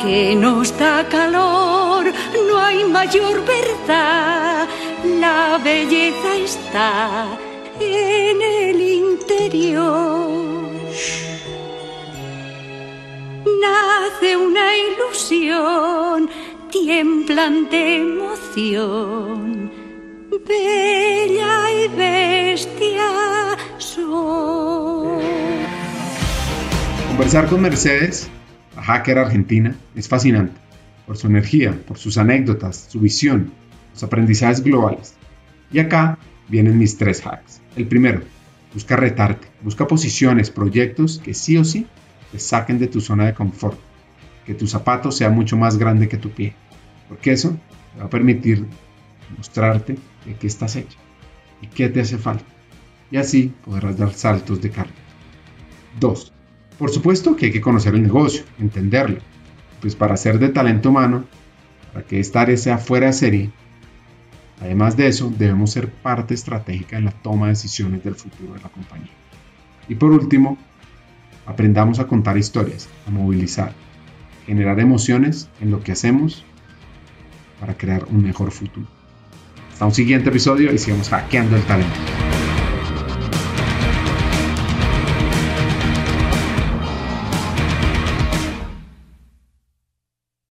que 0.00 0.34
nos 0.36 0.78
da 0.78 1.04
calor, 1.08 2.06
no 2.46 2.58
hay 2.58 2.84
mayor 2.84 3.44
verdad, 3.44 4.66
la 5.20 5.58
belleza 5.62 6.36
está 6.36 7.26
en 7.80 8.42
el 8.42 8.80
interior. 8.80 10.28
Nace 13.60 14.36
una 14.36 14.76
ilusión, 14.76 16.30
tiemblan 16.70 17.68
de 17.70 17.96
emoción, 17.96 19.70
bella 20.46 21.70
y 21.70 21.88
bestia 21.96 23.56
soy. 23.78 25.22
Conversar 27.08 27.48
con 27.48 27.60
Mercedes, 27.62 28.28
la 28.76 28.82
hacker 28.82 29.18
argentina, 29.18 29.74
es 29.94 30.08
fascinante 30.08 30.68
por 31.08 31.16
su 31.16 31.26
energía, 31.26 31.74
por 31.88 31.96
sus 31.96 32.18
anécdotas, 32.18 32.86
su 32.90 33.00
visión, 33.00 33.50
los 33.94 34.02
aprendizajes 34.02 34.62
globales. 34.62 35.14
Y 35.72 35.78
acá 35.78 36.18
vienen 36.48 36.76
mis 36.76 36.98
tres 36.98 37.24
hacks. 37.24 37.57
El 37.78 37.86
primero, 37.86 38.22
busca 38.74 38.96
retarte, 38.96 39.46
busca 39.62 39.86
posiciones, 39.86 40.50
proyectos 40.50 41.20
que 41.22 41.32
sí 41.32 41.56
o 41.56 41.64
sí 41.64 41.86
te 42.32 42.40
saquen 42.40 42.80
de 42.80 42.88
tu 42.88 43.00
zona 43.00 43.26
de 43.26 43.34
confort, 43.34 43.78
que 44.44 44.52
tu 44.52 44.66
zapato 44.66 45.12
sea 45.12 45.30
mucho 45.30 45.56
más 45.56 45.78
grande 45.78 46.08
que 46.08 46.16
tu 46.16 46.30
pie, 46.30 46.56
porque 47.08 47.30
eso 47.30 47.56
te 47.94 48.00
va 48.00 48.06
a 48.06 48.10
permitir 48.10 48.66
mostrarte 49.36 49.96
de 50.26 50.34
qué 50.34 50.48
estás 50.48 50.74
hecho 50.74 50.98
y 51.62 51.68
qué 51.68 51.88
te 51.88 52.00
hace 52.00 52.18
falta, 52.18 52.44
y 53.12 53.16
así 53.16 53.54
podrás 53.64 53.96
dar 53.96 54.12
saltos 54.12 54.60
de 54.60 54.70
carga. 54.70 54.90
2. 56.00 56.32
Por 56.80 56.90
supuesto 56.90 57.36
que 57.36 57.46
hay 57.46 57.52
que 57.52 57.60
conocer 57.60 57.94
el 57.94 58.02
negocio, 58.02 58.42
entenderlo, 58.58 59.20
pues 59.80 59.94
para 59.94 60.16
ser 60.16 60.40
de 60.40 60.48
talento 60.48 60.88
humano, 60.88 61.26
para 61.92 62.04
que 62.04 62.18
esta 62.18 62.40
área 62.40 62.56
sea 62.56 62.78
fuera 62.78 63.06
de 63.06 63.12
serie, 63.12 63.50
Además 64.60 64.96
de 64.96 65.06
eso, 65.06 65.32
debemos 65.36 65.70
ser 65.70 65.88
parte 65.88 66.34
estratégica 66.34 66.98
en 66.98 67.04
la 67.04 67.12
toma 67.12 67.46
de 67.46 67.52
decisiones 67.52 68.02
del 68.02 68.14
futuro 68.14 68.54
de 68.54 68.60
la 68.60 68.68
compañía. 68.68 69.12
Y 69.88 69.94
por 69.94 70.10
último, 70.10 70.58
aprendamos 71.46 71.98
a 71.98 72.06
contar 72.06 72.36
historias, 72.36 72.88
a 73.06 73.10
movilizar, 73.10 73.72
generar 74.46 74.80
emociones 74.80 75.48
en 75.60 75.70
lo 75.70 75.80
que 75.80 75.92
hacemos 75.92 76.44
para 77.60 77.74
crear 77.74 78.04
un 78.10 78.22
mejor 78.22 78.50
futuro. 78.50 78.86
Hasta 79.72 79.86
un 79.86 79.94
siguiente 79.94 80.30
episodio 80.30 80.72
y 80.72 80.78
sigamos 80.78 81.08
hackeando 81.08 81.56
el 81.56 81.62
talento. 81.62 82.27